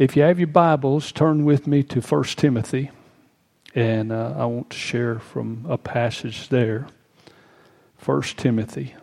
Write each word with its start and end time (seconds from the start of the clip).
If 0.00 0.16
you 0.16 0.22
have 0.22 0.38
your 0.38 0.46
Bibles, 0.46 1.12
turn 1.12 1.44
with 1.44 1.66
me 1.66 1.82
to 1.82 2.00
1 2.00 2.24
Timothy, 2.24 2.90
and 3.74 4.10
uh, 4.10 4.34
I 4.34 4.46
want 4.46 4.70
to 4.70 4.76
share 4.78 5.18
from 5.18 5.66
a 5.68 5.76
passage 5.76 6.48
there. 6.48 6.86
1 8.02 8.22
Timothy. 8.38 8.94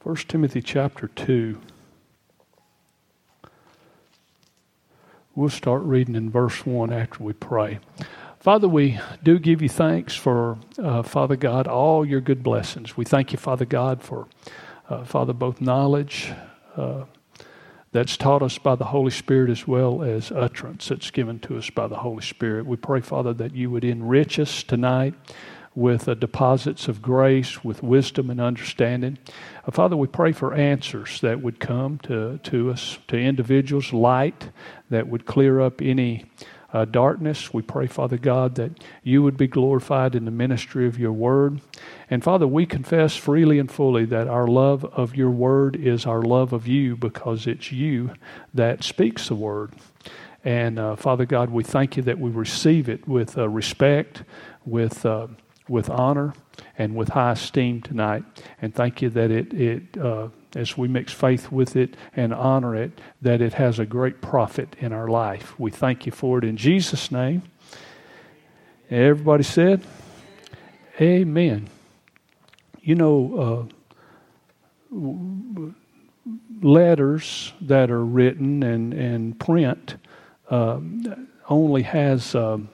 First 0.00 0.30
Timothy 0.30 0.62
chapter 0.62 1.08
2. 1.08 1.60
We'll 5.38 5.50
start 5.50 5.84
reading 5.84 6.16
in 6.16 6.30
verse 6.30 6.66
1 6.66 6.92
after 6.92 7.22
we 7.22 7.32
pray. 7.32 7.78
Father, 8.40 8.66
we 8.66 8.98
do 9.22 9.38
give 9.38 9.62
you 9.62 9.68
thanks 9.68 10.16
for, 10.16 10.58
uh, 10.82 11.04
Father 11.04 11.36
God, 11.36 11.68
all 11.68 12.04
your 12.04 12.20
good 12.20 12.42
blessings. 12.42 12.96
We 12.96 13.04
thank 13.04 13.30
you, 13.30 13.38
Father 13.38 13.64
God, 13.64 14.02
for, 14.02 14.26
uh, 14.88 15.04
Father, 15.04 15.32
both 15.32 15.60
knowledge 15.60 16.32
uh, 16.76 17.04
that's 17.92 18.16
taught 18.16 18.42
us 18.42 18.58
by 18.58 18.74
the 18.74 18.86
Holy 18.86 19.12
Spirit 19.12 19.48
as 19.48 19.64
well 19.64 20.02
as 20.02 20.32
utterance 20.32 20.88
that's 20.88 21.12
given 21.12 21.38
to 21.38 21.56
us 21.56 21.70
by 21.70 21.86
the 21.86 21.98
Holy 21.98 22.24
Spirit. 22.24 22.66
We 22.66 22.74
pray, 22.74 23.00
Father, 23.00 23.32
that 23.34 23.54
you 23.54 23.70
would 23.70 23.84
enrich 23.84 24.40
us 24.40 24.64
tonight 24.64 25.14
with 25.74 26.08
uh, 26.08 26.14
deposits 26.14 26.88
of 26.88 27.02
grace, 27.02 27.62
with 27.62 27.82
wisdom 27.82 28.30
and 28.30 28.40
understanding. 28.40 29.18
Uh, 29.66 29.70
Father, 29.70 29.96
we 29.96 30.06
pray 30.06 30.32
for 30.32 30.54
answers 30.54 31.20
that 31.20 31.40
would 31.40 31.60
come 31.60 31.98
to, 31.98 32.38
to 32.38 32.70
us, 32.70 32.98
to 33.08 33.16
individuals, 33.16 33.92
light 33.92 34.50
that 34.90 35.08
would 35.08 35.26
clear 35.26 35.60
up 35.60 35.80
any 35.80 36.24
uh, 36.72 36.84
darkness. 36.84 37.52
We 37.54 37.62
pray, 37.62 37.86
Father 37.86 38.18
God, 38.18 38.56
that 38.56 38.84
you 39.02 39.22
would 39.22 39.36
be 39.36 39.46
glorified 39.46 40.14
in 40.14 40.24
the 40.24 40.30
ministry 40.30 40.86
of 40.86 40.98
your 40.98 41.12
word. 41.12 41.60
And 42.10 42.22
Father, 42.22 42.46
we 42.46 42.66
confess 42.66 43.16
freely 43.16 43.58
and 43.58 43.70
fully 43.70 44.04
that 44.06 44.28
our 44.28 44.46
love 44.46 44.84
of 44.84 45.16
your 45.16 45.30
word 45.30 45.76
is 45.76 46.04
our 46.04 46.22
love 46.22 46.52
of 46.52 46.66
you 46.66 46.96
because 46.96 47.46
it's 47.46 47.72
you 47.72 48.12
that 48.52 48.84
speaks 48.84 49.28
the 49.28 49.34
word. 49.34 49.72
And 50.44 50.78
uh, 50.78 50.96
Father 50.96 51.26
God, 51.26 51.50
we 51.50 51.64
thank 51.64 51.96
you 51.96 52.02
that 52.04 52.18
we 52.18 52.30
receive 52.30 52.88
it 52.88 53.08
with 53.08 53.36
uh, 53.36 53.48
respect, 53.48 54.22
with 54.64 55.04
uh, 55.04 55.28
with 55.68 55.90
honor 55.90 56.34
and 56.76 56.94
with 56.94 57.10
high 57.10 57.32
esteem 57.32 57.82
tonight. 57.82 58.24
And 58.60 58.74
thank 58.74 59.02
you 59.02 59.10
that 59.10 59.30
it, 59.30 59.52
it 59.52 59.98
uh, 59.98 60.28
as 60.54 60.76
we 60.76 60.88
mix 60.88 61.12
faith 61.12 61.52
with 61.52 61.76
it 61.76 61.96
and 62.14 62.32
honor 62.32 62.74
it, 62.74 63.00
that 63.22 63.40
it 63.40 63.54
has 63.54 63.78
a 63.78 63.86
great 63.86 64.20
profit 64.20 64.76
in 64.78 64.92
our 64.92 65.08
life. 65.08 65.58
We 65.58 65.70
thank 65.70 66.06
you 66.06 66.12
for 66.12 66.38
it 66.38 66.44
in 66.44 66.56
Jesus' 66.56 67.10
name. 67.10 67.42
Everybody 68.90 69.44
said, 69.44 69.82
Amen. 71.00 71.68
You 72.80 72.94
know, 72.94 73.68
uh, 74.90 75.70
letters 76.60 77.52
that 77.60 77.90
are 77.90 78.04
written 78.04 78.62
and, 78.62 78.94
and 78.94 79.38
print 79.38 79.96
uh, 80.50 80.80
only 81.48 81.82
has. 81.82 82.34
Um, 82.34 82.70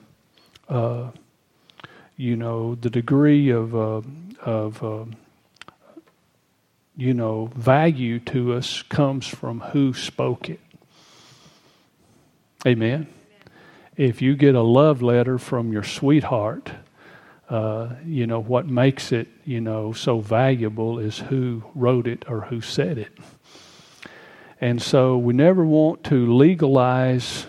uh, 0.67 1.11
you 2.17 2.35
know, 2.35 2.75
the 2.75 2.89
degree 2.89 3.49
of, 3.49 3.75
uh, 3.75 4.01
of 4.41 4.83
uh, 4.83 5.05
you 6.95 7.13
know, 7.13 7.47
value 7.55 8.19
to 8.19 8.53
us 8.53 8.81
comes 8.83 9.27
from 9.27 9.59
who 9.59 9.93
spoke 9.93 10.49
it. 10.49 10.59
Amen. 12.65 13.07
If 13.97 14.21
you 14.21 14.35
get 14.35 14.55
a 14.55 14.61
love 14.61 15.01
letter 15.01 15.37
from 15.37 15.71
your 15.71 15.83
sweetheart, 15.83 16.71
uh, 17.49 17.89
you 18.05 18.25
know, 18.25 18.39
what 18.39 18.67
makes 18.67 19.11
it, 19.11 19.27
you 19.45 19.61
know, 19.61 19.93
so 19.93 20.19
valuable 20.19 20.99
is 20.99 21.19
who 21.19 21.63
wrote 21.75 22.07
it 22.07 22.25
or 22.27 22.41
who 22.41 22.59
said 22.61 22.97
it. 22.97 23.11
And 24.59 24.81
so 24.81 25.17
we 25.17 25.33
never 25.33 25.63
want 25.63 26.03
to 26.05 26.33
legalize 26.33 27.45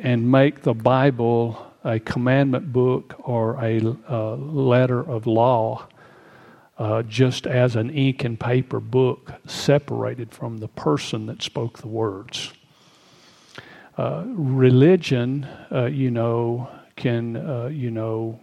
and 0.00 0.30
make 0.30 0.62
the 0.62 0.74
Bible 0.74 1.65
a 1.86 2.00
commandment 2.00 2.72
book 2.72 3.14
or 3.20 3.54
a 3.62 3.80
uh, 4.10 4.34
letter 4.34 5.00
of 5.00 5.26
law 5.26 5.86
uh, 6.78 7.02
just 7.02 7.46
as 7.46 7.76
an 7.76 7.90
ink 7.90 8.24
and 8.24 8.38
paper 8.38 8.80
book 8.80 9.32
separated 9.46 10.32
from 10.32 10.58
the 10.58 10.68
person 10.68 11.26
that 11.26 11.42
spoke 11.42 11.78
the 11.78 11.88
words. 11.88 12.52
Uh, 13.96 14.24
religion, 14.26 15.44
uh, 15.72 15.86
you 15.86 16.10
know, 16.10 16.68
can, 16.96 17.36
uh, 17.36 17.66
you 17.66 17.90
know, 17.90 18.38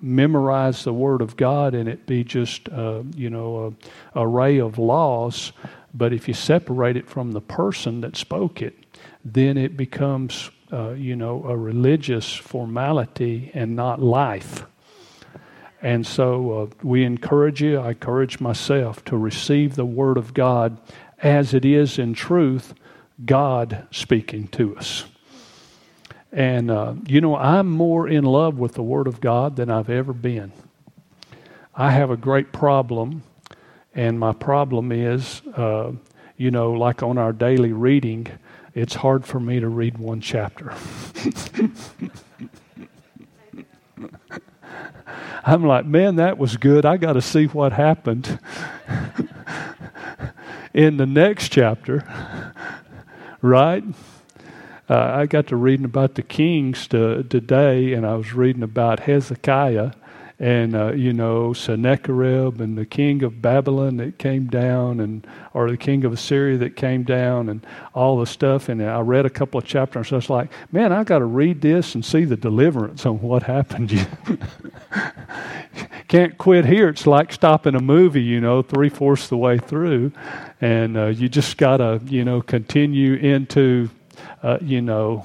memorize 0.00 0.82
the 0.82 0.92
Word 0.92 1.20
of 1.20 1.36
God 1.36 1.74
and 1.74 1.88
it 1.88 2.06
be 2.06 2.24
just, 2.24 2.68
uh, 2.70 3.02
you 3.14 3.30
know, 3.30 3.76
a 4.14 4.20
array 4.20 4.58
of 4.58 4.78
laws. 4.78 5.52
But 5.94 6.12
if 6.12 6.26
you 6.28 6.34
separate 6.34 6.96
it 6.96 7.08
from 7.08 7.32
the 7.32 7.40
person 7.40 8.00
that 8.00 8.16
spoke 8.16 8.62
it, 8.62 8.74
then 9.24 9.56
it 9.56 9.76
becomes 9.76 10.50
uh, 10.72 10.90
you 10.90 11.16
know, 11.16 11.44
a 11.44 11.56
religious 11.56 12.34
formality 12.34 13.50
and 13.54 13.76
not 13.76 14.00
life. 14.02 14.64
And 15.82 16.06
so 16.06 16.62
uh, 16.62 16.66
we 16.82 17.04
encourage 17.04 17.62
you, 17.62 17.78
I 17.78 17.90
encourage 17.90 18.40
myself 18.40 19.04
to 19.04 19.16
receive 19.16 19.76
the 19.76 19.84
Word 19.84 20.16
of 20.16 20.34
God 20.34 20.78
as 21.22 21.54
it 21.54 21.64
is 21.64 21.98
in 21.98 22.14
truth, 22.14 22.74
God 23.24 23.86
speaking 23.90 24.48
to 24.48 24.76
us. 24.76 25.04
And, 26.32 26.70
uh, 26.70 26.94
you 27.06 27.20
know, 27.20 27.36
I'm 27.36 27.70
more 27.70 28.08
in 28.08 28.24
love 28.24 28.58
with 28.58 28.72
the 28.72 28.82
Word 28.82 29.06
of 29.06 29.20
God 29.20 29.56
than 29.56 29.70
I've 29.70 29.88
ever 29.88 30.12
been. 30.12 30.52
I 31.74 31.90
have 31.90 32.10
a 32.10 32.16
great 32.16 32.52
problem, 32.52 33.22
and 33.94 34.18
my 34.18 34.32
problem 34.32 34.92
is, 34.92 35.42
uh, 35.54 35.92
you 36.36 36.50
know, 36.50 36.72
like 36.72 37.02
on 37.02 37.18
our 37.18 37.32
daily 37.32 37.72
reading, 37.72 38.26
it's 38.74 38.96
hard 38.96 39.24
for 39.24 39.40
me 39.40 39.60
to 39.60 39.68
read 39.68 39.98
one 39.98 40.20
chapter. 40.20 40.74
I'm 45.44 45.64
like, 45.64 45.86
man, 45.86 46.16
that 46.16 46.38
was 46.38 46.56
good. 46.56 46.84
I 46.84 46.96
got 46.96 47.12
to 47.12 47.22
see 47.22 47.46
what 47.46 47.72
happened 47.72 48.40
in 50.74 50.96
the 50.96 51.06
next 51.06 51.50
chapter, 51.50 52.02
right? 53.42 53.84
Uh, 54.90 54.98
I 54.98 55.26
got 55.26 55.46
to 55.48 55.56
reading 55.56 55.84
about 55.84 56.16
the 56.16 56.22
kings 56.22 56.88
to, 56.88 57.22
today, 57.22 57.92
and 57.92 58.04
I 58.04 58.14
was 58.16 58.34
reading 58.34 58.62
about 58.62 59.00
Hezekiah 59.00 59.92
and 60.38 60.74
uh, 60.76 60.92
you 60.92 61.12
know 61.12 61.52
Sennacherib 61.52 62.60
and 62.60 62.76
the 62.76 62.84
king 62.84 63.22
of 63.22 63.40
Babylon 63.40 63.96
that 63.96 64.18
came 64.18 64.46
down, 64.46 65.00
and 65.00 65.26
or 65.54 65.70
the 65.70 65.76
king 65.76 66.04
of 66.04 66.12
Assyria 66.12 66.58
that 66.58 66.76
came 66.76 67.04
down, 67.04 67.48
and 67.48 67.66
all 67.94 68.18
the 68.18 68.26
stuff. 68.26 68.68
And 68.68 68.82
I 68.82 69.00
read 69.00 69.24
a 69.24 69.30
couple 69.30 69.58
of 69.58 69.64
chapters, 69.64 70.08
so 70.08 70.18
it's 70.18 70.28
like, 70.28 70.50
man, 70.72 70.92
I 70.92 71.04
got 71.04 71.20
to 71.20 71.24
read 71.24 71.62
this 71.62 71.94
and 71.94 72.04
see 72.04 72.24
the 72.24 72.36
deliverance 72.36 73.06
on 73.06 73.20
what 73.20 73.44
happened. 73.44 74.06
Can't 76.08 76.38
quit 76.38 76.66
here. 76.66 76.88
It's 76.88 77.06
like 77.06 77.32
stopping 77.32 77.74
a 77.74 77.80
movie, 77.80 78.22
you 78.22 78.40
know, 78.40 78.62
three 78.62 78.88
fourths 78.88 79.28
the 79.28 79.36
way 79.36 79.58
through, 79.58 80.12
and 80.60 80.96
uh, 80.96 81.06
you 81.06 81.28
just 81.28 81.56
got 81.56 81.78
to, 81.78 82.00
you 82.06 82.24
know, 82.24 82.42
continue 82.42 83.14
into, 83.14 83.88
uh, 84.42 84.58
you 84.60 84.82
know 84.82 85.24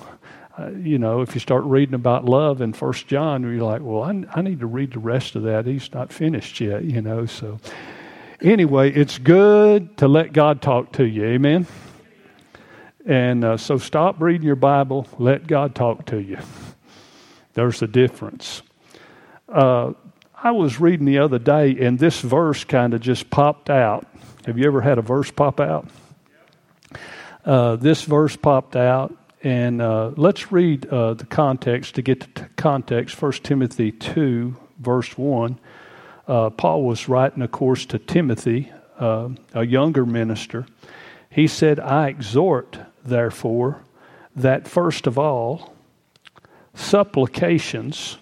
uh, 0.57 0.69
you 0.71 0.99
know, 0.99 1.21
if 1.21 1.33
you 1.33 1.39
start 1.39 1.63
reading 1.63 1.95
about 1.95 2.25
love 2.25 2.61
in 2.61 2.73
First 2.73 3.07
John, 3.07 3.43
you're 3.43 3.63
like, 3.63 3.81
well, 3.81 4.03
I, 4.03 4.23
I 4.35 4.41
need 4.41 4.59
to 4.59 4.67
read 4.67 4.91
the 4.91 4.99
rest 4.99 5.35
of 5.35 5.43
that. 5.43 5.65
He's 5.65 5.91
not 5.93 6.11
finished 6.11 6.59
yet, 6.59 6.83
you 6.83 7.01
know. 7.01 7.25
So, 7.25 7.59
anyway, 8.41 8.91
it's 8.91 9.17
good 9.17 9.97
to 9.97 10.07
let 10.07 10.33
God 10.33 10.61
talk 10.61 10.93
to 10.93 11.05
you. 11.05 11.23
Amen. 11.23 11.67
And 13.05 13.43
uh, 13.43 13.57
so, 13.57 13.77
stop 13.77 14.21
reading 14.21 14.45
your 14.45 14.57
Bible. 14.57 15.07
Let 15.17 15.47
God 15.47 15.73
talk 15.73 16.05
to 16.07 16.19
you. 16.19 16.37
There's 17.53 17.81
a 17.81 17.87
difference. 17.87 18.61
Uh, 19.47 19.93
I 20.43 20.51
was 20.51 20.79
reading 20.79 21.05
the 21.05 21.19
other 21.19 21.39
day, 21.39 21.77
and 21.79 21.99
this 21.99 22.19
verse 22.19 22.63
kind 22.63 22.93
of 22.93 23.01
just 23.01 23.29
popped 23.29 23.69
out. 23.69 24.07
Have 24.45 24.57
you 24.57 24.65
ever 24.65 24.81
had 24.81 24.97
a 24.97 25.01
verse 25.01 25.29
pop 25.31 25.59
out? 25.59 25.87
Uh, 27.45 27.75
this 27.75 28.03
verse 28.03 28.35
popped 28.35 28.75
out, 28.75 29.15
and 29.43 29.81
uh, 29.81 30.11
let's 30.17 30.51
read 30.51 30.85
uh, 30.87 31.15
the 31.15 31.25
context 31.25 31.95
to 31.95 32.01
get 32.01 32.35
to 32.35 32.49
context. 32.55 33.19
1 33.19 33.31
Timothy 33.43 33.91
2, 33.91 34.55
verse 34.79 35.17
1. 35.17 35.59
Uh, 36.27 36.49
Paul 36.51 36.83
was 36.83 37.09
writing, 37.09 37.41
of 37.41 37.51
course, 37.51 37.85
to 37.87 37.99
Timothy, 37.99 38.71
uh, 38.99 39.29
a 39.53 39.65
younger 39.65 40.05
minister. 40.05 40.67
He 41.29 41.47
said, 41.47 41.79
I 41.79 42.09
exhort, 42.09 42.77
therefore, 43.03 43.81
that 44.35 44.67
first 44.67 45.07
of 45.07 45.17
all, 45.17 45.73
supplications, 46.75 48.17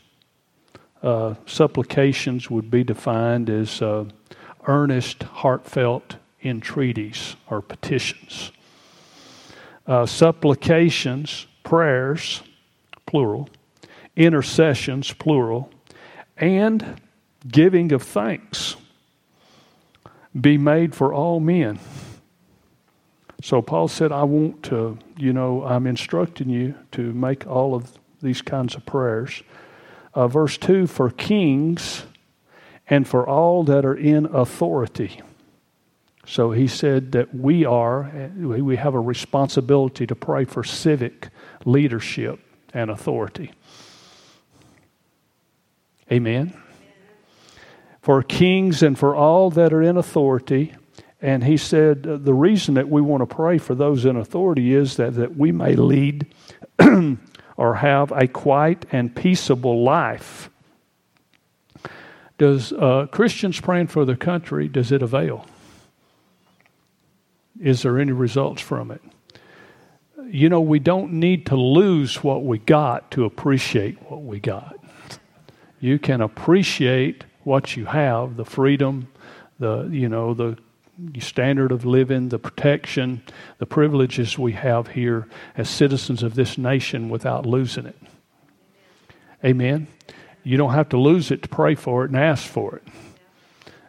uh, 1.04 1.36
supplications 1.45 2.50
would 2.50 2.72
be 2.72 2.83
defined 2.83 3.50
as 3.50 3.81
uh, 3.81 4.06
earnest, 4.68 5.24
heartfelt 5.24 6.15
entreaties 6.44 7.36
or 7.50 7.62
petitions 7.62 8.51
uh, 9.89 10.06
supplications, 10.06 11.47
prayers, 11.63 12.44
plural, 13.07 13.50
intercessions, 14.15 15.12
plural, 15.13 15.71
and 16.38 17.01
giving 17.47 17.91
of 17.91 18.03
thanks 18.03 18.75
be 20.39 20.59
made 20.59 20.94
for 20.94 21.12
all 21.12 21.39
men. 21.39 21.80
So 23.41 23.63
Paul 23.63 23.88
said, 23.88 24.12
I 24.12 24.24
want 24.24 24.62
to, 24.63 25.00
you 25.18 25.33
know, 25.33 25.63
I'm 25.63 25.88
instructing 25.88 26.50
you 26.50 26.75
to 26.91 27.12
make 27.13 27.47
all 27.47 27.74
of 27.74 27.97
these 28.21 28.44
kinds 28.44 28.75
of 28.75 28.86
prayers. 28.86 29.41
Uh, 30.13 30.27
verse 30.27 30.57
2 30.59 30.86
for 30.86 31.09
kings 31.09 32.03
and 32.88 33.07
for 33.07 33.27
all 33.27 33.63
that 33.63 33.86
are 33.86 33.95
in 33.95 34.27
authority. 34.27 35.21
So 36.30 36.52
he 36.52 36.68
said 36.68 37.14
that 37.14 37.34
we 37.34 37.66
are, 37.66 38.30
we 38.38 38.76
have 38.76 38.94
a 38.94 39.00
responsibility 39.00 40.06
to 40.06 40.14
pray 40.14 40.46
for 40.46 40.64
civic 40.64 41.30
leadership 41.66 42.40
and 42.72 42.92
authority. 42.92 43.52
Amen. 46.12 46.56
For 48.04 48.22
kings 48.22 48.84
and 48.84 48.98
for 48.98 49.16
all 49.16 49.50
that 49.50 49.74
are 49.74 49.81
in 49.81 49.98
authority. 49.98 50.76
And 51.20 51.44
he 51.44 51.58
said 51.58 52.06
uh, 52.06 52.18
the 52.18 52.36
reason 52.36 52.75
that 52.75 52.90
we 52.90 53.02
want 53.02 53.28
to 53.28 53.36
pray 53.36 53.58
for 53.58 53.74
those 53.74 54.06
in 54.06 54.16
authority 54.16 54.75
is 54.75 54.98
that, 54.98 55.16
that 55.16 55.36
we 55.36 55.52
may 55.52 55.75
lead 55.75 56.32
or 57.58 57.74
have 57.74 58.12
a 58.12 58.28
quiet 58.28 58.86
and 58.92 59.16
peaceable 59.16 59.84
life. 59.84 60.52
Does 62.38 62.72
uh, 62.72 63.08
Christians 63.12 63.60
praying 63.60 63.88
for 63.88 64.06
the 64.06 64.16
country, 64.16 64.68
does 64.68 64.92
it 64.92 65.02
avail? 65.02 65.48
Is 67.60 67.82
there 67.82 68.00
any 68.00 68.12
results 68.12 68.62
from 68.62 68.92
it? 68.92 69.02
You 70.26 70.50
know, 70.50 70.62
we 70.62 70.80
don't 70.80 71.14
need 71.14 71.48
to 71.48 71.56
lose 71.56 72.24
what 72.24 72.44
we 72.44 72.60
got 72.60 73.12
to 73.12 73.26
appreciate 73.26 73.98
what 74.10 74.24
we 74.24 74.40
got. 74.40 74.78
You 75.80 75.98
can 75.98 76.22
appreciate 76.22 77.24
what 77.44 77.76
you 77.76 77.86
have, 77.86 78.36
the 78.36 78.46
freedom, 78.46 79.08
the 79.60 79.90
you 79.92 80.08
know, 80.08 80.34
the 80.34 80.58
standard 81.20 81.72
of 81.72 81.86
living, 81.86 82.30
the 82.30 82.40
protection, 82.40 83.24
the 83.58 83.66
privileges 83.66 84.38
we 84.38 84.52
have 84.52 84.90
here 84.90 85.28
as 85.56 85.70
citizens 85.70 86.22
of 86.24 86.36
this 86.36 86.58
nation 86.58 87.10
without 87.10 87.46
losing 87.46 87.86
it. 87.86 87.98
Amen. 89.44 89.88
You 90.44 90.58
don't 90.58 90.74
have 90.74 90.90
to 90.90 90.98
lose 90.98 91.32
it 91.32 91.42
to 91.44 91.50
pray 91.50 91.76
for 91.76 92.04
it 92.04 92.12
and 92.12 92.20
ask 92.20 92.46
for 92.46 92.76
it. 92.76 92.84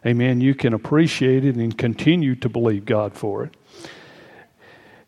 Amen. 0.05 0.41
You 0.41 0.55
can 0.55 0.73
appreciate 0.73 1.45
it 1.45 1.55
and 1.55 1.77
continue 1.77 2.35
to 2.35 2.49
believe 2.49 2.85
God 2.85 3.13
for 3.13 3.43
it. 3.43 3.55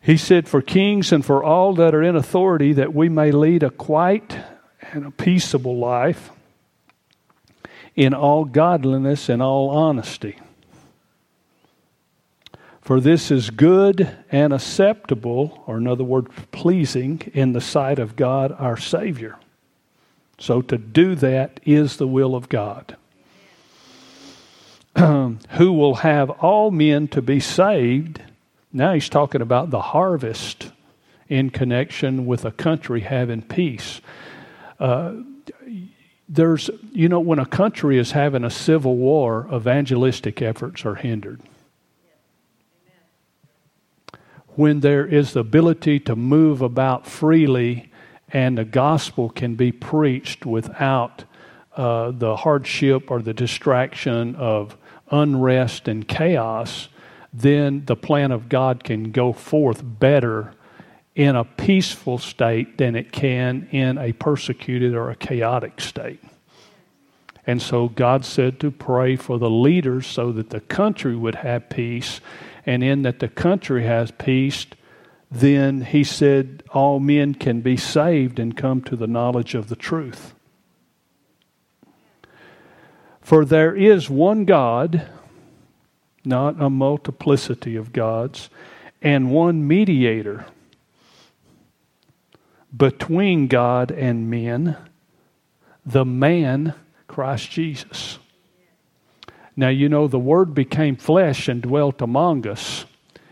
He 0.00 0.16
said, 0.16 0.48
For 0.48 0.62
kings 0.62 1.12
and 1.12 1.24
for 1.24 1.42
all 1.42 1.74
that 1.74 1.94
are 1.94 2.02
in 2.02 2.14
authority, 2.14 2.74
that 2.74 2.94
we 2.94 3.08
may 3.08 3.32
lead 3.32 3.62
a 3.62 3.70
quiet 3.70 4.36
and 4.92 5.06
a 5.06 5.10
peaceable 5.10 5.78
life 5.78 6.30
in 7.96 8.12
all 8.12 8.44
godliness 8.44 9.28
and 9.28 9.42
all 9.42 9.70
honesty. 9.70 10.38
For 12.80 13.00
this 13.00 13.30
is 13.30 13.48
good 13.48 14.14
and 14.30 14.52
acceptable, 14.52 15.64
or 15.66 15.78
in 15.78 15.86
other 15.86 16.04
words, 16.04 16.28
pleasing 16.52 17.22
in 17.32 17.54
the 17.54 17.60
sight 17.60 17.98
of 17.98 18.14
God 18.14 18.52
our 18.58 18.76
Savior. 18.76 19.38
So 20.38 20.60
to 20.60 20.76
do 20.76 21.14
that 21.14 21.60
is 21.64 21.96
the 21.96 22.06
will 22.06 22.34
of 22.34 22.50
God. 22.50 22.96
Who 24.96 25.72
will 25.72 25.96
have 25.96 26.30
all 26.30 26.70
men 26.70 27.08
to 27.08 27.22
be 27.22 27.40
saved. 27.40 28.20
Now 28.72 28.94
he's 28.94 29.08
talking 29.08 29.40
about 29.40 29.70
the 29.70 29.80
harvest 29.80 30.70
in 31.28 31.50
connection 31.50 32.26
with 32.26 32.44
a 32.44 32.52
country 32.52 33.00
having 33.00 33.42
peace. 33.42 34.00
Uh, 34.78 35.14
there's, 36.28 36.70
you 36.92 37.08
know, 37.08 37.20
when 37.20 37.38
a 37.38 37.46
country 37.46 37.98
is 37.98 38.12
having 38.12 38.44
a 38.44 38.50
civil 38.50 38.96
war, 38.96 39.48
evangelistic 39.52 40.40
efforts 40.42 40.84
are 40.84 40.94
hindered 40.94 41.40
when 44.56 44.80
there 44.80 45.04
is 45.04 45.32
the 45.32 45.40
ability 45.40 46.00
to 46.00 46.14
move 46.14 46.62
about 46.62 47.06
freely 47.06 47.90
and 48.32 48.58
the 48.58 48.64
gospel 48.64 49.28
can 49.28 49.54
be 49.54 49.72
preached 49.72 50.46
without 50.46 51.24
uh, 51.76 52.10
the 52.12 52.36
hardship 52.36 53.10
or 53.10 53.20
the 53.20 53.34
distraction 53.34 54.34
of 54.36 54.76
unrest 55.14 55.88
and 55.88 56.06
chaos, 56.06 56.88
then 57.32 57.84
the 57.86 57.96
plan 57.96 58.32
of 58.32 58.48
God 58.48 58.84
can 58.84 59.12
go 59.12 59.32
forth 59.32 59.82
better 59.84 60.52
in 61.14 61.36
a 61.36 61.44
peaceful 61.44 62.18
state 62.18 62.78
than 62.78 62.96
it 62.96 63.12
can 63.12 63.68
in 63.70 63.98
a 63.98 64.12
persecuted 64.12 64.94
or 64.94 65.10
a 65.10 65.16
chaotic 65.16 65.80
state. 65.80 66.20
And 67.46 67.60
so 67.60 67.88
God 67.88 68.24
said 68.24 68.58
to 68.60 68.70
pray 68.70 69.16
for 69.16 69.38
the 69.38 69.50
leaders 69.50 70.06
so 70.06 70.32
that 70.32 70.50
the 70.50 70.60
country 70.60 71.14
would 71.14 71.36
have 71.36 71.68
peace 71.68 72.20
and 72.66 72.82
in 72.82 73.02
that 73.02 73.20
the 73.20 73.28
country 73.28 73.84
has 73.84 74.10
peace, 74.10 74.66
then 75.30 75.82
he 75.82 76.04
said 76.04 76.62
all 76.72 77.00
men 77.00 77.34
can 77.34 77.60
be 77.60 77.76
saved 77.76 78.38
and 78.38 78.56
come 78.56 78.80
to 78.82 78.96
the 78.96 79.06
knowledge 79.06 79.54
of 79.54 79.68
the 79.68 79.76
truth. 79.76 80.33
For 83.24 83.44
there 83.44 83.74
is 83.74 84.08
one 84.08 84.44
God, 84.44 85.08
not 86.24 86.60
a 86.60 86.70
multiplicity 86.70 87.74
of 87.74 87.92
gods, 87.92 88.48
and 89.02 89.32
one 89.32 89.66
mediator 89.66 90.46
between 92.76 93.48
God 93.48 93.90
and 93.90 94.30
men, 94.30 94.76
the 95.84 96.04
man 96.04 96.74
Christ 97.08 97.50
Jesus 97.50 98.18
now, 99.56 99.68
you 99.68 99.88
know, 99.88 100.08
the 100.08 100.18
Word 100.18 100.54
became 100.54 100.96
flesh 100.96 101.48
and 101.48 101.62
dwelt 101.62 102.02
among 102.02 102.46
us. 102.46 102.86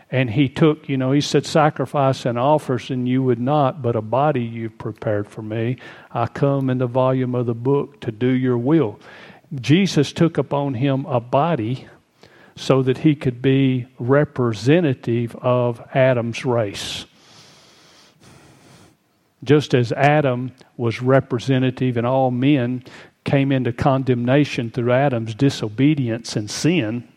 And 0.09 0.29
he 0.29 0.47
took, 0.47 0.87
you 0.87 0.95
know, 0.95 1.11
he 1.11 1.21
said, 1.21 1.45
Sacrifice 1.45 2.25
and 2.25 2.37
offers, 2.37 2.89
and 2.91 3.09
you 3.09 3.23
would 3.23 3.39
not, 3.39 3.81
but 3.81 3.95
a 3.95 4.01
body 4.01 4.43
you've 4.43 4.77
prepared 4.77 5.27
for 5.27 5.41
me. 5.41 5.77
I 6.11 6.27
come 6.27 6.69
in 6.69 6.77
the 6.77 6.87
volume 6.87 7.35
of 7.35 7.47
the 7.47 7.55
book 7.55 7.99
to 8.01 8.11
do 8.11 8.27
your 8.27 8.57
will. 8.57 8.99
Jesus 9.55 10.11
took 10.11 10.37
upon 10.37 10.75
him 10.75 11.05
a 11.05 11.19
body 11.19 11.87
so 12.55 12.81
that 12.83 12.99
he 12.99 13.15
could 13.15 13.41
be 13.41 13.87
representative 13.99 15.35
of 15.37 15.81
Adam's 15.93 16.45
race. 16.45 17.05
Just 19.43 19.73
as 19.73 19.91
Adam 19.91 20.53
was 20.77 21.01
representative 21.01 21.97
and 21.97 22.07
all 22.07 22.31
men 22.31 22.83
came 23.23 23.51
into 23.51 23.73
condemnation 23.73 24.69
through 24.69 24.91
Adam's 24.91 25.35
disobedience 25.35 26.35
and 26.35 26.49
sin, 26.49 27.07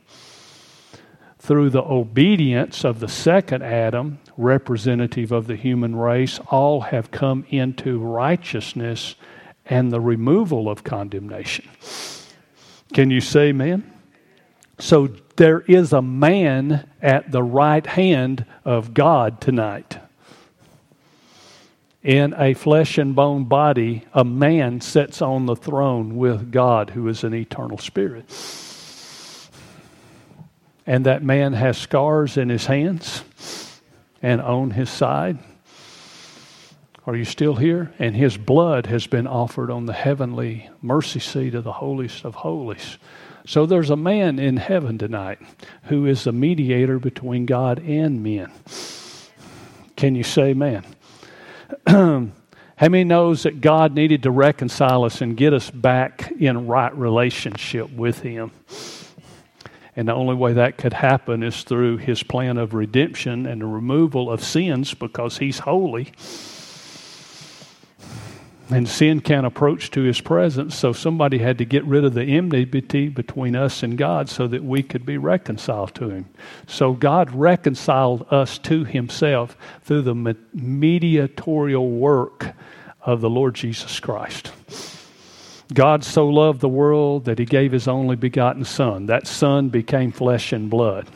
through 1.38 1.70
the 1.70 1.82
obedience 1.82 2.84
of 2.84 2.99
the 2.99 3.08
second 3.08 3.62
Adam, 3.62 4.18
representative 4.37 5.30
of 5.30 5.46
the 5.46 5.56
human 5.56 5.94
race, 5.94 6.40
all 6.50 6.80
have 6.80 7.10
come 7.10 7.44
into 7.50 7.99
righteousness 7.99 9.14
and 9.64 9.92
the 9.92 10.00
removal 10.00 10.68
of 10.68 10.82
condemnation. 10.82 11.68
Can 12.96 13.10
you 13.10 13.20
say 13.20 13.48
amen? 13.48 13.92
So 14.78 15.08
there 15.36 15.60
is 15.60 15.92
a 15.92 16.00
man 16.00 16.88
at 17.02 17.30
the 17.30 17.42
right 17.42 17.86
hand 17.86 18.46
of 18.64 18.94
God 18.94 19.38
tonight 19.38 19.98
in 22.02 22.34
a 22.38 22.54
flesh 22.54 22.96
and 22.96 23.14
bone 23.14 23.44
body, 23.44 24.06
a 24.14 24.24
man 24.24 24.80
sits 24.80 25.20
on 25.20 25.44
the 25.44 25.54
throne 25.54 26.16
with 26.16 26.50
God, 26.50 26.88
who 26.88 27.06
is 27.08 27.22
an 27.22 27.34
eternal 27.34 27.76
spirit. 27.76 28.24
And 30.86 31.04
that 31.04 31.22
man 31.22 31.52
has 31.52 31.76
scars 31.76 32.38
in 32.38 32.48
his 32.48 32.64
hands 32.64 33.22
and 34.22 34.40
on 34.40 34.70
his 34.70 34.88
side. 34.88 35.38
Are 37.06 37.14
you 37.14 37.25
still 37.25 37.54
here? 37.54 37.92
And 38.00 38.16
his 38.16 38.36
blood 38.36 38.86
has 38.86 39.06
been 39.06 39.28
offered 39.28 39.70
on 39.70 39.86
the 39.86 39.92
heavenly 39.92 40.68
mercy 40.82 41.20
seat 41.20 41.54
of 41.54 41.62
the 41.62 41.75
holiest 41.75 42.25
of 42.25 42.34
holies. 42.34 42.98
So 43.46 43.64
there's 43.64 43.90
a 43.90 43.96
man 43.96 44.40
in 44.40 44.56
heaven 44.56 44.98
tonight 44.98 45.38
who 45.84 46.06
is 46.06 46.25
the 46.25 46.32
mediator 46.32 46.98
between 46.98 47.46
God 47.46 47.78
and 47.78 48.25
men. 48.25 48.50
Can 49.94 50.16
you 50.16 50.25
say, 50.25 50.52
man? 50.52 50.84
How 51.86 52.88
many 52.88 53.04
knows 53.04 53.44
that 53.44 53.60
God 53.60 53.94
needed 53.94 54.25
to 54.25 54.32
reconcile 54.32 55.04
us 55.04 55.20
and 55.20 55.36
get 55.36 55.54
us 55.54 55.70
back 55.70 56.32
in 56.32 56.66
right 56.66 56.94
relationship 56.96 57.88
with 57.92 58.18
Him? 58.18 58.50
And 59.94 60.08
the 60.08 60.12
only 60.12 60.34
way 60.34 60.54
that 60.54 60.76
could 60.76 60.92
happen 60.92 61.44
is 61.44 61.62
through 61.62 61.98
His 61.98 62.25
plan 62.25 62.58
of 62.58 62.75
redemption 62.75 63.46
and 63.46 63.60
the 63.60 63.66
removal 63.66 64.28
of 64.28 64.42
sins 64.42 64.92
because 64.92 65.38
He's 65.38 65.60
holy. 65.60 66.12
And 68.68 68.88
sin 68.88 69.20
can't 69.20 69.46
approach 69.46 69.92
to 69.92 70.02
his 70.02 70.20
presence, 70.20 70.76
so 70.76 70.92
somebody 70.92 71.38
had 71.38 71.58
to 71.58 71.64
get 71.64 71.85
rid 71.85 72.04
of 72.04 72.14
the 72.14 72.25
enmity 72.25 73.08
between 73.08 73.54
us 73.54 73.85
and 73.85 73.96
God 73.96 74.28
so 74.28 74.49
that 74.49 74.64
we 74.64 74.82
could 74.82 75.06
be 75.06 75.18
reconciled 75.18 75.94
to 75.96 76.11
him. 76.11 76.28
So 76.66 76.92
God 76.92 77.32
reconciled 77.32 78.26
us 78.30 78.58
to 78.58 78.85
himself 78.85 79.56
through 79.82 80.02
the 80.02 80.37
mediatorial 80.52 81.88
work 81.88 82.54
of 83.02 83.20
the 83.20 83.30
Lord 83.30 83.54
Jesus 83.54 84.00
Christ. 84.00 84.50
God 85.73 86.02
so 86.02 86.28
loved 86.28 86.61
the 86.61 86.68
world 86.68 87.25
that 87.26 87.38
he 87.38 87.44
gave 87.44 87.70
his 87.70 87.87
only 87.87 88.16
begotten 88.16 88.64
Son. 88.64 89.06
That 89.06 89.28
Son 89.28 89.68
became 89.68 90.11
flesh 90.11 90.52
and 90.52 90.68
blood. 90.68 91.08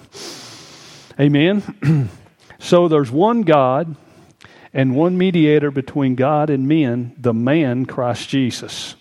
Amen. 1.19 2.09
so 2.61 2.87
there's 2.87 3.11
one 3.11 3.43
God 3.43 3.97
and 4.73 4.95
one 4.95 5.19
mediator 5.19 5.71
between 5.71 6.15
God 6.15 6.51
and 6.51 6.69
men, 6.69 7.15
the 7.19 7.35
man 7.35 7.87
Christ 7.87 8.29
Jesus. 8.29 8.95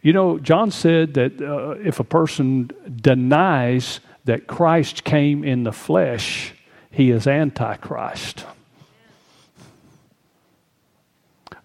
You 0.00 0.12
know, 0.12 0.38
John 0.38 0.70
said 0.70 1.14
that 1.14 1.40
uh, 1.42 1.70
if 1.84 2.00
a 2.00 2.04
person 2.04 2.70
denies 3.00 4.00
that 4.24 4.46
Christ 4.46 5.04
came 5.04 5.44
in 5.44 5.64
the 5.64 5.72
flesh, 5.72 6.52
he 6.90 7.10
is 7.10 7.26
Antichrist. 7.26 8.44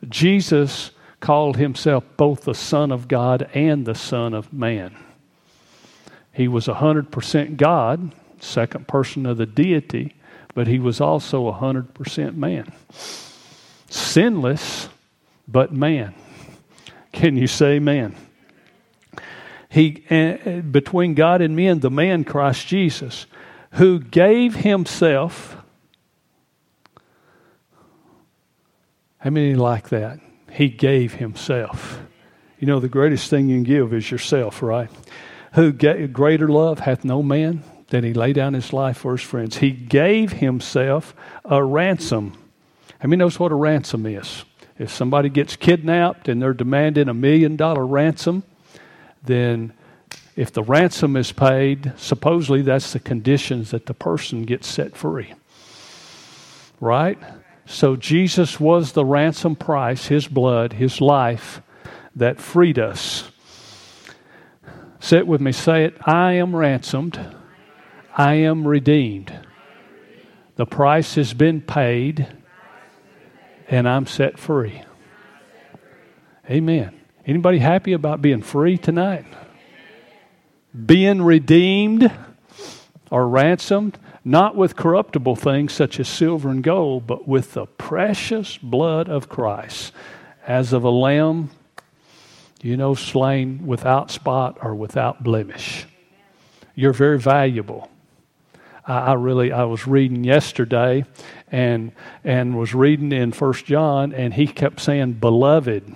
Jesus 0.09 0.91
called 1.19 1.55
himself 1.57 2.03
both 2.17 2.43
the 2.43 2.53
Son 2.53 2.91
of 2.91 3.07
God 3.07 3.49
and 3.53 3.85
the 3.85 3.95
Son 3.95 4.33
of 4.33 4.51
Man. 4.51 4.95
He 6.33 6.47
was 6.47 6.67
100% 6.67 7.57
God, 7.57 8.13
second 8.39 8.87
person 8.87 9.25
of 9.25 9.37
the 9.37 9.45
deity, 9.45 10.15
but 10.53 10.67
he 10.67 10.79
was 10.79 11.01
also 11.01 11.51
100% 11.51 12.35
man. 12.35 12.71
Sinless, 13.89 14.89
but 15.47 15.73
man. 15.73 16.13
Can 17.11 17.37
you 17.37 17.47
say 17.47 17.79
man? 17.79 18.15
He, 19.69 20.03
uh, 20.09 20.61
between 20.61 21.15
God 21.15 21.41
and 21.41 21.55
men, 21.55 21.79
the 21.79 21.89
man 21.89 22.23
Christ 22.23 22.67
Jesus, 22.67 23.25
who 23.71 23.99
gave 23.99 24.55
himself. 24.55 25.57
How 29.17 29.31
many 29.31 29.55
like 29.55 29.89
that? 29.89 30.19
He 30.51 30.69
gave 30.69 31.15
himself. 31.15 31.99
You 32.59 32.67
know, 32.67 32.79
the 32.79 32.87
greatest 32.87 33.29
thing 33.31 33.49
you 33.49 33.57
can 33.57 33.63
give 33.63 33.93
is 33.93 34.11
yourself, 34.11 34.61
right? 34.61 34.89
Who 35.53 35.71
greater 35.71 36.47
love 36.47 36.79
hath 36.79 37.03
no 37.03 37.23
man 37.23 37.63
that 37.93 38.03
he 38.03 38.11
laid 38.11 38.33
down 38.33 38.55
his 38.55 38.73
life 38.73 38.97
for 38.97 39.11
his 39.11 39.21
friends. 39.21 39.57
He 39.57 39.69
gave 39.69 40.31
himself 40.31 41.15
a 41.45 41.63
ransom. 41.63 42.33
How 42.97 43.07
many 43.07 43.19
knows 43.19 43.39
what 43.39 43.51
a 43.51 43.55
ransom 43.55 44.07
is? 44.07 44.45
If 44.79 44.89
somebody 44.89 45.29
gets 45.29 45.55
kidnapped 45.55 46.27
and 46.27 46.41
they're 46.41 46.55
demanding 46.55 47.07
a 47.07 47.13
million 47.13 47.55
dollar 47.55 47.85
ransom, 47.85 48.41
then 49.23 49.73
if 50.35 50.51
the 50.51 50.63
ransom 50.63 51.15
is 51.15 51.31
paid, 51.31 51.93
supposedly 51.95 52.63
that's 52.63 52.93
the 52.93 52.99
conditions 52.99 53.69
that 53.69 53.85
the 53.85 53.93
person 53.93 54.41
gets 54.41 54.67
set 54.67 54.97
free. 54.97 55.31
Right? 56.79 57.19
So 57.67 57.95
Jesus 57.95 58.59
was 58.59 58.93
the 58.93 59.05
ransom 59.05 59.55
price, 59.55 60.07
his 60.07 60.27
blood, 60.27 60.73
his 60.73 60.99
life 60.99 61.61
that 62.15 62.41
freed 62.41 62.79
us. 62.79 63.29
Say 64.99 65.19
it 65.19 65.27
with 65.27 65.41
me. 65.41 65.51
Say 65.51 65.85
it. 65.85 65.95
I 66.07 66.31
am 66.31 66.55
ransomed 66.55 67.19
I 68.15 68.35
am 68.35 68.67
redeemed. 68.67 69.33
The 70.55 70.67
price 70.67 71.15
has 71.15 71.33
been 71.33 71.61
paid, 71.61 72.27
and 73.67 73.89
I'm 73.89 74.05
set 74.05 74.37
free. 74.37 74.83
Amen. 76.47 76.99
Anybody 77.25 77.57
happy 77.57 77.93
about 77.93 78.21
being 78.21 78.43
free 78.43 78.77
tonight? 78.77 79.25
Being 80.85 81.23
redeemed 81.23 82.11
or 83.09 83.27
ransomed, 83.27 83.97
not 84.23 84.55
with 84.55 84.75
corruptible 84.75 85.35
things 85.35 85.73
such 85.73 85.99
as 85.99 86.07
silver 86.07 86.49
and 86.49 86.63
gold, 86.63 87.07
but 87.07 87.27
with 87.27 87.53
the 87.53 87.65
precious 87.65 88.57
blood 88.57 89.09
of 89.09 89.27
Christ, 89.27 89.91
as 90.45 90.71
of 90.71 90.83
a 90.83 90.89
lamb, 90.89 91.49
you 92.61 92.77
know, 92.77 92.93
slain 92.93 93.65
without 93.65 94.11
spot 94.11 94.59
or 94.61 94.75
without 94.75 95.23
blemish. 95.23 95.87
You're 96.75 96.93
very 96.93 97.19
valuable. 97.19 97.89
I, 98.85 98.99
I 98.99 99.13
really 99.13 99.51
I 99.51 99.63
was 99.63 99.87
reading 99.87 100.23
yesterday, 100.23 101.05
and 101.51 101.91
and 102.23 102.57
was 102.57 102.73
reading 102.73 103.11
in 103.11 103.31
First 103.31 103.65
John, 103.65 104.13
and 104.13 104.33
he 104.33 104.47
kept 104.47 104.79
saying, 104.79 105.13
"Beloved, 105.13 105.95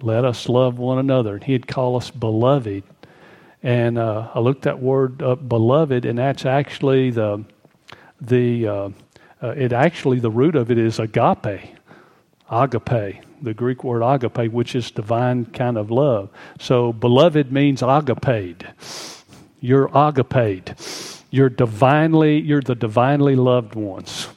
let 0.00 0.24
us 0.24 0.48
love 0.48 0.78
one 0.78 0.98
another." 0.98 1.34
And 1.34 1.44
he'd 1.44 1.66
call 1.66 1.96
us 1.96 2.10
beloved. 2.10 2.84
And 3.62 3.98
uh, 3.98 4.28
I 4.34 4.38
looked 4.38 4.62
that 4.62 4.78
word 4.80 5.20
up, 5.20 5.48
beloved, 5.48 6.04
and 6.04 6.18
that's 6.18 6.46
actually 6.46 7.10
the 7.10 7.44
the 8.20 8.66
uh, 8.66 8.90
uh, 9.42 9.48
it 9.48 9.72
actually 9.72 10.20
the 10.20 10.30
root 10.30 10.56
of 10.56 10.70
it 10.70 10.78
is 10.78 10.98
agape, 10.98 11.74
agape, 12.50 13.22
the 13.42 13.54
Greek 13.54 13.84
word 13.84 14.02
agape, 14.02 14.52
which 14.52 14.74
is 14.74 14.90
divine 14.90 15.46
kind 15.46 15.76
of 15.76 15.90
love. 15.90 16.30
So 16.60 16.92
beloved 16.92 17.52
means 17.52 17.82
agaped. 17.82 18.64
You're 19.60 19.90
agaped. 19.92 21.17
You're 21.30 21.50
divinely, 21.50 22.40
you're 22.40 22.62
the 22.62 22.74
divinely 22.74 23.36
loved 23.36 23.74
ones. 23.74 24.28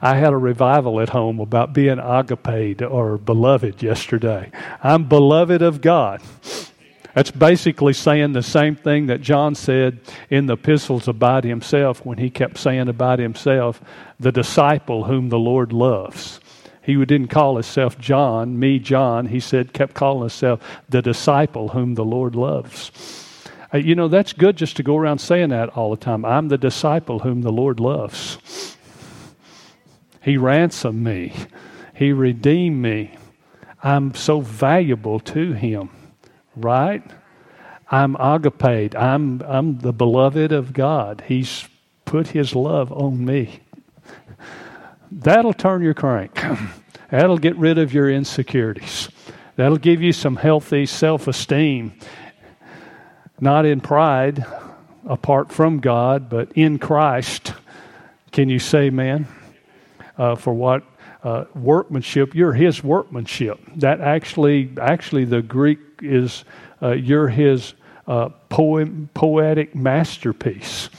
I 0.00 0.16
had 0.16 0.34
a 0.34 0.36
revival 0.36 1.00
at 1.00 1.08
home 1.08 1.40
about 1.40 1.72
being 1.72 1.98
agaped 1.98 2.82
or 2.82 3.16
beloved 3.16 3.82
yesterday. 3.82 4.50
I'm 4.82 5.08
beloved 5.08 5.62
of 5.62 5.80
God. 5.80 6.20
That's 7.14 7.30
basically 7.30 7.94
saying 7.94 8.32
the 8.32 8.42
same 8.42 8.76
thing 8.76 9.06
that 9.06 9.22
John 9.22 9.54
said 9.54 10.00
in 10.28 10.46
the 10.46 10.54
epistles 10.54 11.08
about 11.08 11.44
himself 11.44 12.04
when 12.04 12.18
he 12.18 12.28
kept 12.28 12.58
saying 12.58 12.88
about 12.88 13.18
himself, 13.18 13.80
the 14.20 14.32
disciple 14.32 15.04
whom 15.04 15.30
the 15.30 15.38
Lord 15.38 15.72
loves. 15.72 16.40
He 16.84 17.02
didn't 17.04 17.28
call 17.28 17.54
himself 17.54 17.98
John, 17.98 18.58
me, 18.58 18.78
John. 18.78 19.26
He 19.26 19.40
said, 19.40 19.72
kept 19.72 19.94
calling 19.94 20.20
himself 20.20 20.60
the 20.88 21.00
disciple 21.00 21.68
whom 21.68 21.94
the 21.94 22.04
Lord 22.04 22.36
loves. 22.36 22.92
Uh, 23.72 23.78
you 23.78 23.94
know, 23.94 24.06
that's 24.06 24.34
good 24.34 24.56
just 24.56 24.76
to 24.76 24.82
go 24.82 24.96
around 24.96 25.18
saying 25.18 25.48
that 25.48 25.70
all 25.70 25.90
the 25.90 25.96
time. 25.96 26.26
I'm 26.26 26.48
the 26.48 26.58
disciple 26.58 27.20
whom 27.20 27.40
the 27.40 27.50
Lord 27.50 27.80
loves. 27.80 28.76
He 30.20 30.36
ransomed 30.36 31.02
me, 31.02 31.34
He 31.94 32.12
redeemed 32.12 32.82
me. 32.82 33.16
I'm 33.82 34.14
so 34.14 34.40
valuable 34.40 35.20
to 35.20 35.52
Him, 35.52 35.90
right? 36.54 37.02
I'm 37.90 38.14
agaped. 38.16 38.94
I'm, 38.94 39.42
I'm 39.42 39.78
the 39.78 39.92
beloved 39.92 40.52
of 40.52 40.72
God. 40.72 41.24
He's 41.26 41.66
put 42.04 42.28
His 42.28 42.54
love 42.54 42.92
on 42.92 43.24
me. 43.24 43.60
That'll 45.16 45.52
turn 45.52 45.82
your 45.82 45.94
crank. 45.94 46.42
That'll 47.10 47.38
get 47.38 47.56
rid 47.56 47.78
of 47.78 47.94
your 47.94 48.10
insecurities. 48.10 49.08
That'll 49.54 49.78
give 49.78 50.02
you 50.02 50.12
some 50.12 50.34
healthy 50.34 50.86
self 50.86 51.28
esteem, 51.28 51.92
not 53.38 53.64
in 53.64 53.80
pride 53.80 54.44
apart 55.06 55.52
from 55.52 55.78
God, 55.78 56.28
but 56.28 56.50
in 56.56 56.80
Christ. 56.80 57.54
Can 58.32 58.48
you 58.48 58.58
say, 58.58 58.90
man? 58.90 59.28
Uh, 60.18 60.34
for 60.34 60.52
what 60.52 60.82
uh, 61.22 61.44
workmanship? 61.54 62.34
You're 62.34 62.52
His 62.52 62.82
workmanship. 62.82 63.60
That 63.76 64.00
actually, 64.00 64.72
actually, 64.80 65.26
the 65.26 65.42
Greek 65.42 65.78
is 66.02 66.44
uh, 66.82 66.90
you're 66.90 67.28
His 67.28 67.74
uh, 68.08 68.30
poem, 68.48 69.08
poetic 69.14 69.76
masterpiece. 69.76 70.90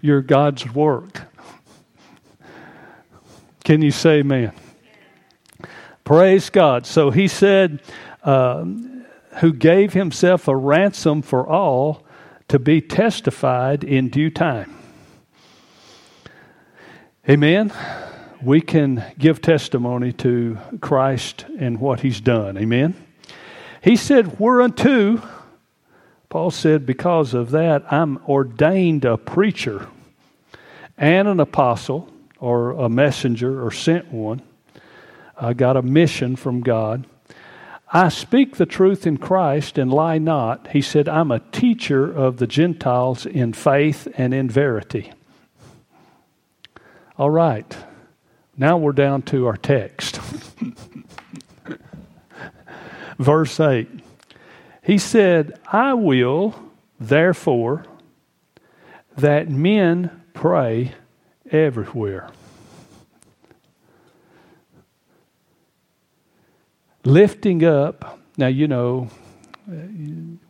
You're 0.00 0.22
God's 0.22 0.72
work. 0.72 1.22
Can 3.64 3.82
you 3.82 3.90
say 3.90 4.20
amen? 4.20 4.52
Praise 6.04 6.50
God. 6.50 6.86
So 6.86 7.10
he 7.10 7.28
said, 7.28 7.82
uh, 8.24 8.64
who 9.38 9.52
gave 9.52 9.92
himself 9.92 10.48
a 10.48 10.56
ransom 10.56 11.22
for 11.22 11.46
all 11.46 12.04
to 12.48 12.58
be 12.58 12.80
testified 12.80 13.84
in 13.84 14.08
due 14.08 14.30
time. 14.30 14.76
Amen. 17.28 17.72
We 18.42 18.60
can 18.60 19.04
give 19.18 19.40
testimony 19.40 20.12
to 20.14 20.58
Christ 20.80 21.44
and 21.58 21.78
what 21.78 22.00
he's 22.00 22.20
done. 22.20 22.56
Amen. 22.56 22.94
He 23.82 23.96
said, 23.96 24.40
Whereunto 24.40 25.22
Paul 26.30 26.52
said, 26.52 26.86
Because 26.86 27.34
of 27.34 27.50
that, 27.50 27.92
I'm 27.92 28.18
ordained 28.26 29.04
a 29.04 29.18
preacher 29.18 29.88
and 30.96 31.26
an 31.26 31.40
apostle 31.40 32.08
or 32.38 32.70
a 32.70 32.88
messenger 32.88 33.64
or 33.64 33.72
sent 33.72 34.12
one. 34.12 34.40
I 35.36 35.54
got 35.54 35.76
a 35.76 35.82
mission 35.82 36.36
from 36.36 36.60
God. 36.60 37.04
I 37.92 38.10
speak 38.10 38.56
the 38.56 38.66
truth 38.66 39.08
in 39.08 39.16
Christ 39.16 39.76
and 39.76 39.92
lie 39.92 40.18
not. 40.18 40.68
He 40.68 40.80
said, 40.80 41.08
I'm 41.08 41.32
a 41.32 41.40
teacher 41.40 42.10
of 42.10 42.36
the 42.36 42.46
Gentiles 42.46 43.26
in 43.26 43.52
faith 43.52 44.06
and 44.16 44.32
in 44.32 44.48
verity. 44.48 45.12
All 47.18 47.30
right. 47.30 47.76
Now 48.56 48.76
we're 48.76 48.92
down 48.92 49.22
to 49.22 49.48
our 49.48 49.56
text. 49.56 50.18
Verse 53.18 53.58
8. 53.58 53.99
He 54.90 54.98
said, 54.98 55.56
I 55.68 55.94
will, 55.94 56.52
therefore, 56.98 57.84
that 59.16 59.48
men 59.48 60.24
pray 60.34 60.94
everywhere. 61.48 62.28
Lifting 67.04 67.64
up, 67.64 68.18
now 68.36 68.48
you 68.48 68.66
know, 68.66 69.08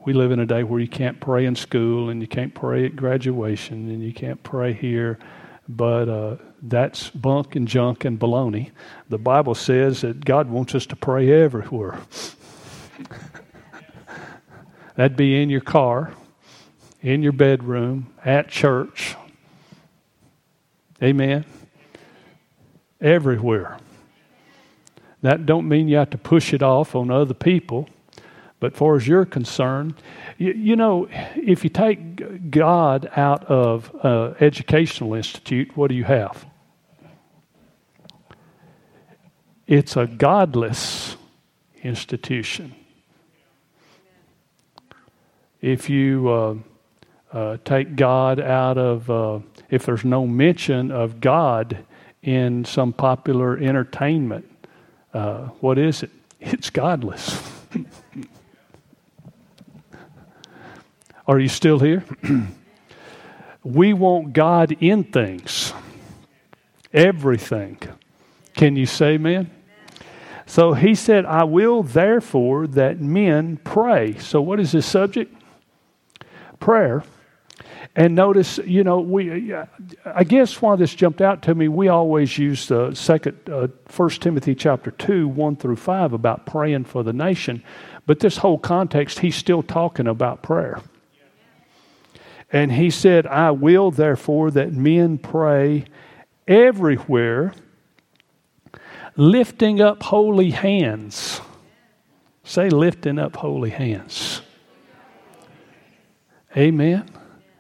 we 0.07 0.15
live 0.15 0.33
in 0.33 0.39
a 0.39 0.47
day 0.47 0.63
where 0.63 0.81
you 0.81 0.89
can't 0.89 1.21
pray 1.21 1.45
in 1.45 1.55
school 1.55 2.09
and 2.09 2.23
you 2.23 2.27
can't 2.27 2.55
pray 2.55 2.87
at 2.87 2.97
graduation 2.97 3.91
and 3.91 4.03
you 4.03 4.15
can't 4.15 4.43
pray 4.43 4.73
here, 4.73 5.19
but 5.69 6.09
uh, 6.09 6.37
that's 6.63 7.11
bunk 7.11 7.57
and 7.57 7.69
junk 7.69 8.07
and 8.07 8.19
baloney. 8.19 8.71
The 9.11 9.19
Bible 9.19 9.55
says 9.55 10.01
that 10.01 10.25
God 10.25 10.49
wants 10.49 10.75
us 10.75 10.87
to 10.87 10.97
pray 10.97 11.31
everywhere. 11.31 12.01
That'd 15.01 15.17
be 15.17 15.43
in 15.43 15.49
your 15.49 15.63
car, 15.63 16.13
in 17.01 17.23
your 17.23 17.33
bedroom, 17.33 18.13
at 18.23 18.49
church. 18.49 19.17
Amen. 21.03 21.47
Everywhere. 23.01 23.79
That 25.23 25.47
don't 25.47 25.67
mean 25.67 25.89
you 25.89 25.97
have 25.97 26.11
to 26.11 26.19
push 26.19 26.53
it 26.53 26.63
off 26.63 26.95
on 26.95 27.11
other 27.11 27.33
people, 27.33 27.89
but 28.59 28.77
far 28.77 28.97
as 28.97 29.09
you're 29.09 29.25
concerned, 29.25 29.95
you, 30.37 30.53
you 30.53 30.77
know, 30.77 31.09
if 31.35 31.65
you 31.65 31.71
take 31.71 32.51
God 32.51 33.11
out 33.17 33.47
of 33.47 33.91
uh, 34.05 34.35
educational 34.39 35.15
institute, 35.15 35.75
what 35.79 35.89
do 35.89 35.95
you 35.95 36.05
have? 36.05 36.45
It's 39.67 39.97
a 39.97 40.07
godless 40.07 41.17
institution. 41.83 42.75
If 45.61 45.91
you 45.91 46.29
uh, 46.29 46.55
uh, 47.33 47.57
take 47.65 47.95
God 47.97 48.41
out 48.41 48.79
of, 48.79 49.11
uh, 49.11 49.41
if 49.69 49.85
there's 49.85 50.05
no 50.05 50.27
mention 50.27 50.91
of 50.91 51.21
God 51.21 51.85
in 52.23 52.65
some 52.65 52.93
popular 52.93 53.59
entertainment, 53.59 54.47
uh, 55.13 55.49
what 55.61 55.79
is 55.79 56.03
it? 56.03 56.11
It's 56.41 56.71
godless. 56.71 57.39
Are 61.27 61.39
you 61.39 61.49
still 61.49 61.79
here? 61.79 62.03
we 63.63 63.93
want 63.93 64.33
God 64.33 64.73
in 64.81 65.05
things, 65.05 65.75
everything. 66.95 67.79
Can 68.55 68.75
you 68.75 68.87
say 68.87 69.13
amen? 69.13 69.51
So 70.47 70.73
he 70.73 70.95
said, 70.95 71.27
I 71.27 71.45
will 71.45 71.83
therefore 71.83 72.67
that 72.69 73.01
men 73.01 73.59
pray. 73.59 74.19
So, 74.19 74.41
what 74.41 74.59
is 74.59 74.73
this 74.73 74.87
subject? 74.87 75.40
Prayer. 76.61 77.03
And 77.97 78.15
notice, 78.15 78.59
you 78.59 78.85
know, 78.85 79.01
we, 79.01 79.53
I 80.05 80.25
guess 80.25 80.63
why 80.63 80.77
this 80.77 80.95
jumped 80.95 81.21
out 81.21 81.43
to 81.43 81.55
me, 81.55 81.67
we 81.67 81.89
always 81.89 82.39
use 82.39 82.69
the 82.69 82.95
second, 82.95 83.37
uh, 83.51 83.67
1 83.95 84.11
Timothy 84.11 84.55
chapter 84.55 84.93
2, 84.93 85.27
1 85.27 85.57
through 85.57 85.77
5 85.77 86.13
about 86.13 86.47
praying 86.47 86.85
for 86.85 87.03
the 87.03 87.13
nation. 87.13 87.65
But 88.07 88.21
this 88.21 88.39
whole 88.39 88.59
context, 88.59 89.19
he's 89.19 89.35
still 89.35 89.63
talking 89.63 90.07
about 90.07 90.43
prayer. 90.43 90.81
And 92.53 92.73
he 92.73 92.91
said, 92.91 93.27
I 93.27 93.51
will 93.51 93.91
therefore 93.91 94.51
that 94.53 94.73
men 94.73 95.19
pray 95.19 95.85
everywhere, 96.47 97.55
lifting 99.17 99.81
up 99.81 100.03
holy 100.05 100.51
hands. 100.51 101.41
Say, 102.45 102.71
lifting 102.71 103.19
up 103.19 103.37
holy 103.37 103.71
hands. 103.71 104.43
Amen. 106.57 107.09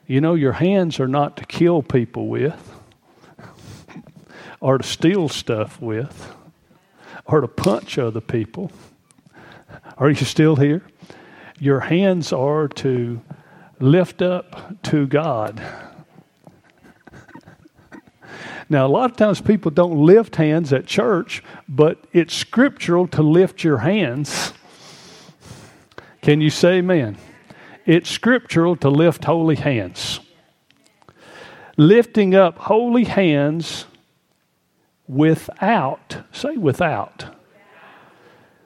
You 0.07 0.21
know, 0.21 0.35
your 0.35 0.53
hands 0.53 0.99
are 0.99 1.07
not 1.07 1.37
to 1.37 1.45
kill 1.45 1.83
people 1.83 2.27
with, 2.27 2.75
or 4.59 4.79
to 4.79 4.85
steal 4.85 5.29
stuff 5.29 5.81
with, 5.81 6.35
or 7.25 7.41
to 7.41 7.49
punch 7.49 7.99
other 7.99 8.21
people. 8.21 8.73
Are 9.97 10.09
you 10.09 10.17
still 10.17 10.57
here? 10.57 10.83
Your 11.61 11.81
hands 11.81 12.33
are 12.33 12.67
to 12.67 13.21
lift 13.79 14.23
up 14.23 14.83
to 14.85 15.07
God. 15.07 15.63
Now, 18.69 18.87
a 18.87 18.89
lot 18.89 19.11
of 19.11 19.17
times 19.17 19.41
people 19.41 19.71
don't 19.71 20.05
lift 20.05 20.37
hands 20.37 20.73
at 20.73 20.87
church, 20.87 21.43
but 21.69 22.05
it's 22.13 22.35
scriptural 22.35 23.07
to 23.09 23.23
lift 23.23 23.63
your 23.63 23.79
hands. 23.79 24.53
Can 26.23 26.41
you 26.41 26.51
say 26.51 26.79
amen? 26.79 27.17
It's 27.91 28.09
scriptural 28.09 28.77
to 28.77 28.89
lift 28.89 29.25
holy 29.25 29.57
hands. 29.57 30.21
Lifting 31.77 32.37
up 32.37 32.57
holy 32.57 33.03
hands 33.03 33.87
without, 35.09 36.19
say 36.31 36.57
without, 36.57 37.25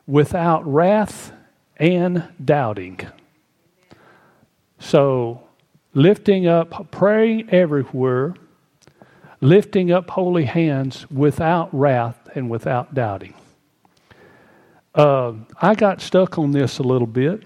without 0.07 0.71
wrath 0.71 1.33
and 1.79 2.25
doubting. 2.45 3.01
So, 4.79 5.49
lifting 5.95 6.47
up, 6.47 6.91
praying 6.91 7.49
everywhere, 7.49 8.35
lifting 9.41 9.91
up 9.91 10.11
holy 10.11 10.45
hands 10.45 11.11
without 11.11 11.71
wrath 11.73 12.29
and 12.35 12.51
without 12.51 12.93
doubting. 12.93 13.33
Uh, 14.95 15.33
I 15.63 15.75
got 15.75 16.03
stuck 16.03 16.39
on 16.39 16.51
this 16.51 16.79
a 16.79 16.83
little 16.83 17.07
bit 17.07 17.43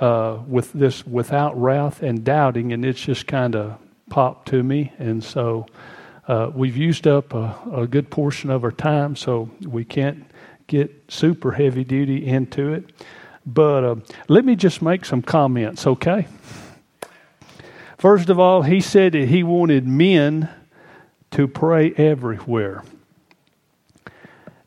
uh, 0.00 0.38
with 0.46 0.72
this 0.72 1.06
without 1.06 1.60
wrath 1.60 2.02
and 2.02 2.24
doubting, 2.24 2.72
and 2.72 2.84
it's 2.84 3.00
just 3.00 3.26
kind 3.26 3.56
of 3.56 3.78
popped 4.10 4.48
to 4.48 4.62
me. 4.62 4.92
And 4.98 5.22
so 5.22 5.66
uh, 6.26 6.50
we've 6.54 6.76
used 6.76 7.06
up 7.06 7.34
a, 7.34 7.58
a, 7.72 7.86
good 7.86 8.10
portion 8.10 8.50
of 8.50 8.64
our 8.64 8.72
time, 8.72 9.16
so 9.16 9.50
we 9.66 9.84
can't 9.84 10.24
get 10.66 10.92
super 11.08 11.52
heavy 11.52 11.84
duty 11.84 12.26
into 12.26 12.72
it. 12.72 12.90
But 13.46 13.84
uh, 13.84 13.96
let 14.28 14.44
me 14.44 14.54
just 14.56 14.82
make 14.82 15.04
some 15.04 15.22
comments, 15.22 15.86
okay? 15.86 16.26
First 17.96 18.28
of 18.28 18.38
all, 18.38 18.62
he 18.62 18.80
said 18.80 19.12
that 19.12 19.28
he 19.28 19.42
wanted 19.42 19.86
men 19.86 20.48
to 21.32 21.48
pray 21.48 21.92
everywhere. 21.92 22.84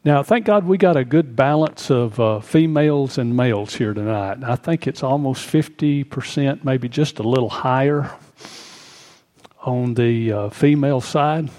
Now, 0.04 0.24
thank 0.24 0.46
God 0.46 0.66
we 0.66 0.80
got 0.80 0.98
a 0.98 1.06
good 1.06 1.36
balance 1.36 1.92
of 1.92 2.20
uh, 2.20 2.40
females 2.40 3.20
and 3.20 3.38
males 3.38 3.76
here 3.76 3.94
tonight. 3.94 4.40
I 4.44 4.56
think 4.56 4.88
it's 4.88 5.04
almost 5.04 5.48
50%, 5.48 6.64
maybe 6.64 6.90
just 6.90 7.20
a 7.20 7.24
little 7.24 7.50
higher 7.50 8.10
on 9.62 9.94
the 9.94 10.32
uh, 10.32 10.50
female 10.50 11.02
side. 11.02 11.52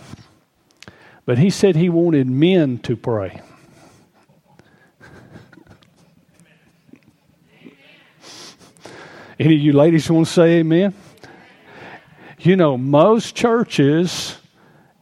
But 1.24 1.38
he 1.38 1.50
said 1.50 1.76
he 1.76 1.88
wanted 1.88 2.28
men 2.28 2.78
to 2.78 2.96
pray. 2.96 3.40
Any 9.38 9.54
of 9.54 9.60
you 9.60 9.72
ladies 9.72 10.10
want 10.10 10.26
to 10.26 10.32
say 10.32 10.58
amen? 10.58 10.94
You 12.40 12.56
know, 12.56 12.76
most 12.76 13.36
churches, 13.36 14.36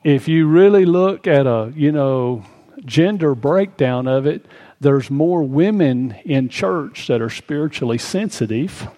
if 0.04 0.28
you 0.28 0.46
really 0.46 0.84
look 0.84 1.26
at 1.26 1.46
a, 1.46 1.72
you 1.74 1.90
know, 1.90 2.44
gender 2.84 3.34
breakdown 3.34 4.06
of 4.06 4.26
it, 4.26 4.46
there's 4.80 5.10
more 5.10 5.42
women 5.42 6.16
in 6.24 6.48
church 6.48 7.06
that 7.06 7.20
are 7.20 7.30
spiritually 7.30 7.98
sensitive 7.98 8.88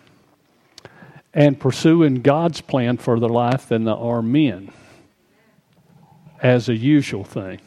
and 1.34 1.58
pursuing 1.58 2.16
God's 2.22 2.60
plan 2.60 2.98
for 2.98 3.18
their 3.18 3.28
life 3.28 3.68
than 3.68 3.84
there 3.84 3.96
are 3.96 4.22
men, 4.22 4.70
as 6.42 6.68
a 6.68 6.74
usual 6.74 7.24
thing. 7.24 7.60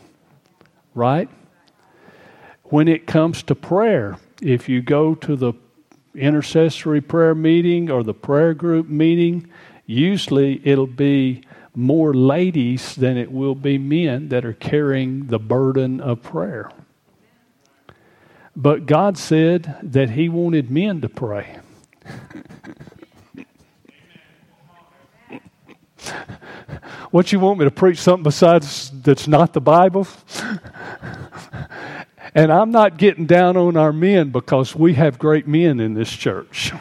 Right? 0.93 1.29
When 2.65 2.87
it 2.87 3.05
comes 3.05 3.43
to 3.43 3.55
prayer, 3.55 4.17
if 4.41 4.69
you 4.69 4.81
go 4.81 5.15
to 5.15 5.35
the 5.35 5.53
intercessory 6.13 7.01
prayer 7.01 7.35
meeting 7.35 7.89
or 7.89 8.03
the 8.03 8.13
prayer 8.13 8.53
group 8.53 8.87
meeting, 8.87 9.49
usually 9.85 10.61
it'll 10.65 10.87
be 10.87 11.41
more 11.75 12.13
ladies 12.13 12.95
than 12.95 13.17
it 13.17 13.31
will 13.31 13.55
be 13.55 13.77
men 13.77 14.29
that 14.29 14.45
are 14.45 14.53
carrying 14.53 15.27
the 15.27 15.39
burden 15.39 15.99
of 15.99 16.23
prayer. 16.23 16.71
But 18.55 18.85
God 18.85 19.17
said 19.17 19.77
that 19.83 20.11
He 20.11 20.29
wanted 20.29 20.71
men 20.71 21.01
to 21.01 21.09
pray. 21.09 21.59
what 27.11 27.31
you 27.31 27.39
want 27.39 27.59
me 27.59 27.65
to 27.65 27.71
preach 27.71 27.99
something 27.99 28.23
besides 28.23 28.91
that's 29.01 29.27
not 29.27 29.51
the 29.53 29.61
Bible? 29.61 30.07
and 32.35 32.51
I'm 32.51 32.71
not 32.71 32.97
getting 32.97 33.25
down 33.25 33.57
on 33.57 33.75
our 33.75 33.91
men 33.91 34.29
because 34.29 34.75
we 34.75 34.93
have 34.93 35.19
great 35.19 35.47
men 35.47 35.79
in 35.79 35.93
this 35.93 36.11
church. 36.11 36.71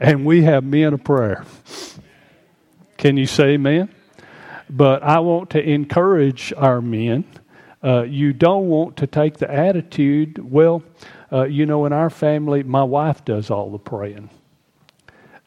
And 0.00 0.26
we 0.26 0.42
have 0.42 0.64
men 0.64 0.92
of 0.92 1.04
prayer. 1.04 1.44
Can 2.96 3.16
you 3.16 3.26
say 3.26 3.54
amen? 3.54 3.88
But 4.68 5.02
I 5.02 5.20
want 5.20 5.50
to 5.50 5.62
encourage 5.62 6.52
our 6.56 6.80
men. 6.80 7.24
Uh, 7.82 8.02
you 8.02 8.32
don't 8.32 8.68
want 8.68 8.96
to 8.96 9.06
take 9.06 9.38
the 9.38 9.50
attitude, 9.50 10.38
well, 10.38 10.82
uh, 11.32 11.44
you 11.44 11.66
know, 11.66 11.86
in 11.86 11.92
our 11.92 12.10
family, 12.10 12.62
my 12.62 12.82
wife 12.82 13.24
does 13.24 13.50
all 13.50 13.70
the 13.70 13.78
praying. 13.78 14.30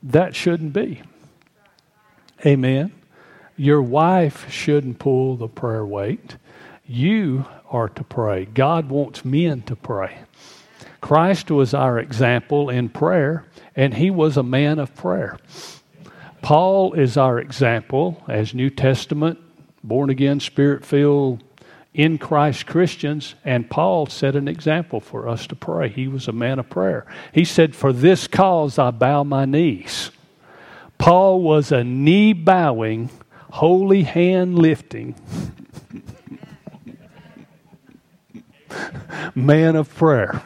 That 0.04 0.36
shouldn't 0.36 0.74
be. 0.74 1.02
Amen. 2.46 2.94
Your 3.58 3.82
wife 3.82 4.50
shouldn't 4.50 5.00
pull 5.00 5.36
the 5.36 5.50
prayer 5.50 5.86
weight. 5.86 6.38
You 6.86 7.46
are 7.70 7.90
to 7.90 8.04
pray. 8.04 8.46
God 8.46 8.90
wants 8.90 9.26
men 9.26 9.62
to 9.64 9.76
pray. 9.76 10.20
Christ 11.02 11.52
was 11.52 11.74
our 11.74 12.00
example 12.00 12.70
in 12.70 12.90
prayer, 12.90 13.46
and 13.76 13.94
he 13.94 14.10
was 14.10 14.38
a 14.38 14.44
man 14.44 14.80
of 14.80 14.96
prayer. 14.96 15.38
Paul 16.42 16.94
is 16.94 17.18
our 17.18 17.40
example 17.40 18.24
as 18.28 18.54
New 18.54 18.70
Testament, 18.70 19.40
born 19.84 20.10
again, 20.10 20.40
spirit 20.40 20.86
filled, 20.86 21.44
in 21.94 22.18
Christ 22.18 22.68
Christians, 22.68 23.36
and 23.44 23.70
Paul 23.70 24.06
set 24.06 24.36
an 24.36 24.48
example 24.48 25.00
for 25.00 25.28
us 25.28 25.48
to 25.48 25.56
pray. 25.56 25.90
He 25.90 26.08
was 26.08 26.28
a 26.28 26.32
man 26.32 26.60
of 26.60 26.70
prayer. 26.70 27.06
He 27.34 27.44
said, 27.44 27.76
For 27.76 27.92
this 27.92 28.28
cause 28.28 28.78
I 28.78 28.92
bow 28.92 29.24
my 29.24 29.46
knees. 29.46 30.12
Paul 30.98 31.42
was 31.42 31.72
a 31.72 31.84
knee 31.84 32.34
bowing, 32.34 33.10
holy 33.52 34.04
hand 34.04 34.60
lifting 34.60 35.16
man 39.36 39.76
of 39.76 39.94
prayer. 39.96 40.42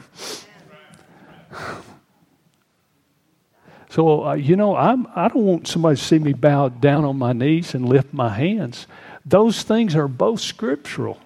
So, 3.93 4.25
uh, 4.25 4.33
you 4.33 4.55
know, 4.55 4.75
I'm, 4.75 5.05
I 5.15 5.27
don't 5.27 5.45
want 5.45 5.67
somebody 5.67 5.97
to 5.97 6.03
see 6.03 6.17
me 6.17 6.33
bow 6.33 6.69
down 6.69 7.05
on 7.05 7.15
my 7.19 7.31
knees 7.31 7.75
and 7.75 7.87
lift 7.87 8.11
my 8.11 8.29
hands. 8.29 8.87
Those 9.23 9.61
things 9.61 9.95
are 9.95 10.07
both 10.07 10.39
scriptural. 10.39 11.19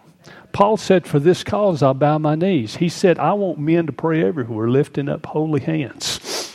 Paul 0.51 0.75
said, 0.75 1.07
For 1.07 1.17
this 1.17 1.45
cause 1.45 1.81
I'll 1.81 1.93
bow 1.93 2.17
my 2.17 2.35
knees. 2.35 2.75
He 2.75 2.89
said, 2.89 3.19
I 3.19 3.31
want 3.35 3.57
men 3.57 3.85
to 3.85 3.93
pray 3.93 4.21
everywhere, 4.21 4.67
lifting 4.67 5.07
up 5.07 5.27
holy 5.27 5.61
hands. 5.61 6.53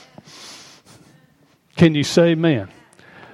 Can 1.76 1.94
you 1.94 2.04
say 2.04 2.32
amen? 2.32 2.68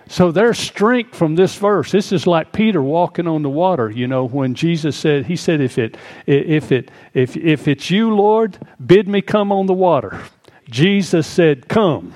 So 0.06 0.30
there's 0.30 0.60
strength 0.60 1.16
from 1.16 1.34
this 1.34 1.56
verse. 1.56 1.90
This 1.90 2.12
is 2.12 2.28
like 2.28 2.52
Peter 2.52 2.80
walking 2.80 3.26
on 3.26 3.42
the 3.42 3.50
water. 3.50 3.90
You 3.90 4.06
know, 4.06 4.24
when 4.24 4.54
Jesus 4.54 4.94
said, 4.96 5.26
He 5.26 5.34
said, 5.34 5.60
"If 5.60 5.78
it, 5.78 5.96
if 6.26 6.70
it, 6.70 6.92
if 7.12 7.36
if 7.36 7.66
it's 7.66 7.90
you, 7.90 8.14
Lord, 8.14 8.56
bid 8.86 9.08
me 9.08 9.20
come 9.20 9.50
on 9.50 9.66
the 9.66 9.74
water." 9.74 10.20
Jesus 10.70 11.26
said, 11.26 11.66
"Come." 11.66 12.14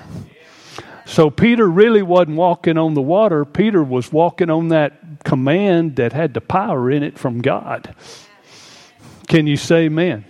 So 1.05 1.29
Peter 1.29 1.67
really 1.67 2.01
wasn't 2.01 2.37
walking 2.37 2.77
on 2.77 2.93
the 2.93 3.01
water. 3.01 3.45
Peter 3.45 3.83
was 3.83 4.11
walking 4.11 4.49
on 4.49 4.69
that 4.69 5.23
command 5.23 5.97
that 5.97 6.13
had 6.13 6.33
the 6.33 6.41
power 6.41 6.89
in 6.89 7.03
it 7.03 7.17
from 7.17 7.41
God. 7.41 7.93
Can 9.27 9.47
you 9.47 9.57
say 9.57 9.85
amen? 9.85 10.25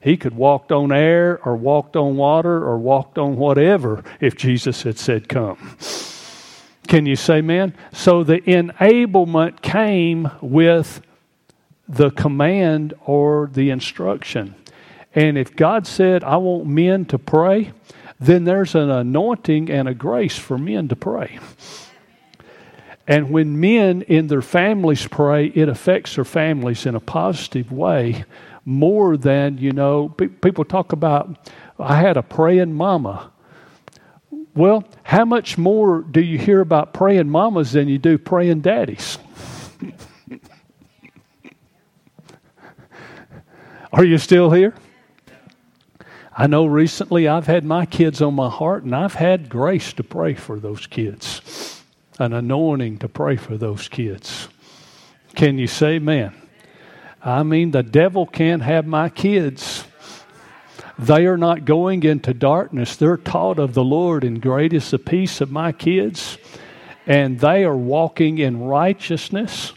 He 0.00 0.16
could 0.16 0.34
walked 0.34 0.72
on 0.72 0.90
air 0.90 1.40
or 1.44 1.56
walked 1.56 1.96
on 1.96 2.16
water 2.16 2.64
or 2.64 2.78
walked 2.78 3.18
on 3.18 3.36
whatever 3.36 4.02
if 4.20 4.36
Jesus 4.36 4.82
had 4.82 4.98
said 4.98 5.28
come. 5.28 5.76
Can 6.88 7.06
you 7.06 7.14
say 7.14 7.36
amen? 7.36 7.74
So 7.92 8.24
the 8.24 8.40
enablement 8.40 9.62
came 9.62 10.30
with 10.40 11.00
the 11.88 12.10
command 12.10 12.94
or 13.04 13.48
the 13.52 13.70
instruction. 13.70 14.54
And 15.14 15.38
if 15.38 15.54
God 15.54 15.86
said, 15.86 16.24
I 16.24 16.36
want 16.38 16.66
men 16.66 17.04
to 17.06 17.18
pray, 17.18 17.72
then 18.22 18.44
there's 18.44 18.74
an 18.74 18.90
anointing 18.90 19.70
and 19.70 19.88
a 19.88 19.94
grace 19.94 20.38
for 20.38 20.56
men 20.58 20.88
to 20.88 20.96
pray. 20.96 21.38
And 23.06 23.30
when 23.30 23.58
men 23.58 24.02
in 24.02 24.28
their 24.28 24.42
families 24.42 25.06
pray, 25.08 25.46
it 25.46 25.68
affects 25.68 26.14
their 26.14 26.24
families 26.24 26.86
in 26.86 26.94
a 26.94 27.00
positive 27.00 27.72
way 27.72 28.24
more 28.64 29.16
than, 29.16 29.58
you 29.58 29.72
know, 29.72 30.08
people 30.08 30.64
talk 30.64 30.92
about, 30.92 31.50
I 31.78 31.96
had 32.00 32.16
a 32.16 32.22
praying 32.22 32.74
mama. 32.74 33.32
Well, 34.54 34.84
how 35.02 35.24
much 35.24 35.58
more 35.58 36.02
do 36.02 36.20
you 36.20 36.38
hear 36.38 36.60
about 36.60 36.94
praying 36.94 37.28
mamas 37.28 37.72
than 37.72 37.88
you 37.88 37.98
do 37.98 38.18
praying 38.18 38.60
daddies? 38.60 39.18
Are 43.92 44.04
you 44.04 44.18
still 44.18 44.50
here? 44.52 44.74
I 46.34 46.46
know 46.46 46.64
recently 46.64 47.28
I've 47.28 47.46
had 47.46 47.64
my 47.64 47.84
kids 47.84 48.22
on 48.22 48.34
my 48.34 48.48
heart, 48.48 48.84
and 48.84 48.94
I've 48.94 49.14
had 49.14 49.50
grace 49.50 49.92
to 49.94 50.02
pray 50.02 50.34
for 50.34 50.58
those 50.58 50.86
kids, 50.86 51.82
an 52.18 52.32
anointing 52.32 52.98
to 52.98 53.08
pray 53.08 53.36
for 53.36 53.58
those 53.58 53.88
kids. 53.88 54.48
Can 55.34 55.58
you 55.58 55.66
say 55.66 55.94
amen? 55.94 56.34
I 57.22 57.42
mean, 57.42 57.70
the 57.70 57.82
devil 57.82 58.26
can't 58.26 58.62
have 58.62 58.86
my 58.86 59.10
kids. 59.10 59.84
They 60.98 61.26
are 61.26 61.36
not 61.36 61.64
going 61.64 62.02
into 62.02 62.32
darkness. 62.32 62.96
They're 62.96 63.16
taught 63.16 63.58
of 63.58 63.74
the 63.74 63.84
Lord, 63.84 64.24
and 64.24 64.40
great 64.40 64.72
is 64.72 64.90
the 64.90 64.98
peace 64.98 65.40
of 65.40 65.50
my 65.50 65.70
kids. 65.72 66.38
And 67.06 67.40
they 67.40 67.64
are 67.64 67.76
walking 67.76 68.38
in 68.38 68.62
righteousness 68.62 69.72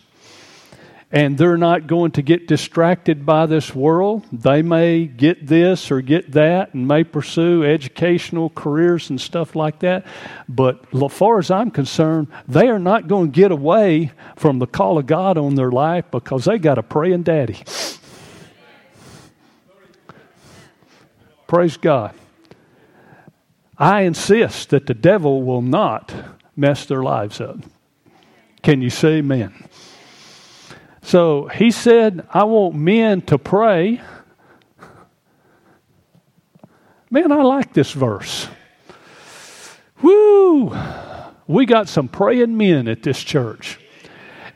and 1.11 1.37
they're 1.37 1.57
not 1.57 1.87
going 1.87 2.11
to 2.11 2.21
get 2.21 2.47
distracted 2.47 3.25
by 3.25 3.45
this 3.45 3.73
world. 3.73 4.25
They 4.31 4.61
may 4.61 5.05
get 5.05 5.47
this 5.47 5.91
or 5.91 6.01
get 6.01 6.31
that 6.31 6.73
and 6.73 6.87
may 6.87 7.03
pursue 7.03 7.63
educational 7.63 8.49
careers 8.49 9.09
and 9.09 9.21
stuff 9.21 9.55
like 9.55 9.79
that. 9.79 10.05
But 10.49 10.83
as 10.93 11.13
far 11.13 11.39
as 11.39 11.51
I'm 11.51 11.71
concerned, 11.71 12.27
they 12.47 12.67
are 12.69 12.79
not 12.79 13.07
going 13.07 13.31
to 13.31 13.35
get 13.35 13.51
away 13.51 14.11
from 14.35 14.59
the 14.59 14.67
call 14.67 14.97
of 14.97 15.05
God 15.05 15.37
on 15.37 15.55
their 15.55 15.71
life 15.71 16.05
because 16.11 16.45
they 16.45 16.57
got 16.57 16.77
a 16.77 16.83
praying 16.83 17.23
daddy. 17.23 17.63
Praise 21.47 21.77
God. 21.77 22.15
I 23.77 24.01
insist 24.01 24.69
that 24.71 24.87
the 24.87 24.93
devil 24.93 25.43
will 25.43 25.61
not 25.61 26.13
mess 26.55 26.85
their 26.85 27.03
lives 27.03 27.39
up. 27.39 27.59
Can 28.63 28.81
you 28.81 28.89
say 28.89 29.17
amen? 29.17 29.53
So 31.05 31.47
he 31.49 31.69
said, 31.69 32.27
I 32.31 32.45
want 32.45 32.73
men 32.73 33.21
to 33.23 33.37
pray. 33.37 34.01
Man, 37.11 37.31
I 37.31 37.43
like 37.43 37.73
this 37.73 37.91
verse. 37.91 38.47
Woo! 40.01 40.75
We 41.45 41.67
got 41.67 41.89
some 41.89 42.07
praying 42.07 42.57
men 42.57 42.87
at 42.87 43.03
this 43.03 43.21
church. 43.21 43.79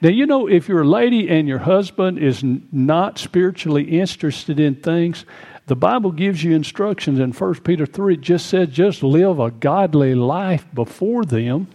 Now, 0.02 0.10
you 0.10 0.26
know, 0.26 0.48
if 0.48 0.68
you're 0.68 0.82
a 0.82 0.88
lady 0.88 1.30
and 1.30 1.48
your 1.48 1.60
husband 1.60 2.18
is 2.18 2.44
not 2.44 3.20
spiritually 3.20 4.00
interested 4.00 4.60
in 4.60 4.74
things, 4.74 5.26
the 5.68 5.76
Bible 5.76 6.12
gives 6.12 6.44
you 6.44 6.56
instructions 6.56 7.20
in 7.20 7.32
1 7.32 7.54
Peter 7.62 7.86
3. 7.86 8.16
It 8.16 8.22
just 8.22 8.48
said, 8.48 8.72
just 8.72 9.04
live 9.04 9.40
a 9.40 9.52
godly 9.52 10.16
life 10.16 10.66
before 10.74 11.26
them. 11.26 11.68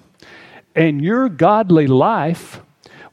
And 0.75 1.01
your 1.01 1.29
godly 1.29 1.87
life 1.87 2.61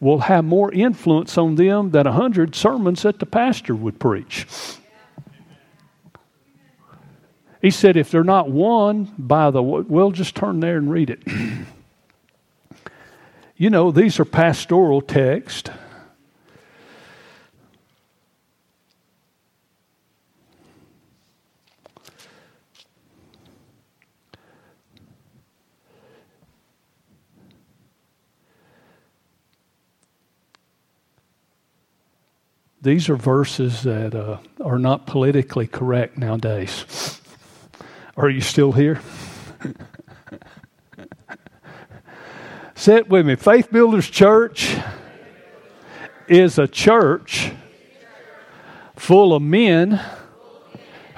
will 0.01 0.19
have 0.19 0.43
more 0.43 0.73
influence 0.73 1.37
on 1.37 1.55
them 1.55 1.91
than 1.91 2.07
a 2.07 2.11
hundred 2.11 2.55
sermons 2.55 3.03
that 3.03 3.19
the 3.19 3.25
pastor 3.25 3.75
would 3.75 3.99
preach. 3.99 4.45
He 7.61 7.69
said, 7.69 7.95
if 7.95 8.09
they're 8.09 8.23
not 8.23 8.49
won 8.49 9.13
by 9.19 9.51
the, 9.51 9.61
we'll 9.61 10.11
just 10.11 10.35
turn 10.35 10.59
there 10.59 10.77
and 10.77 10.91
read 10.91 11.11
it. 11.11 11.21
you 13.55 13.69
know, 13.69 13.91
these 13.91 14.19
are 14.19 14.25
pastoral 14.25 15.01
texts. 15.01 15.69
These 32.83 33.09
are 33.09 33.15
verses 33.15 33.83
that 33.83 34.15
uh, 34.15 34.39
are 34.59 34.79
not 34.79 35.05
politically 35.05 35.67
correct 35.67 36.17
nowadays. 36.17 37.21
Are 38.17 38.27
you 38.27 38.41
still 38.41 38.71
here? 38.71 38.99
Sit 42.75 43.07
with 43.07 43.27
me. 43.27 43.35
Faith 43.35 43.71
Builders 43.71 44.09
Church 44.09 44.75
is 46.27 46.57
a 46.57 46.67
church 46.67 47.51
full 48.95 49.35
of 49.35 49.43
men 49.43 50.01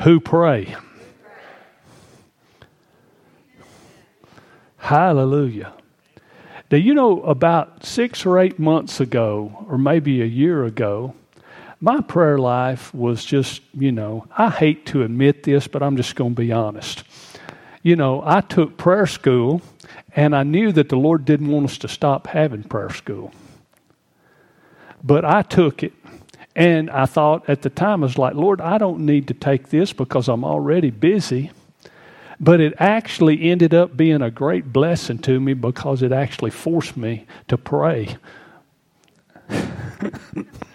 who 0.01 0.19
pray. 0.19 0.75
Hallelujah. 4.79 5.71
Now, 6.69 6.77
you 6.77 6.93
know, 6.93 7.21
about 7.21 7.85
six 7.85 8.25
or 8.25 8.37
eight 8.37 8.59
months 8.59 8.99
ago, 8.99 9.65
or 9.69 9.77
maybe 9.77 10.21
a 10.21 10.25
year 10.25 10.65
ago, 10.65 11.15
my 11.83 11.99
prayer 11.99 12.37
life 12.37 12.93
was 12.93 13.25
just, 13.25 13.61
you 13.73 13.91
know, 13.91 14.25
I 14.37 14.49
hate 14.49 14.85
to 14.85 15.03
admit 15.03 15.43
this, 15.43 15.67
but 15.67 15.83
I'm 15.83 15.97
just 15.97 16.15
going 16.15 16.33
to 16.33 16.41
be 16.41 16.49
honest. 16.49 17.03
You 17.81 17.97
know, 17.97 18.23
I 18.25 18.39
took 18.39 18.77
prayer 18.77 19.05
school 19.05 19.61
and 20.15 20.33
I 20.33 20.43
knew 20.43 20.71
that 20.71 20.87
the 20.87 20.95
Lord 20.95 21.25
didn't 21.25 21.49
want 21.49 21.65
us 21.65 21.77
to 21.79 21.89
stop 21.89 22.27
having 22.27 22.63
prayer 22.63 22.89
school. 22.89 23.33
But 25.03 25.25
I 25.25 25.41
took 25.41 25.83
it. 25.83 25.91
And 26.55 26.89
I 26.89 27.05
thought 27.05 27.49
at 27.49 27.63
the 27.63 27.69
time, 27.69 28.01
I 28.01 28.05
was 28.05 28.17
like, 28.17 28.35
Lord, 28.35 28.61
I 28.61 28.77
don't 28.77 29.05
need 29.05 29.27
to 29.27 29.33
take 29.33 29.67
this 29.67 29.91
because 29.91 30.29
I'm 30.29 30.45
already 30.45 30.89
busy. 30.89 31.51
But 32.39 32.61
it 32.61 32.75
actually 32.77 33.51
ended 33.51 33.73
up 33.73 33.97
being 33.97 34.21
a 34.21 34.31
great 34.31 34.71
blessing 34.71 35.17
to 35.23 35.37
me 35.37 35.53
because 35.53 36.01
it 36.01 36.13
actually 36.13 36.51
forced 36.51 36.95
me 36.95 37.25
to 37.49 37.57
pray. 37.57 38.15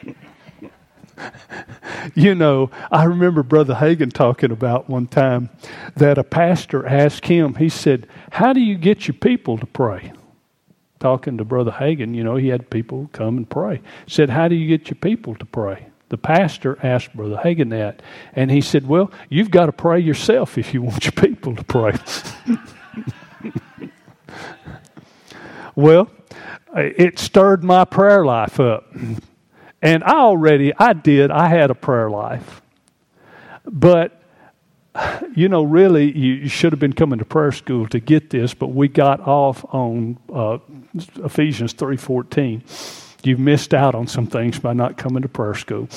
you 2.14 2.34
know, 2.34 2.70
I 2.90 3.04
remember 3.04 3.42
Brother 3.42 3.74
Hagin 3.74 4.12
talking 4.12 4.50
about 4.50 4.88
one 4.88 5.06
time 5.06 5.50
that 5.96 6.18
a 6.18 6.24
pastor 6.24 6.86
asked 6.86 7.26
him, 7.26 7.54
he 7.54 7.68
said, 7.68 8.06
How 8.30 8.52
do 8.52 8.60
you 8.60 8.76
get 8.76 9.06
your 9.06 9.14
people 9.14 9.58
to 9.58 9.66
pray? 9.66 10.12
Talking 11.00 11.38
to 11.38 11.44
Brother 11.44 11.70
Hagin, 11.70 12.14
you 12.14 12.24
know, 12.24 12.36
he 12.36 12.48
had 12.48 12.70
people 12.70 13.08
come 13.12 13.36
and 13.36 13.48
pray. 13.48 13.80
Said, 14.06 14.30
How 14.30 14.48
do 14.48 14.54
you 14.54 14.66
get 14.66 14.88
your 14.88 14.96
people 14.96 15.34
to 15.36 15.44
pray? 15.44 15.86
The 16.08 16.18
pastor 16.18 16.78
asked 16.82 17.14
Brother 17.14 17.36
Hagin 17.44 17.70
that, 17.70 18.02
and 18.34 18.50
he 18.50 18.60
said, 18.60 18.86
Well, 18.86 19.10
you've 19.28 19.50
got 19.50 19.66
to 19.66 19.72
pray 19.72 20.00
yourself 20.00 20.56
if 20.56 20.72
you 20.72 20.82
want 20.82 21.04
your 21.04 21.12
people 21.12 21.54
to 21.54 21.64
pray. 21.64 21.92
well, 25.76 26.10
it 26.74 27.18
stirred 27.18 27.62
my 27.62 27.84
prayer 27.84 28.24
life 28.24 28.58
up. 28.58 28.86
And 29.80 30.02
I 30.02 30.16
already, 30.16 30.72
I 30.76 30.92
did, 30.92 31.30
I 31.30 31.48
had 31.48 31.70
a 31.70 31.74
prayer 31.74 32.10
life. 32.10 32.62
But, 33.64 34.20
you 35.34 35.48
know, 35.48 35.62
really, 35.62 36.16
you, 36.16 36.48
should 36.48 36.72
have 36.72 36.80
been 36.80 36.92
coming 36.92 37.18
to 37.20 37.24
prayer 37.24 37.52
school 37.52 37.86
to 37.88 38.00
get 38.00 38.30
this, 38.30 38.54
but 38.54 38.68
we 38.68 38.88
got 38.88 39.20
off 39.20 39.64
on 39.72 40.18
uh, 40.32 40.58
Ephesians 41.24 41.74
3.14. 41.74 43.24
You've 43.24 43.38
missed 43.38 43.74
out 43.74 43.94
on 43.94 44.06
some 44.06 44.26
things 44.26 44.58
by 44.58 44.72
not 44.72 44.96
coming 44.96 45.22
to 45.22 45.28
prayer 45.28 45.54
school. 45.54 45.88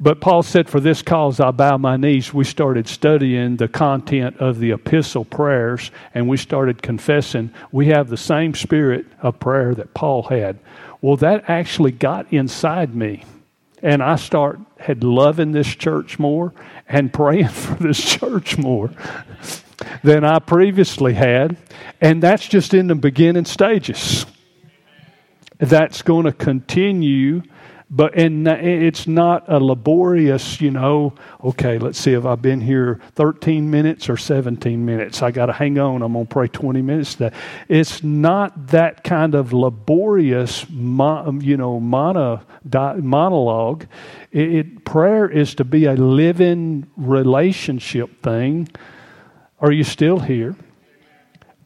But 0.00 0.20
Paul 0.20 0.42
said, 0.42 0.68
For 0.68 0.80
this 0.80 1.02
cause 1.02 1.40
I 1.40 1.50
bow 1.50 1.76
my 1.76 1.96
knees. 1.96 2.32
We 2.32 2.44
started 2.44 2.86
studying 2.86 3.56
the 3.56 3.68
content 3.68 4.36
of 4.38 4.60
the 4.60 4.70
epistle 4.70 5.24
prayers, 5.24 5.90
and 6.14 6.28
we 6.28 6.36
started 6.36 6.82
confessing 6.82 7.52
we 7.72 7.86
have 7.88 8.08
the 8.08 8.16
same 8.16 8.54
spirit 8.54 9.06
of 9.20 9.40
prayer 9.40 9.74
that 9.74 9.94
Paul 9.94 10.22
had. 10.24 10.58
Well, 11.00 11.16
that 11.16 11.44
actually 11.48 11.92
got 11.92 12.32
inside 12.32 12.94
me. 12.94 13.24
And 13.82 14.02
I 14.02 14.16
start 14.16 14.58
had 14.78 15.02
loving 15.04 15.52
this 15.52 15.68
church 15.68 16.18
more 16.18 16.52
and 16.88 17.12
praying 17.12 17.48
for 17.48 17.82
this 17.82 18.00
church 18.00 18.56
more 18.56 18.90
than 20.02 20.24
I 20.24 20.38
previously 20.38 21.14
had. 21.14 21.56
And 22.00 22.22
that's 22.22 22.46
just 22.46 22.74
in 22.74 22.86
the 22.86 22.94
beginning 22.94 23.44
stages. 23.44 24.26
That's 25.58 26.02
going 26.02 26.26
to 26.26 26.32
continue 26.32 27.42
but 27.90 28.14
and 28.18 28.46
it's 28.46 29.06
not 29.06 29.44
a 29.48 29.58
laborious, 29.58 30.60
you 30.60 30.70
know, 30.70 31.14
okay, 31.42 31.78
let's 31.78 31.98
see 31.98 32.12
if 32.12 32.26
I've 32.26 32.42
been 32.42 32.60
here 32.60 33.00
13 33.14 33.70
minutes 33.70 34.10
or 34.10 34.18
17 34.18 34.84
minutes. 34.84 35.22
I 35.22 35.30
got 35.30 35.46
to 35.46 35.54
hang 35.54 35.78
on. 35.78 36.02
I'm 36.02 36.12
going 36.12 36.26
to 36.26 36.32
pray 36.32 36.48
20 36.48 36.82
minutes. 36.82 37.14
That 37.14 37.32
It's 37.66 38.02
not 38.02 38.68
that 38.68 39.04
kind 39.04 39.34
of 39.34 39.54
laborious, 39.54 40.68
you 40.68 41.56
know, 41.56 41.80
mono, 41.80 42.42
monologue. 42.64 43.86
It, 44.32 44.54
it, 44.54 44.84
prayer 44.84 45.26
is 45.26 45.54
to 45.54 45.64
be 45.64 45.86
a 45.86 45.94
living 45.94 46.90
relationship 46.98 48.22
thing. 48.22 48.68
Are 49.60 49.72
you 49.72 49.84
still 49.84 50.18
here? 50.18 50.56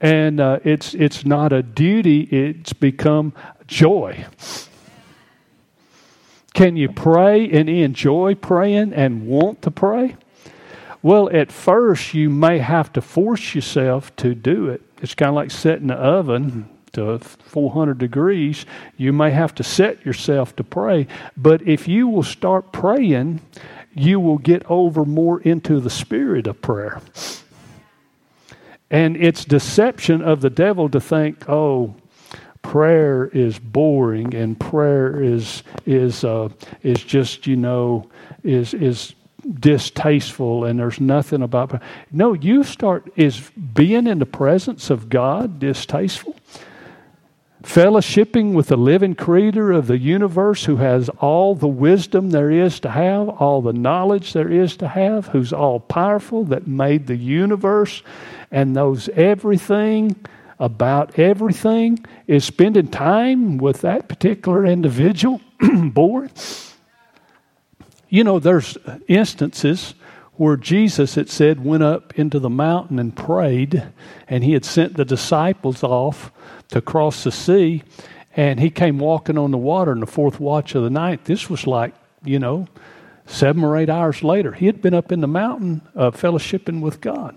And 0.01 0.41
uh, 0.41 0.61
it's, 0.63 0.95
it's 0.95 1.25
not 1.25 1.53
a 1.53 1.63
duty, 1.63 2.23
it's 2.23 2.73
become 2.73 3.33
joy. 3.67 4.25
Can 6.55 6.77
you 6.77 6.89
pray 6.91 7.51
and 7.51 7.69
enjoy 7.69 8.35
praying 8.35 8.93
and 8.93 9.27
want 9.27 9.63
to 9.63 9.71
pray? 9.71 10.17
Well, 11.03 11.29
at 11.33 11.51
first, 11.51 12.15
you 12.15 12.31
may 12.31 12.59
have 12.59 12.93
to 12.93 13.01
force 13.01 13.55
yourself 13.55 14.15
to 14.17 14.35
do 14.35 14.69
it. 14.69 14.83
It's 15.01 15.15
kind 15.15 15.31
of 15.31 15.35
like 15.35 15.51
setting 15.51 15.89
the 15.89 15.95
oven 15.95 16.69
to 16.93 17.19
400 17.19 17.99
degrees. 17.99 18.67
You 18.97 19.13
may 19.13 19.31
have 19.31 19.55
to 19.57 19.65
set 19.65 20.05
yourself 20.05 20.55
to 20.57 20.65
pray. 20.65 21.09
But 21.37 21.63
if 21.63 21.89
you 21.89 22.07
will 22.07 22.23
start 22.23 22.71
praying, 22.71 23.41
you 23.95 24.21
will 24.21 24.39
get 24.39 24.63
over 24.71 25.05
more 25.05 25.41
into 25.41 25.81
the 25.81 25.91
spirit 25.91 26.47
of 26.47 26.63
prayer. 26.63 27.01
And 28.91 29.17
it's 29.17 29.45
deception 29.45 30.23
of 30.23 30.43
the 30.43 30.51
devil 30.51 30.89
to 30.91 31.01
think, 31.01 31.49
oh, 31.49 31.97
prayer 32.63 33.27
is 33.27 33.59
boring 33.59 34.35
and 34.35 34.59
prayer 34.59 35.23
is 35.23 35.63
is 35.85 36.25
uh, 36.25 36.49
is 36.83 37.03
just 37.03 37.47
you 37.47 37.57
know 37.57 38.09
is 38.45 38.73
is 38.75 39.15
distasteful 39.59 40.65
and 40.65 40.79
there's 40.79 41.01
nothing 41.01 41.43
about 41.43 41.83
no 42.13 42.33
you 42.33 42.63
start 42.63 43.13
is 43.17 43.51
being 43.75 44.07
in 44.07 44.21
the 44.21 44.27
presence 44.27 44.89
of 44.89 45.09
god 45.09 45.59
distasteful? 45.59 46.37
Fellowshipping 47.63 48.55
with 48.55 48.67
the 48.67 48.77
living 48.77 49.15
creator 49.15 49.71
of 49.71 49.87
the 49.87 49.99
universe 49.99 50.65
who 50.65 50.77
has 50.77 51.09
all 51.21 51.55
the 51.55 51.69
wisdom 51.69 52.31
there 52.31 52.51
is 52.51 52.81
to 52.81 52.91
have 52.91 53.29
all 53.29 53.63
the 53.63 53.73
knowledge 53.73 54.33
there 54.33 54.51
is 54.51 54.77
to 54.77 54.89
have 54.89 55.29
who's 55.29 55.53
all 55.53 55.79
powerful 55.79 56.45
that 56.45 56.67
made 56.67 57.07
the 57.07 57.17
universe 57.17 58.03
and 58.51 58.73
knows 58.73 59.09
everything 59.11 60.17
about 60.63 61.19
everything 61.19 61.99
is 62.29 62.45
spending 62.45 62.87
time 62.87 63.59
with 63.59 63.81
that 63.81 64.09
particular 64.09 64.65
individual 64.65 65.41
bored. 65.83 66.31
You 68.09 68.23
know, 68.23 68.39
there's 68.39 68.79
instances 69.09 69.95
where 70.35 70.57
Jesus, 70.57 71.17
it 71.17 71.29
said, 71.29 71.65
went 71.65 71.83
up 71.83 72.17
into 72.17 72.39
the 72.39 72.49
mountain 72.49 73.01
and 73.01 73.15
prayed, 73.15 73.83
and 74.29 74.45
he 74.45 74.53
had 74.53 74.65
sent 74.65 74.95
the 74.95 75.05
disciples 75.05 75.83
off 75.83 76.31
to 76.69 76.81
cross 76.81 77.25
the 77.25 77.33
sea, 77.33 77.83
and 78.37 78.61
he 78.61 78.71
came 78.71 79.01
walking 79.01 79.37
on 79.37 79.51
the 79.51 79.59
water 79.59 79.91
in 79.91 79.99
the 79.99 80.07
fourth 80.07 80.39
watch 80.39 80.77
of 80.77 80.85
the 80.85 80.91
night. 80.91 81.25
This 81.25 81.51
was 81.51 81.67
like, 81.67 81.93
you 82.25 82.39
know, 82.39 82.69
seven 83.27 83.65
or 83.65 83.77
eight 83.77 83.91
hours 83.91 84.23
later. 84.23 84.53
He 84.53 84.67
had 84.67 84.81
been 84.81 84.95
up 84.95 85.11
in 85.11 85.23
the 85.23 85.27
mountain 85.27 85.83
uh, 85.97 86.13
fellowshipping 86.13 86.81
with 86.81 87.01
God. 87.01 87.37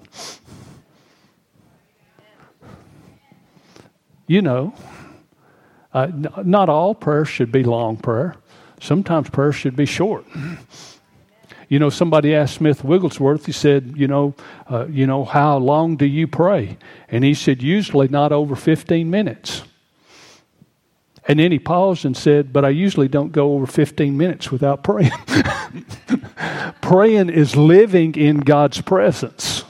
You 4.28 4.42
know, 4.42 4.74
uh, 5.94 6.12
not 6.44 6.70
all 6.70 6.94
prayer 6.94 7.26
should 7.26 7.52
be 7.52 7.64
long 7.64 7.98
prayer. 7.98 8.36
Sometimes 8.80 9.30
prayer 9.30 9.52
should 9.52 9.76
be 9.76 9.86
short. 9.86 10.26
You 11.70 11.80
know, 11.80 11.90
somebody 11.90 12.36
asked 12.36 12.56
Smith 12.56 12.84
Wigglesworth. 12.84 13.46
He 13.46 13.52
said, 13.52 13.94
"You 13.96 14.08
know, 14.08 14.36
uh, 14.70 14.86
you 14.88 15.08
know, 15.08 15.26
how 15.26 15.58
long 15.58 15.96
do 15.96 16.06
you 16.06 16.28
pray?" 16.28 16.78
And 17.10 17.24
he 17.24 17.34
said, 17.34 17.64
"Usually 17.64 18.08
not 18.08 18.32
over 18.32 18.56
fifteen 18.56 19.10
minutes." 19.10 19.64
And 21.28 21.40
then 21.40 21.52
he 21.52 21.58
paused 21.58 22.06
and 22.06 22.16
said, 22.16 22.54
"But 22.54 22.66
I 22.66 22.70
usually 22.70 23.08
don't 23.08 23.32
go 23.32 23.54
over 23.54 23.66
fifteen 23.66 24.16
minutes 24.16 24.52
without 24.52 24.84
praying." 24.84 25.12
praying 26.82 27.30
is 27.30 27.56
living 27.56 28.16
in 28.16 28.38
God's 28.40 28.82
presence. 28.82 29.65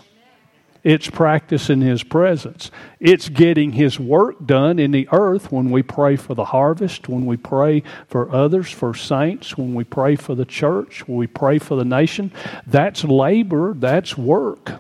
It's 0.86 1.10
practicing 1.10 1.82
His 1.82 2.04
presence. 2.04 2.70
It's 3.00 3.28
getting 3.28 3.72
His 3.72 4.00
work 4.00 4.46
done 4.46 4.78
in 4.78 4.92
the 4.92 5.10
earth 5.12 5.52
when 5.52 5.72
we 5.72 5.82
pray 5.82 6.16
for 6.16 6.36
the 6.36 6.46
harvest, 6.46 7.10
when 7.10 7.26
we 7.26 7.38
pray 7.38 7.82
for 8.08 8.32
others, 8.32 8.70
for 8.70 8.94
saints, 8.94 9.58
when 9.58 9.74
we 9.74 9.84
pray 9.84 10.16
for 10.16 10.36
the 10.36 10.46
church, 10.46 11.08
when 11.08 11.18
we 11.18 11.26
pray 11.26 11.58
for 11.58 11.76
the 11.76 11.84
nation. 11.84 12.32
That's 12.68 13.04
labor, 13.04 13.74
that's 13.74 14.16
work. 14.16 14.74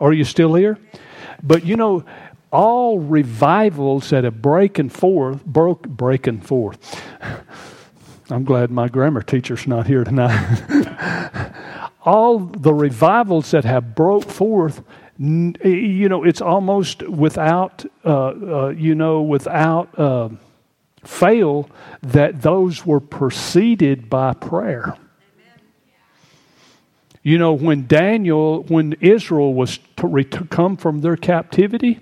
Are 0.00 0.14
you 0.14 0.24
still 0.24 0.54
here? 0.54 0.78
But 1.42 1.66
you 1.66 1.76
know, 1.76 2.02
all 2.50 2.98
revivals 2.98 4.08
that 4.10 4.24
have 4.24 4.40
breaking 4.40 4.88
forth, 4.88 5.44
broke, 5.44 5.86
breaking 5.86 6.40
forth. 6.40 6.98
I'm 8.30 8.44
glad 8.44 8.70
my 8.70 8.88
grammar 8.88 9.20
teacher's 9.20 9.66
not 9.66 9.86
here 9.86 10.04
tonight. 10.04 11.52
all 12.06 12.38
the 12.38 12.72
revivals 12.72 13.50
that 13.50 13.66
have 13.66 13.94
broke 13.94 14.24
forth 14.24 14.82
you 15.20 16.08
know, 16.08 16.24
it's 16.24 16.40
almost 16.40 17.02
without, 17.02 17.84
uh, 18.06 18.08
uh, 18.08 18.68
you 18.68 18.94
know, 18.94 19.20
without 19.20 19.98
uh, 19.98 20.30
fail 21.04 21.68
that 22.02 22.40
those 22.40 22.86
were 22.86 23.00
preceded 23.00 24.08
by 24.08 24.32
prayer. 24.32 24.96
You 27.22 27.36
know, 27.36 27.52
when 27.52 27.86
Daniel, 27.86 28.62
when 28.62 28.94
Israel 29.00 29.52
was 29.52 29.78
to 29.98 30.46
come 30.48 30.78
from 30.78 31.02
their 31.02 31.18
captivity, 31.18 32.00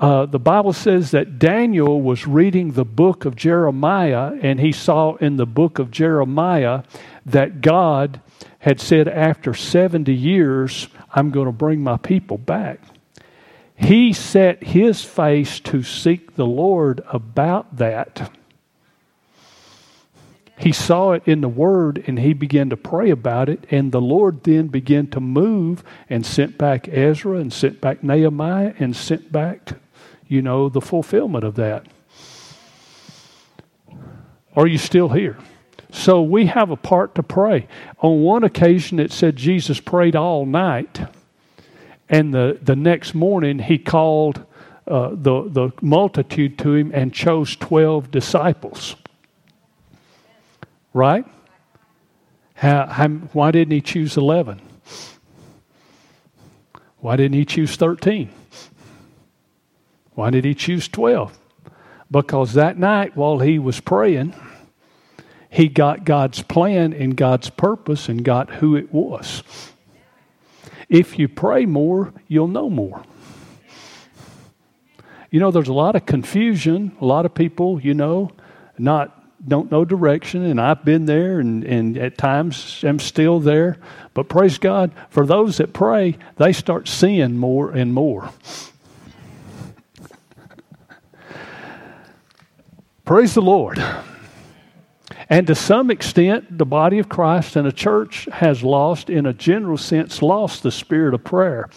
uh, 0.00 0.26
the 0.26 0.40
Bible 0.40 0.72
says 0.72 1.12
that 1.12 1.38
Daniel 1.38 2.02
was 2.02 2.26
reading 2.26 2.72
the 2.72 2.84
book 2.84 3.24
of 3.24 3.36
Jeremiah, 3.36 4.36
and 4.42 4.58
he 4.58 4.72
saw 4.72 5.14
in 5.14 5.36
the 5.36 5.46
book 5.46 5.78
of 5.78 5.92
Jeremiah 5.92 6.82
that 7.24 7.60
God 7.60 8.20
had 8.58 8.80
said, 8.80 9.06
after 9.06 9.54
70 9.54 10.12
years, 10.12 10.88
I'm 11.16 11.30
going 11.30 11.46
to 11.46 11.52
bring 11.52 11.82
my 11.82 11.96
people 11.96 12.36
back. 12.38 12.78
he 13.74 14.12
set 14.12 14.62
his 14.62 15.04
face 15.04 15.60
to 15.60 15.82
seek 15.82 16.34
the 16.34 16.46
Lord 16.46 17.02
about 17.10 17.76
that. 17.76 18.30
He 20.58 20.72
saw 20.72 21.12
it 21.12 21.22
in 21.26 21.42
the 21.42 21.48
Word 21.48 22.02
and 22.06 22.18
he 22.18 22.32
began 22.32 22.70
to 22.70 22.76
pray 22.76 23.10
about 23.10 23.50
it, 23.50 23.66
and 23.70 23.92
the 23.92 24.00
Lord 24.00 24.44
then 24.44 24.68
began 24.68 25.06
to 25.08 25.20
move 25.20 25.84
and 26.08 26.24
sent 26.24 26.56
back 26.56 26.88
Ezra 26.88 27.38
and 27.38 27.52
sent 27.52 27.80
back 27.82 28.02
Nehemiah 28.02 28.72
and 28.78 28.96
sent 28.96 29.30
back, 29.30 29.72
you 30.26 30.40
know, 30.40 30.70
the 30.70 30.80
fulfillment 30.80 31.44
of 31.44 31.56
that. 31.56 31.86
Are 34.54 34.66
you 34.66 34.78
still 34.78 35.10
here? 35.10 35.36
So 35.96 36.20
we 36.20 36.44
have 36.46 36.70
a 36.70 36.76
part 36.76 37.14
to 37.14 37.22
pray. 37.22 37.66
On 38.00 38.22
one 38.22 38.44
occasion, 38.44 39.00
it 39.00 39.10
said 39.10 39.34
Jesus 39.34 39.80
prayed 39.80 40.14
all 40.14 40.44
night, 40.44 41.00
and 42.10 42.34
the, 42.34 42.58
the 42.60 42.76
next 42.76 43.14
morning, 43.14 43.58
he 43.58 43.78
called 43.78 44.44
uh, 44.86 45.08
the, 45.12 45.48
the 45.48 45.70
multitude 45.80 46.58
to 46.58 46.74
him 46.74 46.90
and 46.92 47.14
chose 47.14 47.56
12 47.56 48.10
disciples. 48.10 48.94
Right? 50.92 51.24
How, 52.54 52.86
how, 52.86 53.08
why 53.08 53.50
didn't 53.50 53.72
he 53.72 53.80
choose 53.80 54.18
11? 54.18 54.60
Why 56.98 57.16
didn't 57.16 57.36
he 57.36 57.46
choose 57.46 57.74
13? 57.74 58.28
Why 60.12 60.28
did 60.28 60.44
he 60.44 60.54
choose 60.54 60.88
12? 60.88 61.36
Because 62.10 62.52
that 62.52 62.78
night 62.78 63.16
while 63.16 63.38
he 63.38 63.58
was 63.58 63.80
praying, 63.80 64.34
he 65.56 65.68
got 65.68 66.04
God's 66.04 66.42
plan 66.42 66.92
and 66.92 67.16
God's 67.16 67.48
purpose 67.48 68.10
and 68.10 68.22
got 68.22 68.56
who 68.56 68.76
it 68.76 68.92
was. 68.92 69.42
If 70.90 71.18
you 71.18 71.28
pray 71.28 71.64
more, 71.64 72.12
you'll 72.28 72.46
know 72.46 72.68
more. 72.68 73.02
You 75.30 75.40
know, 75.40 75.50
there's 75.50 75.68
a 75.68 75.72
lot 75.72 75.96
of 75.96 76.04
confusion. 76.04 76.94
A 77.00 77.06
lot 77.06 77.24
of 77.24 77.32
people, 77.32 77.80
you 77.80 77.94
know, 77.94 78.32
not 78.76 79.14
don't 79.48 79.70
know 79.72 79.86
direction, 79.86 80.44
and 80.44 80.60
I've 80.60 80.84
been 80.84 81.06
there, 81.06 81.40
and, 81.40 81.64
and 81.64 81.96
at 81.96 82.18
times 82.18 82.84
am 82.84 82.98
still 82.98 83.40
there. 83.40 83.78
But 84.12 84.28
praise 84.28 84.58
God, 84.58 84.92
for 85.08 85.24
those 85.24 85.56
that 85.56 85.72
pray, 85.72 86.18
they 86.36 86.52
start 86.52 86.86
seeing 86.86 87.38
more 87.38 87.70
and 87.70 87.94
more. 87.94 88.28
praise 93.06 93.32
the 93.32 93.40
Lord. 93.40 93.82
And 95.28 95.46
to 95.48 95.54
some 95.56 95.90
extent, 95.90 96.56
the 96.56 96.66
body 96.66 96.98
of 96.98 97.08
Christ 97.08 97.56
and 97.56 97.66
a 97.66 97.72
church 97.72 98.28
has 98.32 98.62
lost, 98.62 99.10
in 99.10 99.26
a 99.26 99.32
general 99.32 99.76
sense, 99.76 100.22
lost 100.22 100.62
the 100.62 100.70
spirit 100.70 101.14
of 101.14 101.24
prayer. 101.24 101.68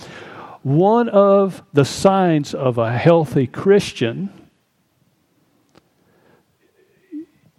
One 0.62 1.10
of 1.10 1.64
the 1.74 1.86
signs 1.86 2.54
of 2.54 2.78
a 2.78 2.92
healthy 2.92 3.48
Christian 3.48 4.30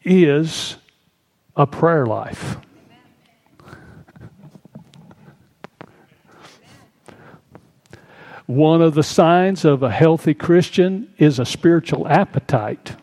is 0.05 0.77
a 1.57 1.67
prayer 1.67 2.07
life. 2.07 2.57
One 8.47 8.83
of 8.83 8.95
the 8.95 9.03
signs 9.03 9.65
of 9.65 9.83
a 9.83 9.91
healthy 9.91 10.35
Christian 10.35 11.13
is 11.19 11.39
a 11.39 11.45
spiritual 11.45 12.09
appetite 12.09 12.97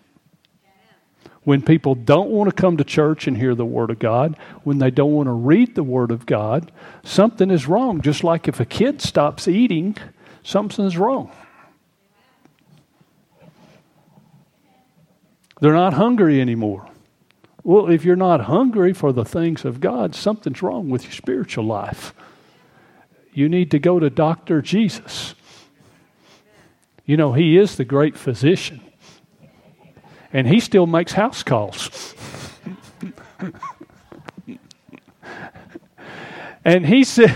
when 1.47 1.61
people 1.61 1.95
don't 1.95 2.29
want 2.29 2.49
to 2.49 2.61
come 2.61 2.75
to 2.75 2.83
church 2.83 3.25
and 3.25 3.37
hear 3.37 3.55
the 3.55 3.65
Word 3.65 3.89
of 3.89 3.97
God, 3.99 4.35
when 4.65 4.79
they 4.79 4.91
don't 4.91 5.13
want 5.13 5.27
to 5.27 5.31
read 5.31 5.75
the 5.75 5.83
Word 5.83 6.11
of 6.11 6.25
God, 6.25 6.73
something 7.05 7.49
is 7.49 7.69
wrong. 7.69 8.01
Just 8.01 8.21
like 8.21 8.49
if 8.49 8.59
a 8.59 8.65
kid 8.65 9.01
stops 9.01 9.47
eating, 9.47 9.95
something's 10.43 10.97
wrong. 10.97 11.31
They're 15.61 15.71
not 15.71 15.93
hungry 15.93 16.41
anymore. 16.41 16.85
Well, 17.63 17.87
if 17.87 18.03
you're 18.03 18.17
not 18.17 18.41
hungry 18.41 18.91
for 18.91 19.13
the 19.13 19.23
things 19.23 19.63
of 19.63 19.79
God, 19.79 20.15
something's 20.15 20.61
wrong 20.61 20.89
with 20.89 21.03
your 21.03 21.13
spiritual 21.13 21.63
life. 21.63 22.13
You 23.31 23.47
need 23.47 23.71
to 23.71 23.79
go 23.79 24.01
to 24.01 24.09
Dr. 24.09 24.61
Jesus. 24.61 25.33
You 27.05 27.15
know, 27.15 27.31
He 27.31 27.55
is 27.57 27.77
the 27.77 27.85
great 27.85 28.17
physician 28.17 28.81
and 30.33 30.47
he 30.47 30.59
still 30.59 30.87
makes 30.87 31.13
house 31.13 31.43
calls. 31.43 32.15
and 36.65 36.85
he 36.85 37.03
said, 37.03 37.33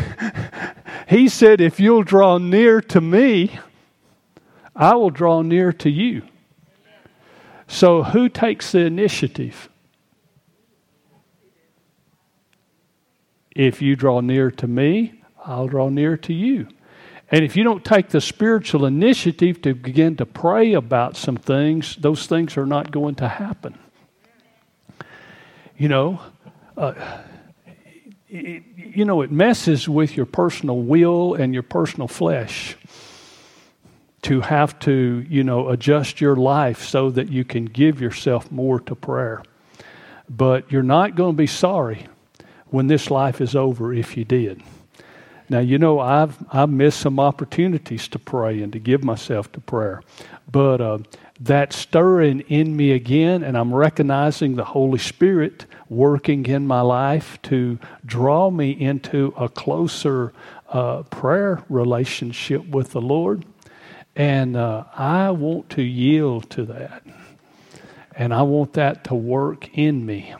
he 1.07 1.29
said, 1.29 1.61
if 1.61 1.79
you'll 1.79 2.03
draw 2.03 2.37
near 2.37 2.81
to 2.81 3.01
me, 3.01 3.59
I 4.75 4.95
will 4.95 5.09
draw 5.09 5.41
near 5.41 5.71
to 5.73 5.89
you. 5.89 6.23
So 7.67 8.03
who 8.03 8.27
takes 8.27 8.71
the 8.73 8.79
initiative? 8.79 9.69
If 13.55 13.81
you 13.81 13.95
draw 13.95 14.21
near 14.21 14.51
to 14.51 14.67
me, 14.67 15.21
I'll 15.45 15.67
draw 15.67 15.89
near 15.89 16.17
to 16.17 16.33
you. 16.33 16.67
And 17.31 17.45
if 17.45 17.55
you 17.55 17.63
don't 17.63 17.83
take 17.85 18.09
the 18.09 18.19
spiritual 18.19 18.85
initiative 18.85 19.61
to 19.61 19.73
begin 19.73 20.17
to 20.17 20.25
pray 20.25 20.73
about 20.73 21.15
some 21.15 21.37
things, 21.37 21.95
those 21.95 22.27
things 22.27 22.57
are 22.57 22.65
not 22.65 22.91
going 22.91 23.15
to 23.15 23.27
happen. 23.27 23.79
You 25.77 25.87
know, 25.87 26.21
uh, 26.75 26.93
it, 28.27 28.63
you 28.75 29.05
know, 29.05 29.21
it 29.21 29.31
messes 29.31 29.87
with 29.87 30.17
your 30.17 30.25
personal 30.25 30.81
will 30.81 31.33
and 31.35 31.53
your 31.53 31.63
personal 31.63 32.09
flesh 32.09 32.75
to 34.23 34.41
have 34.41 34.77
to, 34.79 35.25
you 35.29 35.43
know, 35.43 35.69
adjust 35.69 36.21
your 36.21 36.35
life 36.35 36.83
so 36.83 37.09
that 37.09 37.29
you 37.29 37.45
can 37.45 37.65
give 37.65 38.01
yourself 38.01 38.51
more 38.51 38.79
to 38.81 38.93
prayer. 38.93 39.41
But 40.29 40.71
you're 40.71 40.83
not 40.83 41.15
going 41.15 41.33
to 41.33 41.37
be 41.37 41.47
sorry 41.47 42.07
when 42.67 42.87
this 42.87 43.09
life 43.09 43.41
is 43.41 43.55
over 43.55 43.93
if 43.93 44.15
you 44.17 44.25
did. 44.25 44.61
Now, 45.51 45.59
you 45.59 45.77
know, 45.77 45.99
I've, 45.99 46.37
I've 46.49 46.69
missed 46.69 47.01
some 47.01 47.19
opportunities 47.19 48.07
to 48.07 48.19
pray 48.19 48.61
and 48.61 48.71
to 48.71 48.79
give 48.79 49.03
myself 49.03 49.51
to 49.51 49.59
prayer. 49.59 50.01
But 50.49 50.79
uh, 50.79 50.99
that 51.41 51.73
stirring 51.73 52.39
in 52.47 52.77
me 52.77 52.93
again, 52.93 53.43
and 53.43 53.57
I'm 53.57 53.73
recognizing 53.73 54.55
the 54.55 54.63
Holy 54.63 54.97
Spirit 54.97 55.65
working 55.89 56.45
in 56.45 56.67
my 56.67 56.79
life 56.79 57.37
to 57.41 57.79
draw 58.05 58.49
me 58.49 58.71
into 58.71 59.33
a 59.35 59.49
closer 59.49 60.31
uh, 60.69 61.03
prayer 61.03 61.61
relationship 61.67 62.65
with 62.69 62.91
the 62.91 63.01
Lord. 63.01 63.43
And 64.15 64.55
uh, 64.55 64.85
I 64.95 65.31
want 65.31 65.69
to 65.71 65.81
yield 65.81 66.49
to 66.51 66.63
that. 66.67 67.03
And 68.15 68.33
I 68.33 68.43
want 68.43 68.71
that 68.73 69.03
to 69.05 69.15
work 69.15 69.77
in 69.77 70.05
me. 70.05 70.33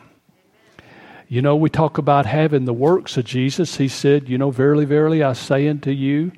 You 1.32 1.40
know, 1.40 1.56
we 1.56 1.70
talk 1.70 1.96
about 1.96 2.26
having 2.26 2.66
the 2.66 2.74
works 2.74 3.16
of 3.16 3.24
Jesus. 3.24 3.78
He 3.78 3.88
said, 3.88 4.28
You 4.28 4.36
know, 4.36 4.50
verily, 4.50 4.84
verily, 4.84 5.22
I 5.22 5.32
say 5.32 5.66
unto 5.66 5.90
you, 5.90 6.30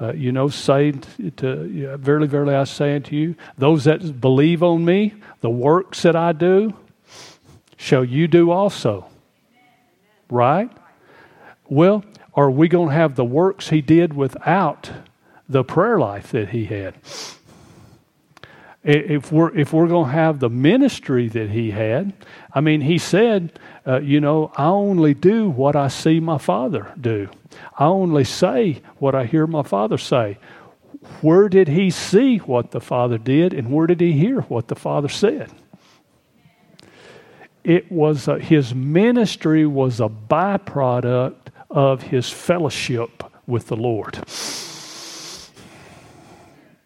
uh, 0.00 0.12
you 0.12 0.30
know, 0.30 0.48
say 0.50 0.92
to, 0.92 1.96
verily, 1.96 2.28
verily, 2.28 2.54
I 2.54 2.62
say 2.62 2.94
unto 2.94 3.16
you, 3.16 3.34
those 3.58 3.82
that 3.86 4.20
believe 4.20 4.62
on 4.62 4.84
me, 4.84 5.14
the 5.40 5.50
works 5.50 6.02
that 6.02 6.14
I 6.14 6.30
do, 6.30 6.74
shall 7.76 8.04
you 8.04 8.28
do 8.28 8.52
also. 8.52 9.08
Right? 10.30 10.70
Well, 11.68 12.04
are 12.32 12.48
we 12.48 12.68
going 12.68 12.90
to 12.90 12.94
have 12.94 13.16
the 13.16 13.24
works 13.24 13.70
he 13.70 13.80
did 13.80 14.14
without 14.14 14.92
the 15.48 15.64
prayer 15.64 15.98
life 15.98 16.30
that 16.30 16.50
he 16.50 16.66
had? 16.66 16.94
If 18.88 19.32
we're, 19.32 19.52
if 19.56 19.72
we're 19.72 19.88
going 19.88 20.06
to 20.06 20.12
have 20.12 20.38
the 20.38 20.48
ministry 20.48 21.26
that 21.30 21.50
he 21.50 21.72
had, 21.72 22.12
I 22.54 22.60
mean, 22.60 22.82
he 22.82 22.98
said, 22.98 23.58
uh, 23.84 23.98
you 23.98 24.20
know, 24.20 24.52
I 24.56 24.66
only 24.66 25.12
do 25.12 25.50
what 25.50 25.74
I 25.74 25.88
see 25.88 26.20
my 26.20 26.38
father 26.38 26.94
do. 27.00 27.28
I 27.76 27.86
only 27.86 28.22
say 28.22 28.82
what 28.98 29.16
I 29.16 29.24
hear 29.24 29.48
my 29.48 29.64
father 29.64 29.98
say. 29.98 30.38
Where 31.20 31.48
did 31.48 31.66
he 31.66 31.90
see 31.90 32.38
what 32.38 32.70
the 32.70 32.80
father 32.80 33.18
did, 33.18 33.52
and 33.52 33.72
where 33.72 33.88
did 33.88 34.00
he 34.00 34.12
hear 34.12 34.42
what 34.42 34.68
the 34.68 34.76
father 34.76 35.08
said? 35.08 35.50
It 37.64 37.90
was 37.90 38.26
his 38.42 38.72
ministry 38.72 39.66
was 39.66 39.98
a 39.98 40.08
byproduct 40.08 41.48
of 41.70 42.02
his 42.02 42.30
fellowship 42.30 43.24
with 43.48 43.66
the 43.66 43.76
Lord. 43.76 44.22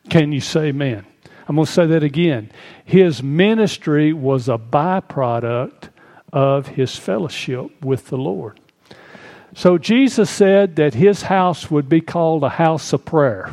Can 0.08 0.32
you 0.32 0.40
say 0.40 0.68
amen? 0.68 1.04
I'm 1.50 1.56
going 1.56 1.66
to 1.66 1.72
say 1.72 1.86
that 1.86 2.04
again. 2.04 2.52
His 2.84 3.24
ministry 3.24 4.12
was 4.12 4.48
a 4.48 4.56
byproduct 4.56 5.88
of 6.32 6.68
his 6.68 6.94
fellowship 6.94 7.84
with 7.84 8.06
the 8.06 8.16
Lord. 8.16 8.60
So 9.56 9.76
Jesus 9.76 10.30
said 10.30 10.76
that 10.76 10.94
his 10.94 11.22
house 11.22 11.68
would 11.68 11.88
be 11.88 12.02
called 12.02 12.44
a 12.44 12.50
house 12.50 12.92
of 12.92 13.04
prayer. 13.04 13.50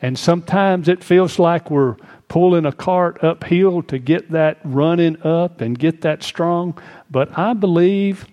And 0.00 0.16
sometimes 0.16 0.86
it 0.86 1.02
feels 1.02 1.40
like 1.40 1.72
we're 1.72 1.96
pulling 2.28 2.64
a 2.64 2.70
cart 2.70 3.18
uphill 3.20 3.82
to 3.82 3.98
get 3.98 4.30
that 4.30 4.58
running 4.62 5.20
up 5.22 5.60
and 5.60 5.76
get 5.76 6.02
that 6.02 6.22
strong. 6.22 6.80
But 7.10 7.36
I 7.36 7.54
believe, 7.54 8.26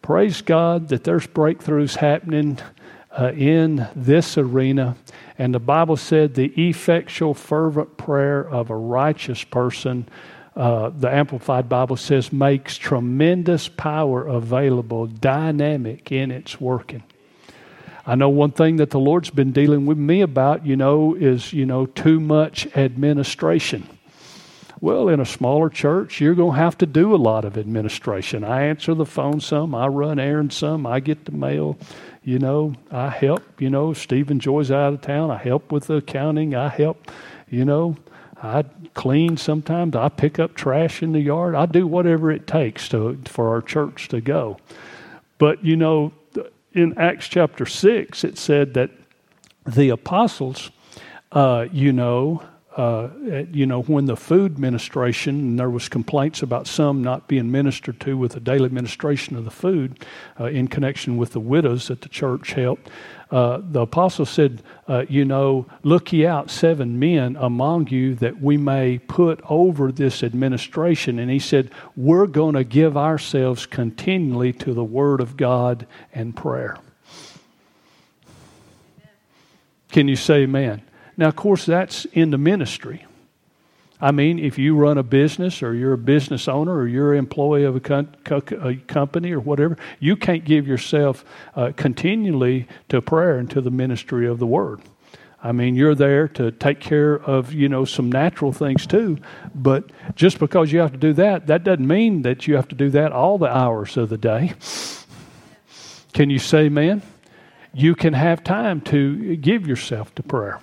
praise 0.00 0.42
God, 0.42 0.90
that 0.90 1.02
there's 1.02 1.26
breakthroughs 1.26 1.96
happening 1.96 2.60
uh, 3.18 3.32
in 3.32 3.88
this 3.96 4.36
arena. 4.36 4.96
And 5.38 5.54
the 5.54 5.60
Bible 5.60 5.96
said 5.96 6.34
the 6.34 6.52
effectual, 6.68 7.34
fervent 7.34 7.96
prayer 7.96 8.48
of 8.48 8.70
a 8.70 8.76
righteous 8.76 9.44
person, 9.44 10.08
uh, 10.54 10.90
the 10.90 11.12
Amplified 11.12 11.68
Bible 11.68 11.96
says, 11.96 12.32
makes 12.32 12.76
tremendous 12.76 13.68
power 13.68 14.26
available, 14.26 15.06
dynamic 15.06 16.10
in 16.10 16.30
its 16.30 16.60
working. 16.60 17.02
I 18.06 18.14
know 18.14 18.28
one 18.28 18.52
thing 18.52 18.76
that 18.76 18.90
the 18.90 19.00
Lord's 19.00 19.30
been 19.30 19.52
dealing 19.52 19.84
with 19.84 19.98
me 19.98 20.20
about, 20.20 20.64
you 20.64 20.76
know, 20.76 21.14
is, 21.14 21.52
you 21.52 21.66
know, 21.66 21.86
too 21.86 22.20
much 22.20 22.66
administration. 22.76 23.88
Well, 24.80 25.08
in 25.08 25.20
a 25.20 25.26
smaller 25.26 25.68
church, 25.68 26.20
you're 26.20 26.34
going 26.34 26.52
to 26.54 26.60
have 26.60 26.78
to 26.78 26.86
do 26.86 27.14
a 27.14 27.16
lot 27.16 27.44
of 27.44 27.58
administration. 27.58 28.44
I 28.44 28.66
answer 28.66 28.94
the 28.94 29.06
phone 29.06 29.40
some, 29.40 29.74
I 29.74 29.88
run 29.88 30.18
errands 30.18 30.56
some, 30.56 30.86
I 30.86 31.00
get 31.00 31.24
the 31.24 31.32
mail, 31.32 31.78
you 32.26 32.40
know, 32.40 32.74
I 32.90 33.08
help, 33.08 33.60
you 33.60 33.70
know, 33.70 33.92
Stephen 33.92 34.40
Joy's 34.40 34.72
out 34.72 34.92
of 34.92 35.00
town, 35.00 35.30
I 35.30 35.36
help 35.36 35.70
with 35.70 35.86
the 35.86 35.98
accounting, 35.98 36.56
I 36.56 36.68
help, 36.68 37.12
you 37.48 37.64
know, 37.64 37.96
I 38.42 38.64
clean 38.94 39.36
sometimes, 39.36 39.94
I 39.94 40.08
pick 40.08 40.40
up 40.40 40.56
trash 40.56 41.04
in 41.04 41.12
the 41.12 41.20
yard, 41.20 41.54
I 41.54 41.66
do 41.66 41.86
whatever 41.86 42.32
it 42.32 42.48
takes 42.48 42.88
to 42.88 43.16
for 43.26 43.50
our 43.50 43.62
church 43.62 44.08
to 44.08 44.20
go. 44.20 44.56
But 45.38 45.64
you 45.64 45.76
know, 45.76 46.12
in 46.72 46.98
Acts 46.98 47.28
chapter 47.28 47.64
6, 47.64 48.24
it 48.24 48.38
said 48.38 48.74
that 48.74 48.90
the 49.64 49.90
apostles, 49.90 50.72
uh, 51.30 51.66
you 51.70 51.92
know, 51.92 52.42
uh, 52.76 53.08
you 53.50 53.64
know, 53.64 53.82
when 53.82 54.04
the 54.04 54.16
food 54.16 54.58
ministration, 54.58 55.34
and 55.40 55.58
there 55.58 55.70
was 55.70 55.88
complaints 55.88 56.42
about 56.42 56.66
some 56.66 57.02
not 57.02 57.26
being 57.26 57.50
ministered 57.50 57.98
to 58.00 58.18
with 58.18 58.32
the 58.32 58.40
daily 58.40 58.68
ministration 58.68 59.34
of 59.34 59.44
the 59.44 59.50
food 59.50 60.04
uh, 60.38 60.44
in 60.44 60.68
connection 60.68 61.16
with 61.16 61.32
the 61.32 61.40
widows 61.40 61.88
that 61.88 62.02
the 62.02 62.08
church 62.08 62.52
helped, 62.52 62.90
uh, 63.30 63.60
the 63.62 63.80
apostle 63.80 64.26
said, 64.26 64.62
uh, 64.88 65.04
you 65.08 65.24
know, 65.24 65.66
look 65.82 66.12
ye 66.12 66.26
out 66.26 66.50
seven 66.50 66.98
men 66.98 67.34
among 67.36 67.88
you 67.88 68.14
that 68.14 68.40
we 68.40 68.58
may 68.58 68.98
put 68.98 69.40
over 69.48 69.90
this 69.90 70.22
administration. 70.22 71.18
And 71.18 71.30
he 71.30 71.38
said, 71.38 71.70
we're 71.96 72.26
going 72.26 72.54
to 72.54 72.62
give 72.62 72.96
ourselves 72.96 73.64
continually 73.64 74.52
to 74.52 74.74
the 74.74 74.84
word 74.84 75.20
of 75.20 75.36
God 75.36 75.86
and 76.12 76.36
prayer. 76.36 76.76
Can 79.90 80.08
you 80.08 80.16
say 80.16 80.42
amen? 80.42 80.82
Now, 81.16 81.28
of 81.28 81.36
course, 81.36 81.64
that's 81.64 82.04
in 82.06 82.30
the 82.30 82.38
ministry. 82.38 83.06
I 83.98 84.10
mean, 84.10 84.38
if 84.38 84.58
you 84.58 84.76
run 84.76 84.98
a 84.98 85.02
business 85.02 85.62
or 85.62 85.74
you're 85.74 85.94
a 85.94 85.98
business 85.98 86.48
owner 86.48 86.74
or 86.74 86.86
you're 86.86 87.14
an 87.14 87.18
employee 87.18 87.64
of 87.64 87.76
a, 87.76 87.80
co- 87.80 88.06
co- 88.24 88.42
a 88.60 88.76
company 88.76 89.32
or 89.32 89.40
whatever, 89.40 89.78
you 90.00 90.16
can't 90.16 90.44
give 90.44 90.66
yourself 90.66 91.24
uh, 91.54 91.72
continually 91.76 92.68
to 92.90 93.00
prayer 93.00 93.38
and 93.38 93.50
to 93.52 93.62
the 93.62 93.70
ministry 93.70 94.26
of 94.26 94.38
the 94.38 94.46
word. 94.46 94.80
I 95.42 95.52
mean, 95.52 95.76
you're 95.76 95.94
there 95.94 96.28
to 96.28 96.50
take 96.50 96.80
care 96.80 97.14
of, 97.14 97.52
you 97.52 97.68
know, 97.68 97.84
some 97.84 98.10
natural 98.10 98.52
things 98.52 98.86
too. 98.86 99.18
But 99.54 99.84
just 100.14 100.38
because 100.38 100.72
you 100.72 100.80
have 100.80 100.92
to 100.92 100.98
do 100.98 101.14
that, 101.14 101.46
that 101.46 101.64
doesn't 101.64 101.86
mean 101.86 102.22
that 102.22 102.46
you 102.46 102.56
have 102.56 102.68
to 102.68 102.74
do 102.74 102.90
that 102.90 103.12
all 103.12 103.38
the 103.38 103.54
hours 103.54 103.96
of 103.96 104.10
the 104.10 104.18
day. 104.18 104.52
Can 106.12 106.28
you 106.28 106.38
say 106.38 106.66
amen? 106.66 107.02
You 107.72 107.94
can 107.94 108.12
have 108.12 108.42
time 108.42 108.80
to 108.82 109.36
give 109.36 109.66
yourself 109.66 110.14
to 110.16 110.22
prayer. 110.22 110.60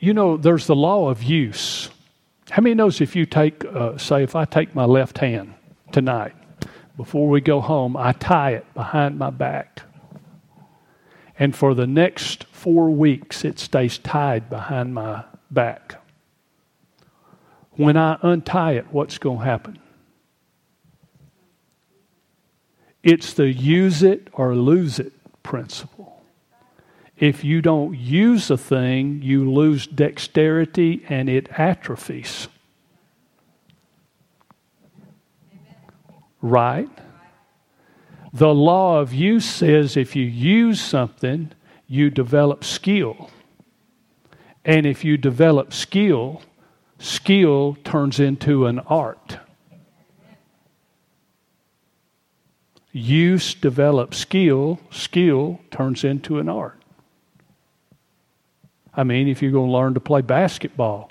You 0.00 0.14
know, 0.14 0.38
there's 0.38 0.66
the 0.66 0.74
law 0.74 1.10
of 1.10 1.22
use. 1.22 1.90
How 2.48 2.62
many 2.62 2.74
knows 2.74 3.02
if 3.02 3.14
you 3.14 3.26
take, 3.26 3.62
uh, 3.66 3.98
say, 3.98 4.22
if 4.22 4.34
I 4.34 4.46
take 4.46 4.74
my 4.74 4.86
left 4.86 5.18
hand 5.18 5.52
tonight, 5.92 6.34
before 6.96 7.28
we 7.28 7.42
go 7.42 7.60
home, 7.60 7.98
I 7.98 8.12
tie 8.12 8.52
it 8.52 8.72
behind 8.72 9.18
my 9.18 9.28
back. 9.28 9.82
And 11.38 11.54
for 11.54 11.74
the 11.74 11.86
next 11.86 12.44
four 12.44 12.90
weeks, 12.90 13.44
it 13.44 13.58
stays 13.58 13.98
tied 13.98 14.48
behind 14.48 14.94
my 14.94 15.24
back. 15.50 16.02
When 17.72 17.98
I 17.98 18.18
untie 18.22 18.72
it, 18.72 18.86
what's 18.90 19.18
going 19.18 19.38
to 19.40 19.44
happen? 19.44 19.78
It's 23.02 23.34
the 23.34 23.52
use 23.52 24.02
it 24.02 24.28
or 24.32 24.54
lose 24.54 24.98
it 24.98 25.12
principle. 25.42 26.19
If 27.20 27.44
you 27.44 27.60
don't 27.60 27.94
use 27.94 28.50
a 28.50 28.56
thing, 28.56 29.20
you 29.22 29.52
lose 29.52 29.86
dexterity 29.86 31.04
and 31.06 31.28
it 31.28 31.50
atrophies. 31.50 32.48
Right? 36.40 36.88
The 38.32 38.54
law 38.54 39.00
of 39.00 39.12
use 39.12 39.44
says 39.44 39.98
if 39.98 40.16
you 40.16 40.24
use 40.24 40.80
something, 40.80 41.52
you 41.86 42.08
develop 42.08 42.64
skill. 42.64 43.30
And 44.64 44.86
if 44.86 45.04
you 45.04 45.18
develop 45.18 45.74
skill, 45.74 46.40
skill 46.98 47.76
turns 47.84 48.18
into 48.18 48.64
an 48.64 48.78
art. 48.80 49.38
Use 52.92 53.52
develops 53.52 54.16
skill, 54.16 54.80
skill 54.90 55.60
turns 55.70 56.02
into 56.02 56.38
an 56.38 56.48
art. 56.48 56.79
I 58.94 59.04
mean, 59.04 59.28
if 59.28 59.42
you're 59.42 59.52
going 59.52 59.68
to 59.68 59.72
learn 59.72 59.94
to 59.94 60.00
play 60.00 60.20
basketball, 60.20 61.10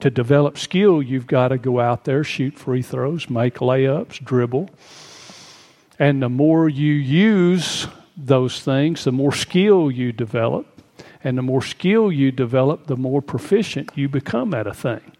to 0.00 0.10
develop 0.10 0.58
skill, 0.58 1.02
you've 1.02 1.26
got 1.26 1.48
to 1.48 1.58
go 1.58 1.80
out 1.80 2.04
there, 2.04 2.24
shoot 2.24 2.58
free 2.58 2.82
throws, 2.82 3.30
make 3.30 3.56
layups, 3.56 4.22
dribble. 4.22 4.68
And 5.98 6.22
the 6.22 6.28
more 6.28 6.68
you 6.68 6.92
use 6.92 7.86
those 8.16 8.60
things, 8.60 9.04
the 9.04 9.12
more 9.12 9.32
skill 9.32 9.90
you 9.90 10.12
develop. 10.12 10.66
And 11.22 11.38
the 11.38 11.42
more 11.42 11.62
skill 11.62 12.12
you 12.12 12.30
develop, 12.32 12.86
the 12.86 12.96
more 12.96 13.22
proficient 13.22 13.90
you 13.94 14.08
become 14.08 14.52
at 14.52 14.66
a 14.66 14.74
thing. 14.74 15.12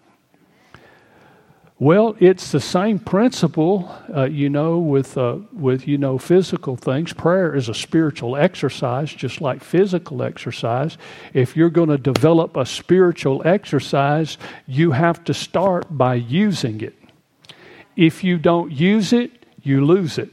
Well, 1.81 2.15
it's 2.21 2.53
the 2.53 2.61
same 2.61 3.01
principle, 3.01 3.93
uh, 4.15 4.25
you 4.25 4.49
know, 4.49 4.79
with 4.79 5.19
uh, 5.19 5.39
with 5.53 5.89
you 5.89 5.99
know 5.99 6.19
physical 6.19 6.77
things. 6.77 7.13
Prayer 7.13 7.53
is 7.53 7.69
a 7.69 7.75
spiritual 7.75 8.37
exercise, 8.37 9.13
just 9.13 9.41
like 9.41 9.63
physical 9.63 10.23
exercise. 10.23 10.97
If 11.33 11.57
you're 11.57 11.71
going 11.71 11.89
to 11.89 11.99
develop 11.99 12.57
a 12.57 12.65
spiritual 12.65 13.43
exercise, 13.45 14.39
you 14.69 14.93
have 14.93 15.25
to 15.25 15.35
start 15.35 15.87
by 15.91 16.15
using 16.15 16.81
it. 16.81 16.95
If 17.97 18.23
you 18.23 18.39
don't 18.39 18.71
use 18.71 19.13
it, 19.13 19.45
you 19.61 19.85
lose 19.85 20.17
it. 20.17 20.31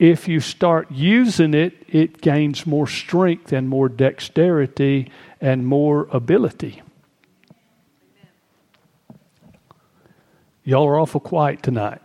If 0.00 0.26
you 0.26 0.40
start 0.40 0.90
using 0.90 1.54
it, 1.54 1.74
it 1.86 2.20
gains 2.20 2.66
more 2.66 2.88
strength 2.88 3.52
and 3.52 3.68
more 3.68 3.88
dexterity 3.88 5.10
and 5.40 5.64
more 5.64 6.08
ability. 6.10 6.82
Y'all 10.68 10.86
are 10.86 11.00
awful 11.00 11.18
quiet 11.18 11.62
tonight. 11.62 12.02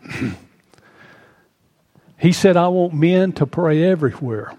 he 2.18 2.32
said, 2.32 2.56
I 2.56 2.70
want 2.70 2.94
men 2.94 3.34
to 3.34 3.46
pray 3.46 3.84
everywhere. 3.84 4.54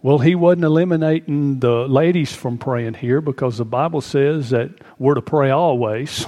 Well, 0.00 0.20
he 0.20 0.34
wasn't 0.34 0.64
eliminating 0.64 1.60
the 1.60 1.86
ladies 1.86 2.34
from 2.34 2.56
praying 2.56 2.94
here 2.94 3.20
because 3.20 3.58
the 3.58 3.66
Bible 3.66 4.00
says 4.00 4.48
that 4.50 4.70
we're 4.98 5.12
to 5.12 5.20
pray 5.20 5.50
always. 5.50 6.24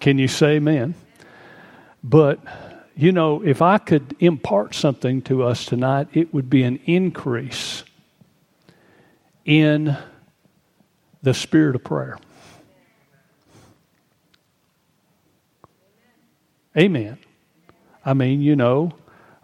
Can 0.00 0.18
you 0.18 0.26
say 0.26 0.56
amen? 0.56 0.96
But, 2.02 2.40
you 2.96 3.12
know, 3.12 3.44
if 3.44 3.62
I 3.62 3.78
could 3.78 4.16
impart 4.18 4.74
something 4.74 5.22
to 5.22 5.44
us 5.44 5.64
tonight, 5.66 6.08
it 6.12 6.34
would 6.34 6.50
be 6.50 6.64
an 6.64 6.80
increase 6.86 7.84
in 9.44 9.96
the 11.22 11.32
spirit 11.32 11.76
of 11.76 11.84
prayer. 11.84 12.18
Amen. 16.76 17.18
I 18.04 18.14
mean, 18.14 18.42
you 18.42 18.54
know, 18.54 18.92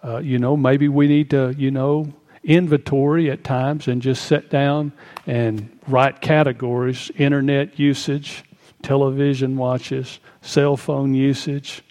uh, 0.05 0.19
you 0.19 0.39
know, 0.39 0.57
maybe 0.57 0.89
we 0.89 1.09
need 1.09 1.31
to, 1.31 1.55
you 1.57 1.71
know, 1.71 2.13
inventory 2.45 3.31
at 3.31 3.45
times 3.45 3.89
and 3.89 4.03
just 4.03 4.25
sit 4.25 4.51
down 4.51 4.93
and 5.27 5.79
write 5.89 6.21
categories: 6.21 7.11
internet 7.17 7.79
usage, 7.79 8.45
television 8.83 9.57
watches, 9.57 10.19
cell 10.43 10.77
phone 10.77 11.15
usage, 11.15 11.83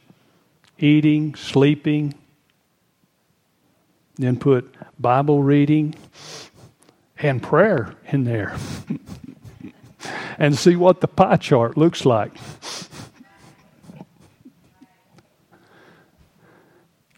eating, 0.77 1.35
sleeping. 1.35 2.13
Then 4.15 4.37
put 4.37 4.75
Bible 4.99 5.41
reading 5.41 5.95
and 7.17 7.41
prayer 7.41 7.95
in 8.09 8.25
there. 8.25 8.55
and 10.37 10.57
see 10.57 10.75
what 10.75 11.01
the 11.01 11.07
pie 11.07 11.37
chart 11.37 11.77
looks 11.77 12.05
like. 12.05 12.33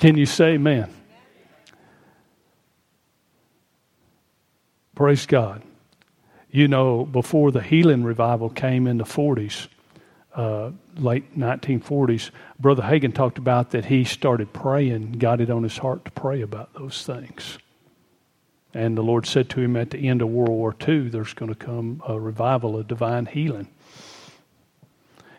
Can 0.04 0.18
you 0.18 0.26
say 0.26 0.56
amen? 0.56 0.94
Praise 4.96 5.26
God. 5.26 5.62
You 6.52 6.68
know, 6.68 7.06
before 7.06 7.52
the 7.52 7.62
healing 7.62 8.04
revival 8.04 8.50
came 8.50 8.86
in 8.86 8.98
the 8.98 9.06
40s, 9.06 9.70
uh, 10.36 10.72
late 10.98 11.40
1940s, 11.40 12.32
Brother 12.60 12.84
Hagin 12.84 13.14
talked 13.16 13.38
about 13.38 13.70
that 13.70 13.86
he 13.86 14.04
started 14.04 14.52
praying, 14.52 15.14
got 15.14 15.40
it 15.40 15.50
on 15.50 15.64
his 15.64 15.78
heart 15.78 16.04
to 16.04 16.12
pray 16.12 16.42
about 16.42 16.74
those 16.74 17.06
things. 17.06 17.58
And 18.74 18.98
the 18.98 19.04
Lord 19.04 19.26
said 19.26 19.50
to 19.52 19.62
him 19.62 19.78
at 19.78 19.92
the 19.92 20.10
end 20.10 20.22
of 20.22 20.28
World 20.28 20.50
War 20.50 20.76
II, 20.86 21.08
there's 21.08 21.34
going 21.34 21.54
to 21.54 21.58
come 21.58 22.04
a 22.06 22.20
revival 22.20 22.78
of 22.78 22.90
divine 22.90 23.28
healing. 23.28 23.70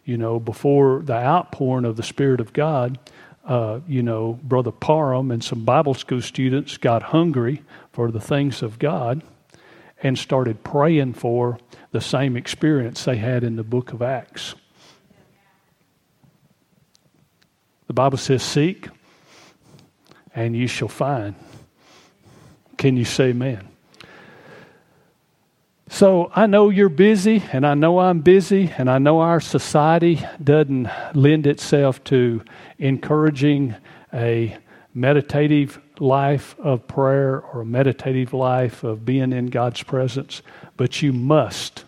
You 0.07 0.17
know, 0.17 0.41
before 0.41 1.03
the 1.03 1.13
outpouring 1.13 1.85
of 1.85 1.97
the 1.99 2.03
Spirit 2.03 2.41
of 2.41 2.55
God, 2.55 2.99
uh, 3.47 3.81
you 3.87 4.03
know, 4.03 4.39
Brother 4.43 4.71
Parham 4.73 5.31
and 5.31 5.43
some 5.45 5.65
Bible 5.65 5.95
school 5.95 6.23
students 6.23 6.77
got 6.77 7.03
hungry 7.03 7.63
for 7.93 8.11
the 8.11 8.21
things 8.21 8.63
of 8.63 8.79
God 8.79 9.23
and 10.03 10.19
started 10.19 10.63
praying 10.65 11.15
for 11.15 11.59
the 11.91 12.01
same 12.01 12.37
experience 12.37 13.05
they 13.05 13.17
had 13.17 13.45
in 13.45 13.57
the 13.57 13.63
book 13.63 13.93
of 13.93 14.03
Acts. 14.03 14.55
The 17.87 17.93
Bible 17.93 18.19
says, 18.19 18.43
Seek 18.43 18.89
and 20.35 20.57
you 20.57 20.67
shall 20.67 20.89
find. 20.89 21.35
Can 22.77 22.97
you 22.97 23.05
say 23.05 23.31
amen? 23.31 23.69
So 25.95 26.33
I 26.35 26.47
know 26.49 26.71
you're 26.71 26.89
busy, 26.89 27.41
and 27.53 27.65
I 27.65 27.75
know 27.75 28.01
I'm 28.01 28.19
busy, 28.19 28.69
and 28.79 28.91
I 28.91 28.99
know 28.99 29.21
our 29.21 29.41
society 29.41 30.27
doesn't 30.43 30.89
lend 31.15 31.47
itself 31.47 32.03
to 32.05 32.43
encouraging 32.81 33.77
a 34.13 34.57
meditative 34.93 35.79
life 36.01 36.59
of 36.59 36.89
prayer 36.89 37.41
or 37.41 37.61
a 37.61 37.65
meditative 37.65 38.33
life 38.33 38.83
of 38.83 39.05
being 39.05 39.33
in 39.33 39.47
God's 39.47 39.85
presence, 39.85 40.43
but 40.77 41.01
you 41.01 41.13
must 41.13 41.85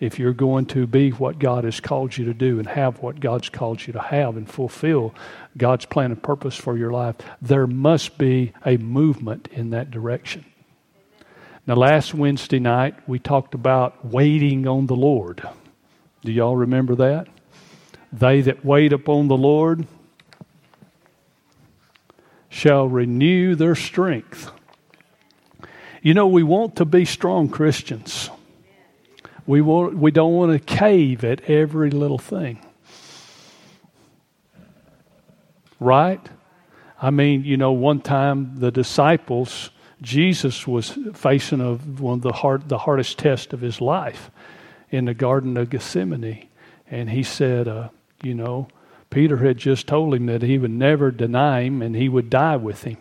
if 0.00 0.18
you're 0.18 0.32
going 0.32 0.64
to 0.64 0.86
be 0.86 1.10
what 1.10 1.38
God 1.38 1.64
has 1.64 1.80
called 1.80 2.16
you 2.16 2.24
to 2.24 2.32
do 2.32 2.58
and 2.58 2.66
have 2.66 3.02
what 3.02 3.20
God's 3.20 3.50
called 3.50 3.86
you 3.86 3.92
to 3.92 4.00
have 4.00 4.38
and 4.38 4.48
fulfill 4.48 5.14
God's 5.58 5.84
plan 5.84 6.12
and 6.12 6.22
purpose 6.22 6.56
for 6.56 6.78
your 6.78 6.92
life, 6.92 7.16
there 7.42 7.66
must 7.66 8.16
be 8.16 8.54
a 8.64 8.78
movement 8.78 9.48
in 9.52 9.68
that 9.70 9.90
direction. 9.90 10.46
Now, 11.68 11.74
last 11.74 12.14
Wednesday 12.14 12.60
night, 12.60 12.94
we 13.06 13.18
talked 13.18 13.52
about 13.52 14.02
waiting 14.02 14.66
on 14.66 14.86
the 14.86 14.96
Lord. 14.96 15.46
Do 16.22 16.32
y'all 16.32 16.56
remember 16.56 16.94
that? 16.94 17.28
They 18.10 18.40
that 18.40 18.64
wait 18.64 18.94
upon 18.94 19.28
the 19.28 19.36
Lord 19.36 19.86
shall 22.48 22.88
renew 22.88 23.54
their 23.54 23.74
strength. 23.74 24.50
You 26.00 26.14
know, 26.14 26.26
we 26.26 26.42
want 26.42 26.76
to 26.76 26.86
be 26.86 27.04
strong 27.04 27.50
Christians. 27.50 28.30
We, 29.46 29.60
want, 29.60 29.94
we 29.94 30.10
don't 30.10 30.32
want 30.32 30.52
to 30.52 30.58
cave 30.58 31.22
at 31.22 31.50
every 31.50 31.90
little 31.90 32.16
thing. 32.16 32.64
Right? 35.78 36.26
I 37.02 37.10
mean, 37.10 37.44
you 37.44 37.58
know, 37.58 37.72
one 37.72 38.00
time 38.00 38.56
the 38.56 38.70
disciples, 38.70 39.68
Jesus 40.00 40.66
was 40.66 40.96
facing 41.14 41.60
a, 41.60 41.74
one 41.74 42.14
of 42.14 42.22
the, 42.22 42.32
hard, 42.32 42.68
the 42.68 42.78
hardest 42.78 43.18
tests 43.18 43.52
of 43.52 43.60
his 43.60 43.80
life 43.80 44.30
in 44.90 45.06
the 45.06 45.14
Garden 45.14 45.56
of 45.56 45.70
Gethsemane. 45.70 46.46
And 46.90 47.10
he 47.10 47.22
said, 47.22 47.68
uh, 47.68 47.88
you 48.22 48.34
know, 48.34 48.68
Peter 49.10 49.38
had 49.38 49.58
just 49.58 49.86
told 49.86 50.14
him 50.14 50.26
that 50.26 50.42
he 50.42 50.58
would 50.58 50.70
never 50.70 51.10
deny 51.10 51.62
him 51.62 51.82
and 51.82 51.96
he 51.96 52.08
would 52.08 52.30
die 52.30 52.56
with 52.56 52.84
him. 52.84 52.98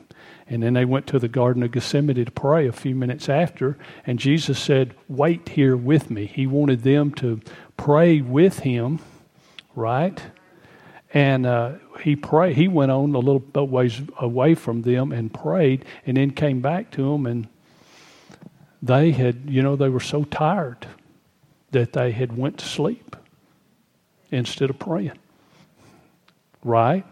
And 0.50 0.64
then 0.64 0.74
they 0.74 0.86
went 0.86 1.08
to 1.08 1.20
the 1.20 1.28
Garden 1.28 1.64
of 1.64 1.72
Gethsemane 1.72 2.24
to 2.24 2.32
pray 2.32 2.68
a 2.68 2.72
few 2.72 2.96
minutes 2.96 3.28
after, 3.28 3.78
and 4.06 4.18
Jesus 4.18 4.58
said, 4.58 4.94
Wait 5.10 5.50
here 5.50 5.76
with 5.76 6.10
me. 6.10 6.26
He 6.26 6.48
wanted 6.48 6.84
them 6.84 7.12
to 7.16 7.42
pray 7.76 8.22
with 8.22 8.60
him, 8.60 9.00
right? 9.76 10.22
And 11.14 11.46
uh, 11.46 11.74
he 12.02 12.16
prayed. 12.16 12.58
He 12.58 12.68
went 12.68 12.92
on 12.92 13.16
a 13.16 13.20
little 13.20 13.68
ways 13.68 14.02
away 14.20 14.56
from 14.56 14.82
them 14.82 15.12
and 15.12 15.34
prayed, 15.34 15.86
and 16.06 16.18
then 16.18 16.32
came 16.32 16.60
back 16.60 16.92
to 16.92 17.12
them, 17.12 17.26
and 17.26 17.48
they 18.82 19.12
had, 19.12 19.50
you 19.50 19.62
know, 19.62 19.76
they 19.76 19.90
were 19.90 20.00
so 20.00 20.24
tired 20.26 20.86
that 21.72 21.94
they 21.94 22.12
had 22.12 22.38
went 22.38 22.60
to 22.60 22.66
sleep 22.66 23.16
instead 24.32 24.70
of 24.70 24.80
praying, 24.80 25.18
right? 26.64 27.06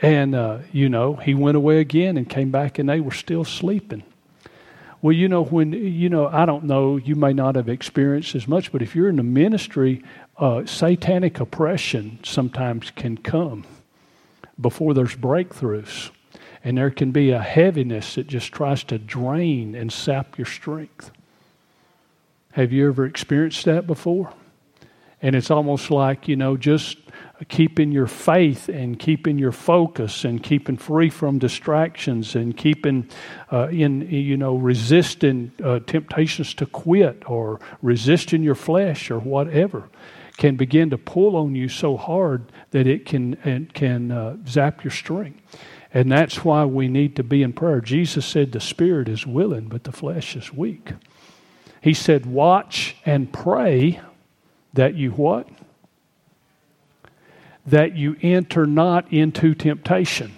And, 0.00 0.34
uh, 0.34 0.58
you 0.72 0.88
know, 0.88 1.14
he 1.14 1.34
went 1.34 1.56
away 1.56 1.80
again 1.80 2.16
and 2.16 2.28
came 2.28 2.50
back 2.50 2.78
and 2.78 2.88
they 2.88 3.00
were 3.00 3.12
still 3.12 3.44
sleeping. 3.44 4.02
Well, 5.06 5.14
you 5.14 5.28
know, 5.28 5.44
when, 5.44 5.72
you 5.72 6.08
know, 6.08 6.26
I 6.26 6.46
don't 6.46 6.64
know, 6.64 6.96
you 6.96 7.14
may 7.14 7.32
not 7.32 7.54
have 7.54 7.68
experienced 7.68 8.34
as 8.34 8.48
much, 8.48 8.72
but 8.72 8.82
if 8.82 8.96
you're 8.96 9.08
in 9.08 9.14
the 9.14 9.22
ministry, 9.22 10.02
uh, 10.36 10.66
satanic 10.66 11.38
oppression 11.38 12.18
sometimes 12.24 12.90
can 12.90 13.16
come 13.16 13.64
before 14.60 14.94
there's 14.94 15.14
breakthroughs. 15.14 16.10
And 16.64 16.76
there 16.76 16.90
can 16.90 17.12
be 17.12 17.30
a 17.30 17.38
heaviness 17.38 18.16
that 18.16 18.26
just 18.26 18.50
tries 18.50 18.82
to 18.82 18.98
drain 18.98 19.76
and 19.76 19.92
sap 19.92 20.38
your 20.38 20.46
strength. 20.46 21.12
Have 22.54 22.72
you 22.72 22.88
ever 22.88 23.06
experienced 23.06 23.64
that 23.66 23.86
before? 23.86 24.32
And 25.22 25.36
it's 25.36 25.52
almost 25.52 25.88
like, 25.88 26.26
you 26.26 26.34
know, 26.34 26.56
just 26.56 27.05
keeping 27.48 27.92
your 27.92 28.06
faith 28.06 28.68
and 28.68 28.98
keeping 28.98 29.38
your 29.38 29.52
focus 29.52 30.24
and 30.24 30.42
keeping 30.42 30.76
free 30.76 31.10
from 31.10 31.38
distractions 31.38 32.34
and 32.34 32.56
keeping 32.56 33.08
uh, 33.52 33.68
in 33.68 34.00
you 34.10 34.36
know 34.36 34.56
resisting 34.56 35.52
uh, 35.62 35.78
temptations 35.80 36.54
to 36.54 36.64
quit 36.66 37.22
or 37.26 37.60
resisting 37.82 38.42
your 38.42 38.54
flesh 38.54 39.10
or 39.10 39.18
whatever 39.18 39.88
can 40.38 40.56
begin 40.56 40.90
to 40.90 40.98
pull 40.98 41.36
on 41.36 41.54
you 41.54 41.68
so 41.68 41.96
hard 41.96 42.50
that 42.70 42.86
it 42.86 43.04
can 43.04 43.34
it 43.44 43.74
can 43.74 44.10
uh, 44.10 44.36
zap 44.46 44.82
your 44.82 44.90
strength. 44.90 45.40
And 45.92 46.12
that's 46.12 46.44
why 46.44 46.64
we 46.64 46.88
need 46.88 47.16
to 47.16 47.22
be 47.22 47.42
in 47.42 47.52
prayer. 47.52 47.80
Jesus 47.80 48.26
said 48.26 48.52
the 48.52 48.60
spirit 48.60 49.08
is 49.08 49.26
willing 49.26 49.68
but 49.68 49.84
the 49.84 49.92
flesh 49.92 50.36
is 50.36 50.52
weak. 50.52 50.92
He 51.82 51.92
said 51.92 52.24
watch 52.24 52.96
and 53.04 53.30
pray 53.30 54.00
that 54.72 54.94
you 54.94 55.10
what 55.12 55.48
that 57.66 57.96
you 57.96 58.16
enter 58.22 58.66
not 58.66 59.12
into 59.12 59.54
temptation. 59.54 60.32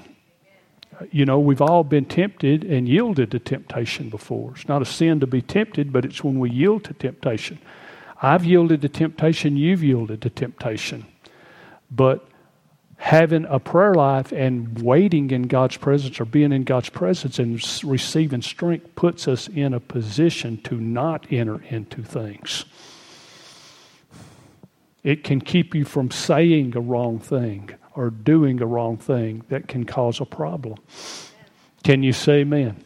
You 1.11 1.25
know, 1.27 1.39
we've 1.39 1.63
all 1.63 1.85
been 1.85 2.07
tempted 2.07 2.65
and 2.65 2.89
yielded 2.89 3.31
to 3.31 3.39
temptation 3.39 4.11
before. 4.11 4.53
It's 4.57 4.67
not 4.67 4.83
a 4.83 4.87
sin 4.87 5.21
to 5.21 5.27
be 5.27 5.43
tempted, 5.43 5.93
but 5.93 6.05
it's 6.05 6.25
when 6.25 6.39
we 6.39 6.51
yield 6.51 6.85
to 6.85 6.95
temptation. 6.95 7.59
I've 8.21 8.45
yielded 8.45 8.83
to 8.83 8.89
temptation, 8.89 9.57
you've 9.57 9.85
yielded 9.85 10.23
to 10.23 10.31
temptation. 10.31 11.07
But 11.91 12.29
having 12.97 13.45
a 13.49 13.61
prayer 13.61 13.95
life 13.95 14.33
and 14.33 14.83
waiting 14.83 15.31
in 15.31 15.43
God's 15.43 15.77
presence 15.77 16.21
or 16.21 16.25
being 16.25 16.53
in 16.53 16.65
God's 16.65 16.89
presence 16.89 17.39
and 17.39 17.55
receiving 17.85 18.43
strength 18.43 18.95
puts 18.97 19.29
us 19.29 19.47
in 19.47 19.73
a 19.73 19.81
position 19.81 20.59
to 20.63 20.75
not 20.75 21.27
enter 21.31 21.63
into 21.69 22.03
things. 22.03 22.65
It 25.03 25.25
can 25.25 25.41
keep 25.41 25.75
you 25.75 25.85
from 25.85 26.11
saying 26.11 26.77
a 26.77 26.81
wrong 26.81 27.19
thing 27.19 27.71
or 27.95 28.11
doing 28.11 28.61
a 28.61 28.67
wrong 28.67 28.97
thing 28.97 29.45
that 29.49 29.69
can 29.69 29.85
cause 29.85 30.21
a 30.21 30.25
problem. 30.25 30.79
Can 31.85 32.03
you 32.03 32.13
say 32.13 32.41
amen? 32.41 32.85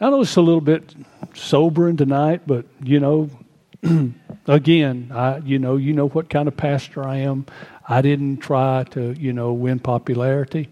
I 0.00 0.10
know 0.10 0.22
it's 0.22 0.36
a 0.36 0.42
little 0.42 0.60
bit 0.60 0.94
sobering 1.34 1.96
tonight, 1.96 2.42
but 2.46 2.66
you 2.82 2.98
know, 2.98 3.30
again, 4.46 5.12
I 5.14 5.38
you 5.38 5.58
know, 5.58 5.76
you 5.76 5.92
know 5.92 6.08
what 6.08 6.28
kind 6.28 6.48
of 6.48 6.56
pastor 6.56 7.06
I 7.06 7.18
am. 7.18 7.46
I 7.88 8.02
didn't 8.02 8.38
try 8.38 8.84
to, 8.90 9.12
you 9.18 9.32
know, 9.32 9.52
win 9.52 9.78
popularity. 9.78 10.68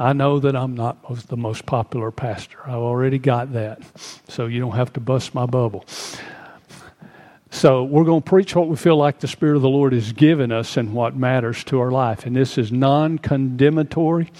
I 0.00 0.12
know 0.12 0.38
that 0.38 0.54
I'm 0.54 0.76
not 0.76 0.98
the 1.26 1.36
most 1.36 1.66
popular 1.66 2.10
pastor. 2.12 2.58
I've 2.64 2.74
already 2.74 3.18
got 3.18 3.52
that. 3.54 3.80
So 4.28 4.46
you 4.46 4.60
don't 4.60 4.76
have 4.76 4.92
to 4.92 5.00
bust 5.00 5.34
my 5.34 5.46
bubble. 5.46 5.84
So 7.50 7.84
we're 7.84 8.04
going 8.04 8.22
to 8.22 8.28
preach 8.28 8.54
what 8.54 8.68
we 8.68 8.76
feel 8.76 8.96
like 8.96 9.20
the 9.20 9.28
Spirit 9.28 9.56
of 9.56 9.62
the 9.62 9.68
Lord 9.68 9.92
has 9.92 10.12
given 10.12 10.52
us 10.52 10.76
and 10.76 10.92
what 10.92 11.16
matters 11.16 11.64
to 11.64 11.80
our 11.80 11.90
life. 11.90 12.26
And 12.26 12.36
this 12.36 12.58
is 12.58 12.70
non 12.70 13.18
condemnatory. 13.18 14.30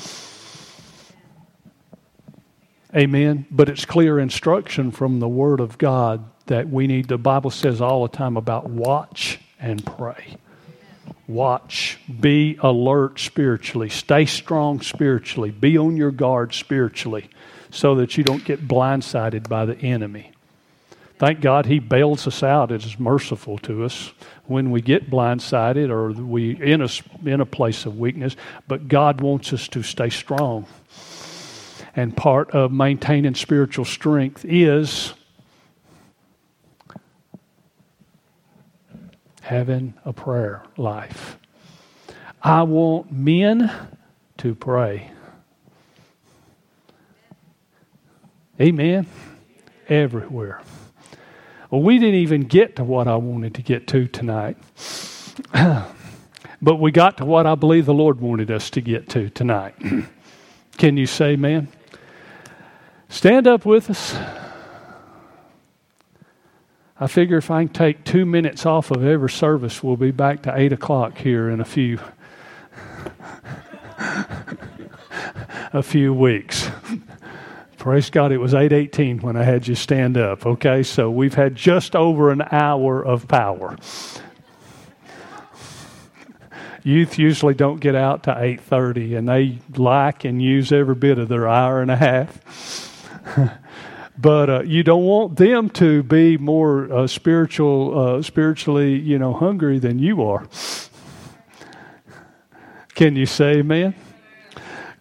Amen. 2.95 3.47
But 3.51 3.69
it's 3.69 3.85
clear 3.85 4.19
instruction 4.19 4.91
from 4.91 5.21
the 5.21 5.29
Word 5.29 5.61
of 5.61 5.79
God 5.79 6.25
that 6.47 6.69
we 6.69 6.87
need. 6.87 7.09
The 7.09 7.19
Bible 7.19 7.51
says 7.51 7.81
all 7.81 8.07
the 8.07 8.17
time 8.17 8.37
about 8.37 8.69
watch 8.69 9.39
and 9.59 9.85
pray. 9.85 10.37
Watch. 11.27 11.99
Be 12.21 12.59
alert 12.61 13.21
spiritually. 13.21 13.91
Stay 13.91 14.25
strong 14.25 14.81
spiritually. 14.81 15.51
Be 15.51 15.77
on 15.77 15.97
your 15.97 16.11
guard 16.11 16.55
spiritually 16.55 17.29
so 17.71 17.97
that 17.97 18.17
you 18.17 18.25
don't 18.25 18.45
get 18.45 18.67
blindsided 18.67 19.49
by 19.49 19.67
the 19.67 19.77
enemy. 19.79 20.33
Thank 21.19 21.41
God 21.41 21.67
He 21.67 21.81
bails 21.81 22.27
us 22.29 22.43
out 22.45 22.71
and 22.71 22.83
is 22.83 22.99
merciful 22.99 23.59
to 23.59 23.85
us 23.85 24.13
when 24.47 24.71
we 24.71 24.81
get 24.81 25.11
blindsided 25.11 25.91
or 25.91 26.13
we 26.13 26.53
in 26.63 26.81
a, 26.81 26.89
in 27.25 27.41
a 27.41 27.47
place 27.47 27.87
of 27.87 27.99
weakness. 27.99 28.37
But 28.69 28.87
God 28.87 29.21
wants 29.21 29.53
us 29.53 29.67
to 29.69 29.83
stay 29.83 30.11
strong. 30.11 30.67
And 31.97 32.17
part 32.17 32.53
of 32.53 32.71
maintaining 32.71 33.35
spiritual 33.35 33.85
strength 33.85 34.45
is 34.45 35.13
having 39.41 39.95
a 40.05 40.13
prayer 40.13 40.63
life. 40.77 41.37
I 42.41 42.63
want 42.63 43.11
men 43.11 43.73
to 44.37 44.55
pray. 44.55 45.11
Amen. 48.61 49.07
Everywhere. 49.89 50.63
Well, 51.71 51.83
we 51.83 51.99
didn't 51.99 52.15
even 52.17 52.43
get 52.43 52.77
to 52.77 52.85
what 52.85 53.09
I 53.09 53.17
wanted 53.17 53.55
to 53.57 53.63
get 53.63 53.87
to 53.89 54.07
tonight. 54.07 54.57
but 56.63 56.77
we 56.77 56.91
got 56.91 57.19
to 57.19 57.27
what 57.27 57.47
I 57.47 57.55
believe 57.57 57.85
the 57.85 57.93
Lord 57.95 58.21
wanted 58.21 58.51
us 58.51 58.71
to 58.71 58.81
get 58.81 59.11
to 59.11 59.29
tonight. 59.29 59.75
Can 60.79 60.97
you 60.97 61.07
say, 61.07 61.37
man? 61.37 61.69
Stand 63.11 63.47
up 63.47 63.67
with 63.67 63.91
us. 63.91 64.17
I 67.01 67.07
figure 67.07 67.37
if 67.37 67.51
I 67.51 67.65
can 67.65 67.73
take 67.73 68.05
two 68.05 68.27
minutes 68.27 68.67
off 68.67 68.91
of 68.91 69.05
every 69.05 69.31
service, 69.31 69.85
we'll 69.85 69.97
be 69.97 70.11
back 70.11 70.43
to 70.43 70.59
8 70.59 70.73
o'clock 70.73 71.17
here 71.17 71.49
in 71.49 71.61
a 71.61 71.65
few. 71.65 72.01
a 75.73 75.83
few 75.83 76.13
weeks. 76.13 76.69
Praise 77.79 78.11
God, 78.11 78.33
it 78.33 78.39
was 78.39 78.55
8:18 78.55 79.23
when 79.23 79.37
I 79.37 79.45
had 79.45 79.69
you 79.69 79.77
stand 79.77 80.19
up. 80.19 80.45
Okay, 80.45 80.83
so 80.83 81.09
we've 81.09 81.35
had 81.35 81.55
just 81.55 81.95
over 81.95 82.33
an 82.33 82.43
hour 82.51 83.01
of 83.01 83.29
power. 83.29 83.77
Youth 86.83 87.21
usually 87.21 87.55
don't 87.55 87.79
get 87.81 87.95
out 87.95 88.25
to 88.25 88.33
8:30 88.33 89.15
and 89.15 89.29
they 89.29 89.59
like 89.77 90.25
and 90.25 90.43
use 90.43 90.73
every 90.73 90.97
bit 90.97 91.21
of 91.21 91.29
their 91.29 91.47
hour 91.47 91.81
and 91.81 91.89
a 91.89 91.97
half. 91.97 92.41
but 94.19 94.51
uh, 94.51 94.63
you 94.63 94.83
don't 94.83 95.05
want 95.05 95.37
them 95.37 95.71
to 95.71 96.03
be 96.03 96.37
more 96.37 96.93
uh, 96.93 97.07
spiritual, 97.07 97.97
uh, 97.97 98.23
spiritually, 98.23 98.99
you 98.99 99.21
know, 99.21 99.33
hungry 99.33 99.79
than 99.79 100.01
you 100.01 100.25
are. 100.25 100.49
Can 102.97 103.15
you 103.15 103.27
say 103.27 103.59
amen? 103.59 103.95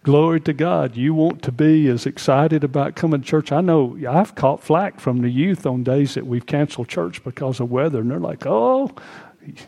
Glory 0.08 0.40
to 0.40 0.54
God. 0.54 0.96
You 0.96 1.12
want 1.12 1.42
to 1.42 1.52
be 1.52 1.86
as 1.88 2.06
excited 2.06 2.64
about 2.64 2.96
coming 2.96 3.20
to 3.20 3.26
church. 3.26 3.52
I 3.52 3.60
know 3.60 3.98
I've 4.08 4.34
caught 4.34 4.62
flack 4.62 5.00
from 5.00 5.20
the 5.20 5.28
youth 5.28 5.66
on 5.66 5.84
days 5.84 6.14
that 6.14 6.26
we've 6.26 6.46
canceled 6.46 6.88
church 6.88 7.22
because 7.22 7.60
of 7.60 7.70
weather, 7.70 8.00
and 8.00 8.10
they're 8.10 8.18
like, 8.18 8.46
oh, 8.46 8.90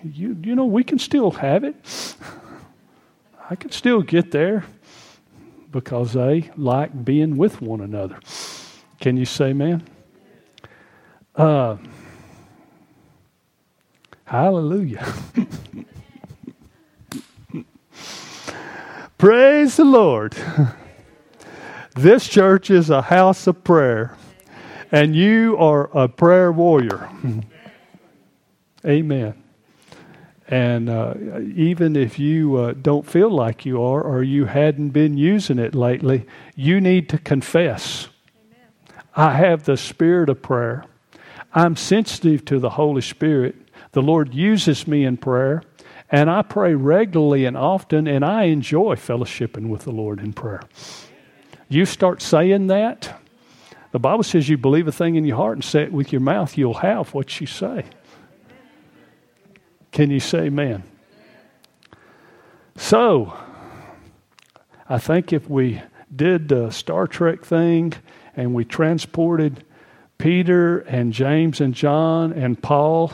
you, 0.03 0.34
you 0.43 0.55
know, 0.55 0.64
we 0.64 0.82
can 0.82 0.99
still 0.99 1.32
have 1.32 1.62
it. 1.62 1.76
I 3.51 3.55
can 3.55 3.70
still 3.70 4.01
get 4.01 4.30
there 4.30 4.64
because 5.70 6.14
they 6.14 6.51
like 6.57 7.05
being 7.05 7.36
with 7.36 7.61
one 7.61 7.82
another. 7.82 8.18
Can 8.99 9.18
you 9.18 9.26
say, 9.26 9.53
man? 9.53 9.86
Uh, 11.36 11.76
hallelujah. 14.24 15.07
Praise 19.20 19.76
the 19.76 19.84
Lord. 19.84 20.34
This 21.96 22.26
church 22.26 22.70
is 22.70 22.88
a 22.88 23.02
house 23.02 23.48
of 23.48 23.64
prayer, 23.64 24.16
and 24.92 25.14
you 25.14 25.56
are 25.58 25.90
a 25.94 26.08
prayer 26.08 26.52
warrior. 26.52 27.10
Amen. 28.86 29.34
And 30.48 30.88
uh, 30.88 31.14
even 31.54 31.96
if 31.96 32.18
you 32.18 32.56
uh, 32.56 32.74
don't 32.80 33.04
feel 33.04 33.28
like 33.28 33.66
you 33.66 33.82
are, 33.82 34.00
or 34.00 34.22
you 34.22 34.44
hadn't 34.46 34.90
been 34.90 35.18
using 35.18 35.58
it 35.58 35.74
lately, 35.74 36.26
you 36.54 36.80
need 36.80 37.08
to 37.08 37.18
confess. 37.18 38.08
Amen. 38.38 39.02
I 39.16 39.36
have 39.36 39.64
the 39.64 39.76
spirit 39.76 40.30
of 40.30 40.40
prayer. 40.40 40.84
I'm 41.52 41.74
sensitive 41.76 42.44
to 42.46 42.60
the 42.60 42.70
Holy 42.70 43.02
Spirit. 43.02 43.56
The 43.92 44.02
Lord 44.02 44.32
uses 44.32 44.86
me 44.86 45.04
in 45.04 45.16
prayer. 45.16 45.64
And 46.11 46.28
I 46.28 46.42
pray 46.42 46.74
regularly 46.74 47.44
and 47.44 47.56
often, 47.56 48.08
and 48.08 48.24
I 48.24 48.44
enjoy 48.44 48.96
fellowshipping 48.96 49.68
with 49.68 49.82
the 49.82 49.92
Lord 49.92 50.18
in 50.18 50.32
prayer. 50.32 50.62
You 51.68 51.86
start 51.86 52.20
saying 52.20 52.66
that, 52.66 53.20
the 53.92 54.00
Bible 54.00 54.24
says 54.24 54.48
you 54.48 54.58
believe 54.58 54.88
a 54.88 54.92
thing 54.92 55.14
in 55.14 55.24
your 55.24 55.36
heart 55.36 55.56
and 55.56 55.64
say 55.64 55.82
it 55.82 55.92
with 55.92 56.12
your 56.12 56.20
mouth, 56.20 56.58
you'll 56.58 56.74
have 56.74 57.14
what 57.14 57.40
you 57.40 57.46
say. 57.46 57.84
Can 59.92 60.11
you 60.11 60.20
say 60.20 60.46
amen? 60.46 60.82
So, 62.76 63.36
I 64.88 64.98
think 64.98 65.32
if 65.32 65.48
we 65.48 65.80
did 66.14 66.48
the 66.48 66.70
Star 66.70 67.06
Trek 67.06 67.44
thing 67.44 67.92
and 68.36 68.54
we 68.54 68.64
transported 68.64 69.64
Peter 70.18 70.78
and 70.80 71.12
James 71.12 71.61
and 71.61 71.74
John 71.74 72.32
and 72.32 72.61
Paul 72.61 73.12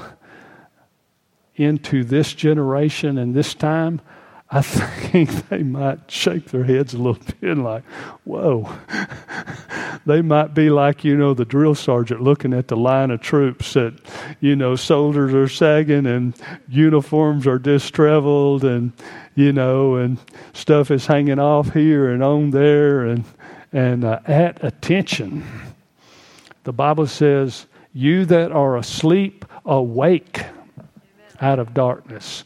into 1.57 2.05
this 2.05 2.33
generation 2.35 3.19
and 3.19 3.35
this 3.35 3.55
time, 3.55 4.01
I 4.49 4.63
think 4.63 5.49
they 5.49 5.63
might 5.63 6.11
shake 6.11 6.51
their 6.51 6.65
heads 6.65 6.95
a 6.95 6.99
little 6.99 7.23
bit 7.41 7.59
like, 7.59 7.85
whoa. 8.25 8.71
they 10.07 10.23
might 10.23 10.55
be 10.55 10.71
like, 10.71 11.05
you 11.05 11.17
know, 11.17 11.35
the 11.35 11.45
drill 11.45 11.75
sergeant 11.75 12.23
looking 12.23 12.53
at 12.53 12.69
the 12.69 12.77
line 12.77 13.11
of 13.11 13.21
troops 13.21 13.75
that, 13.75 13.95
you 14.41 14.55
know, 14.55 14.77
soldiers 14.77 15.35
are 15.35 15.49
sagging 15.49 16.07
and 16.07 16.35
uniforms 16.69 17.47
are 17.47 17.59
disheveled 17.59 18.65
and, 18.65 18.93
you 19.35 19.53
know, 19.53 19.97
and 19.97 20.19
stuff 20.53 20.91
is 20.91 21.07
hanging 21.07 21.41
off 21.41 21.73
here 21.73 22.11
and 22.11 22.23
on 22.23 22.51
there 22.51 23.05
and, 23.05 23.25
and 23.73 24.05
uh, 24.05 24.21
at 24.27 24.63
attention. 24.63 25.45
The 26.63 26.73
Bible 26.73 27.07
says, 27.09 27.67
You 27.93 28.25
that 28.27 28.53
are 28.53 28.77
asleep, 28.77 29.45
awake 29.65 30.45
out 31.41 31.59
of 31.59 31.75
darkness. 31.75 32.45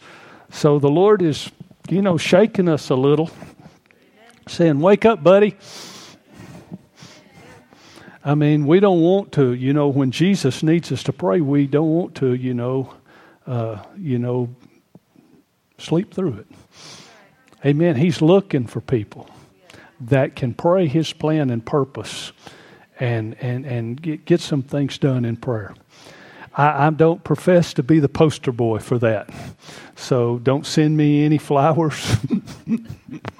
So 0.50 0.78
the 0.78 0.88
Lord 0.88 1.22
is, 1.22 1.50
you 1.88 2.02
know, 2.02 2.16
shaking 2.16 2.68
us 2.68 2.90
a 2.90 2.94
little, 2.94 3.30
saying, 4.48 4.80
Wake 4.80 5.04
up, 5.04 5.22
buddy. 5.22 5.56
I 8.22 8.34
mean, 8.34 8.66
we 8.66 8.80
don't 8.80 9.00
want 9.00 9.32
to, 9.32 9.52
you 9.54 9.72
know, 9.72 9.88
when 9.88 10.10
Jesus 10.10 10.62
needs 10.62 10.92
us 10.92 11.02
to 11.04 11.12
pray, 11.12 11.40
we 11.40 11.66
don't 11.66 11.88
want 11.88 12.14
to, 12.16 12.34
you 12.34 12.52
know, 12.52 12.92
uh, 13.46 13.82
you 13.96 14.18
know, 14.18 14.54
sleep 15.78 16.12
through 16.12 16.34
it. 16.34 16.46
Amen. 17.64 17.96
He's 17.96 18.20
looking 18.20 18.66
for 18.66 18.80
people 18.80 19.28
that 20.00 20.36
can 20.36 20.54
pray 20.54 20.86
His 20.86 21.12
plan 21.12 21.50
and 21.50 21.64
purpose, 21.64 22.32
and 22.98 23.36
and 23.40 23.66
and 23.66 24.00
get, 24.00 24.24
get 24.24 24.40
some 24.40 24.62
things 24.62 24.98
done 24.98 25.24
in 25.24 25.36
prayer. 25.36 25.74
I, 26.60 26.88
I 26.88 26.90
don't 26.90 27.24
profess 27.24 27.72
to 27.74 27.82
be 27.82 28.00
the 28.00 28.08
poster 28.08 28.52
boy 28.52 28.80
for 28.80 28.98
that. 28.98 29.30
So 29.96 30.38
don't 30.40 30.66
send 30.66 30.94
me 30.94 31.24
any 31.24 31.38
flowers. 31.38 32.16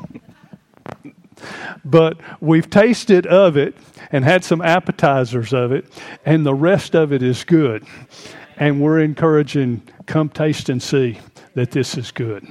but 1.85 2.19
we've 2.41 2.71
tasted 2.71 3.27
of 3.27 3.59
it 3.59 3.77
and 4.11 4.25
had 4.25 4.43
some 4.43 4.63
appetizers 4.63 5.53
of 5.53 5.71
it, 5.71 5.85
and 6.25 6.47
the 6.47 6.55
rest 6.55 6.95
of 6.95 7.13
it 7.13 7.23
is 7.23 7.45
good. 7.45 7.85
And 8.57 8.81
we're 8.81 9.01
encouraging, 9.01 9.83
come 10.07 10.31
taste 10.31 10.71
and 10.71 10.83
see 10.83 11.19
that 11.55 11.73
this 11.73 11.99
is 11.99 12.11
good. 12.11 12.47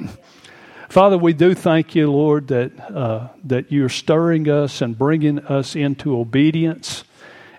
Father, 0.87 1.17
we 1.17 1.33
do 1.33 1.55
thank 1.55 1.95
you, 1.95 2.11
Lord, 2.11 2.47
that, 2.49 2.79
uh, 2.79 3.29
that 3.45 3.71
you're 3.71 3.89
stirring 3.89 4.47
us 4.47 4.81
and 4.81 4.95
bringing 4.97 5.39
us 5.39 5.75
into 5.75 6.15
obedience 6.17 7.03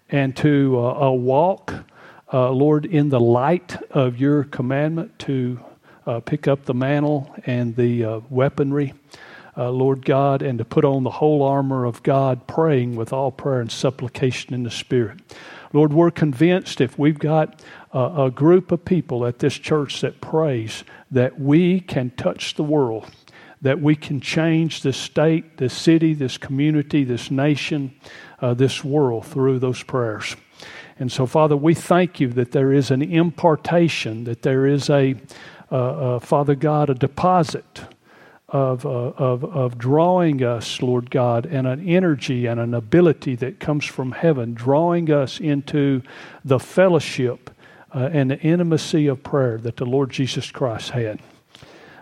and 0.09 0.37
to 0.37 0.79
uh, 0.79 1.07
a 1.07 1.13
walk 1.13 1.75
uh, 2.33 2.51
Lord, 2.51 2.87
in 2.87 3.09
the 3.09 3.21
light 3.21 3.77
of 3.91 4.19
your 4.19 4.45
commandment 4.45 5.19
to 5.21 5.61
uh, 6.07 6.21
pick 6.21 6.47
up 6.49 6.65
the 6.65 6.75
mantle 6.75 7.35
and 7.45 7.75
the 7.77 8.05
uh, 8.05 8.21
weaponry, 8.31 8.95
uh, 9.57 9.71
Lord 9.71 10.05
God, 10.05 10.43
and 10.43 10.59
to 10.59 10.65
put 10.65 10.85
on 10.85 11.03
the 11.03 11.11
whole 11.11 11.43
armor 11.43 11.85
of 11.85 12.03
God, 12.03 12.47
praying 12.47 12.95
with 12.97 13.13
all 13.13 13.31
prayer 13.31 13.61
and 13.61 13.71
supplication 13.71 14.55
in 14.55 14.63
the 14.63 14.71
Spirit. 14.71 15.21
Lord, 15.73 15.93
we're 15.93 16.11
convinced 16.11 16.81
if 16.81 16.99
we've 16.99 17.19
got 17.19 17.63
a, 17.93 18.25
a 18.25 18.31
group 18.31 18.73
of 18.73 18.85
people 18.85 19.27
at 19.27 19.39
this 19.39 19.55
church 19.55 20.01
that 20.01 20.21
prays, 20.21 20.85
that 21.11 21.41
we 21.41 21.81
can 21.81 22.11
touch 22.11 22.55
the 22.55 22.65
world, 22.65 23.07
that 23.63 23.81
we 23.81 23.95
can 23.95 24.21
change 24.21 24.83
this 24.83 24.97
state, 24.97 25.59
this 25.59 25.75
city, 25.75 26.15
this 26.15 26.39
community, 26.39 27.05
this 27.05 27.31
nation, 27.31 27.95
uh, 28.41 28.55
this 28.55 28.83
world 28.83 29.27
through 29.27 29.59
those 29.59 29.83
prayers. 29.83 30.37
And 31.01 31.11
so, 31.11 31.25
Father, 31.25 31.57
we 31.57 31.73
thank 31.73 32.21
you 32.21 32.29
that 32.29 32.53
there 32.53 32.75
is 32.75 32.91
an 32.91 33.01
impartation, 33.01 34.25
that 34.25 34.43
there 34.43 34.67
is 34.67 34.91
a, 34.91 35.17
uh, 35.73 35.77
uh, 36.17 36.19
Father 36.19 36.55
God, 36.55 36.91
a 36.91 36.95
deposit 36.95 37.81
of, 38.51 38.85
uh, 38.85 38.89
of, 38.89 39.43
of 39.45 39.79
drawing 39.79 40.45
us, 40.45 40.83
Lord 40.83 41.11
God, 41.11 41.47
and 41.47 41.67
an 41.67 41.89
energy 41.89 42.45
and 42.45 42.61
an 42.61 42.75
ability 42.75 43.35
that 43.37 43.61
comes 43.61 43.87
from 43.87 44.13
heaven, 44.13 44.53
drawing 44.53 45.11
us 45.11 45.41
into 45.41 46.03
the 46.45 46.61
fellowship 46.61 47.51
uh, 47.95 48.11
and 48.13 48.31
the 48.31 48.39
intimacy 48.41 49.07
of 49.07 49.23
prayer 49.23 49.57
that 49.57 49.79
the 49.79 49.87
Lord 49.87 50.11
Jesus 50.11 50.51
Christ 50.51 50.91
had. 50.91 51.19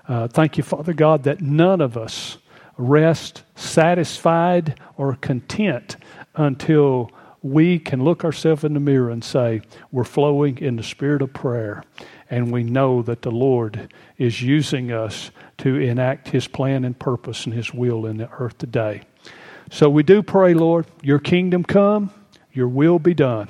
Uh, 0.08 0.26
thank 0.26 0.56
you, 0.56 0.64
Father 0.64 0.92
God, 0.92 1.22
that 1.22 1.40
none 1.40 1.80
of 1.80 1.96
us 1.96 2.38
rest 2.76 3.44
satisfied 3.54 4.80
or 4.96 5.14
content 5.14 5.96
until 6.34 7.12
we 7.42 7.78
can 7.78 8.02
look 8.02 8.24
ourselves 8.24 8.64
in 8.64 8.74
the 8.74 8.80
mirror 8.80 9.10
and 9.10 9.22
say, 9.22 9.62
we're 9.92 10.04
flowing 10.04 10.58
in 10.58 10.76
the 10.76 10.82
spirit 10.82 11.22
of 11.22 11.32
prayer. 11.32 11.84
And 12.30 12.52
we 12.52 12.62
know 12.62 13.02
that 13.02 13.22
the 13.22 13.30
Lord 13.30 13.92
is 14.18 14.42
using 14.42 14.92
us 14.92 15.30
to 15.58 15.76
enact 15.76 16.28
His 16.28 16.46
plan 16.46 16.84
and 16.84 16.98
purpose 16.98 17.46
and 17.46 17.54
His 17.54 17.72
will 17.72 18.06
in 18.06 18.18
the 18.18 18.30
earth 18.32 18.58
today. 18.58 19.02
So 19.70 19.88
we 19.88 20.02
do 20.02 20.22
pray, 20.22 20.54
Lord, 20.54 20.86
your 21.02 21.18
kingdom 21.18 21.64
come, 21.64 22.10
your 22.52 22.68
will 22.68 22.98
be 22.98 23.14
done 23.14 23.48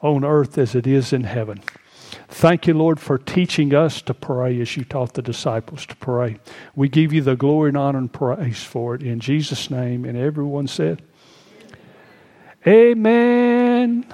on 0.00 0.24
earth 0.24 0.58
as 0.58 0.74
it 0.74 0.86
is 0.86 1.12
in 1.12 1.24
heaven. 1.24 1.62
Thank 2.28 2.66
you, 2.66 2.74
Lord, 2.74 2.98
for 2.98 3.18
teaching 3.18 3.74
us 3.74 4.02
to 4.02 4.14
pray 4.14 4.60
as 4.60 4.76
you 4.76 4.84
taught 4.84 5.14
the 5.14 5.22
disciples 5.22 5.86
to 5.86 5.96
pray. 5.96 6.38
We 6.74 6.88
give 6.88 7.12
you 7.12 7.22
the 7.22 7.36
glory 7.36 7.70
and 7.70 7.76
honor 7.76 7.98
and 7.98 8.12
praise 8.12 8.62
for 8.62 8.94
it 8.94 9.02
in 9.02 9.20
Jesus' 9.20 9.70
name. 9.70 10.04
And 10.04 10.18
everyone 10.18 10.66
said, 10.66 11.02
Amen. 12.66 14.04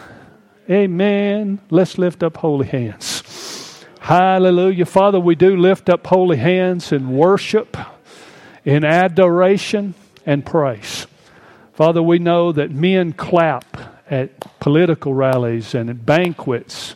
Amen. 0.69 1.59
Let's 1.71 1.97
lift 1.97 2.23
up 2.23 2.37
holy 2.37 2.67
hands. 2.67 3.23
Hallelujah. 4.01 4.85
Father, 4.85 5.19
we 5.19 5.35
do 5.35 5.57
lift 5.57 5.89
up 5.89 6.07
holy 6.07 6.37
hands 6.37 6.93
in 6.93 7.17
worship, 7.17 7.77
in 8.65 8.85
adoration, 8.85 9.95
and 10.27 10.45
praise. 10.45 11.07
Father, 11.73 12.03
we 12.03 12.19
know 12.19 12.53
that 12.53 12.71
men 12.71 13.15
clap 13.15 14.03
at 14.11 14.39
political 14.61 15.15
rallies 15.15 15.75
and 15.75 15.89
at 15.89 16.05
banquets. 16.05 16.95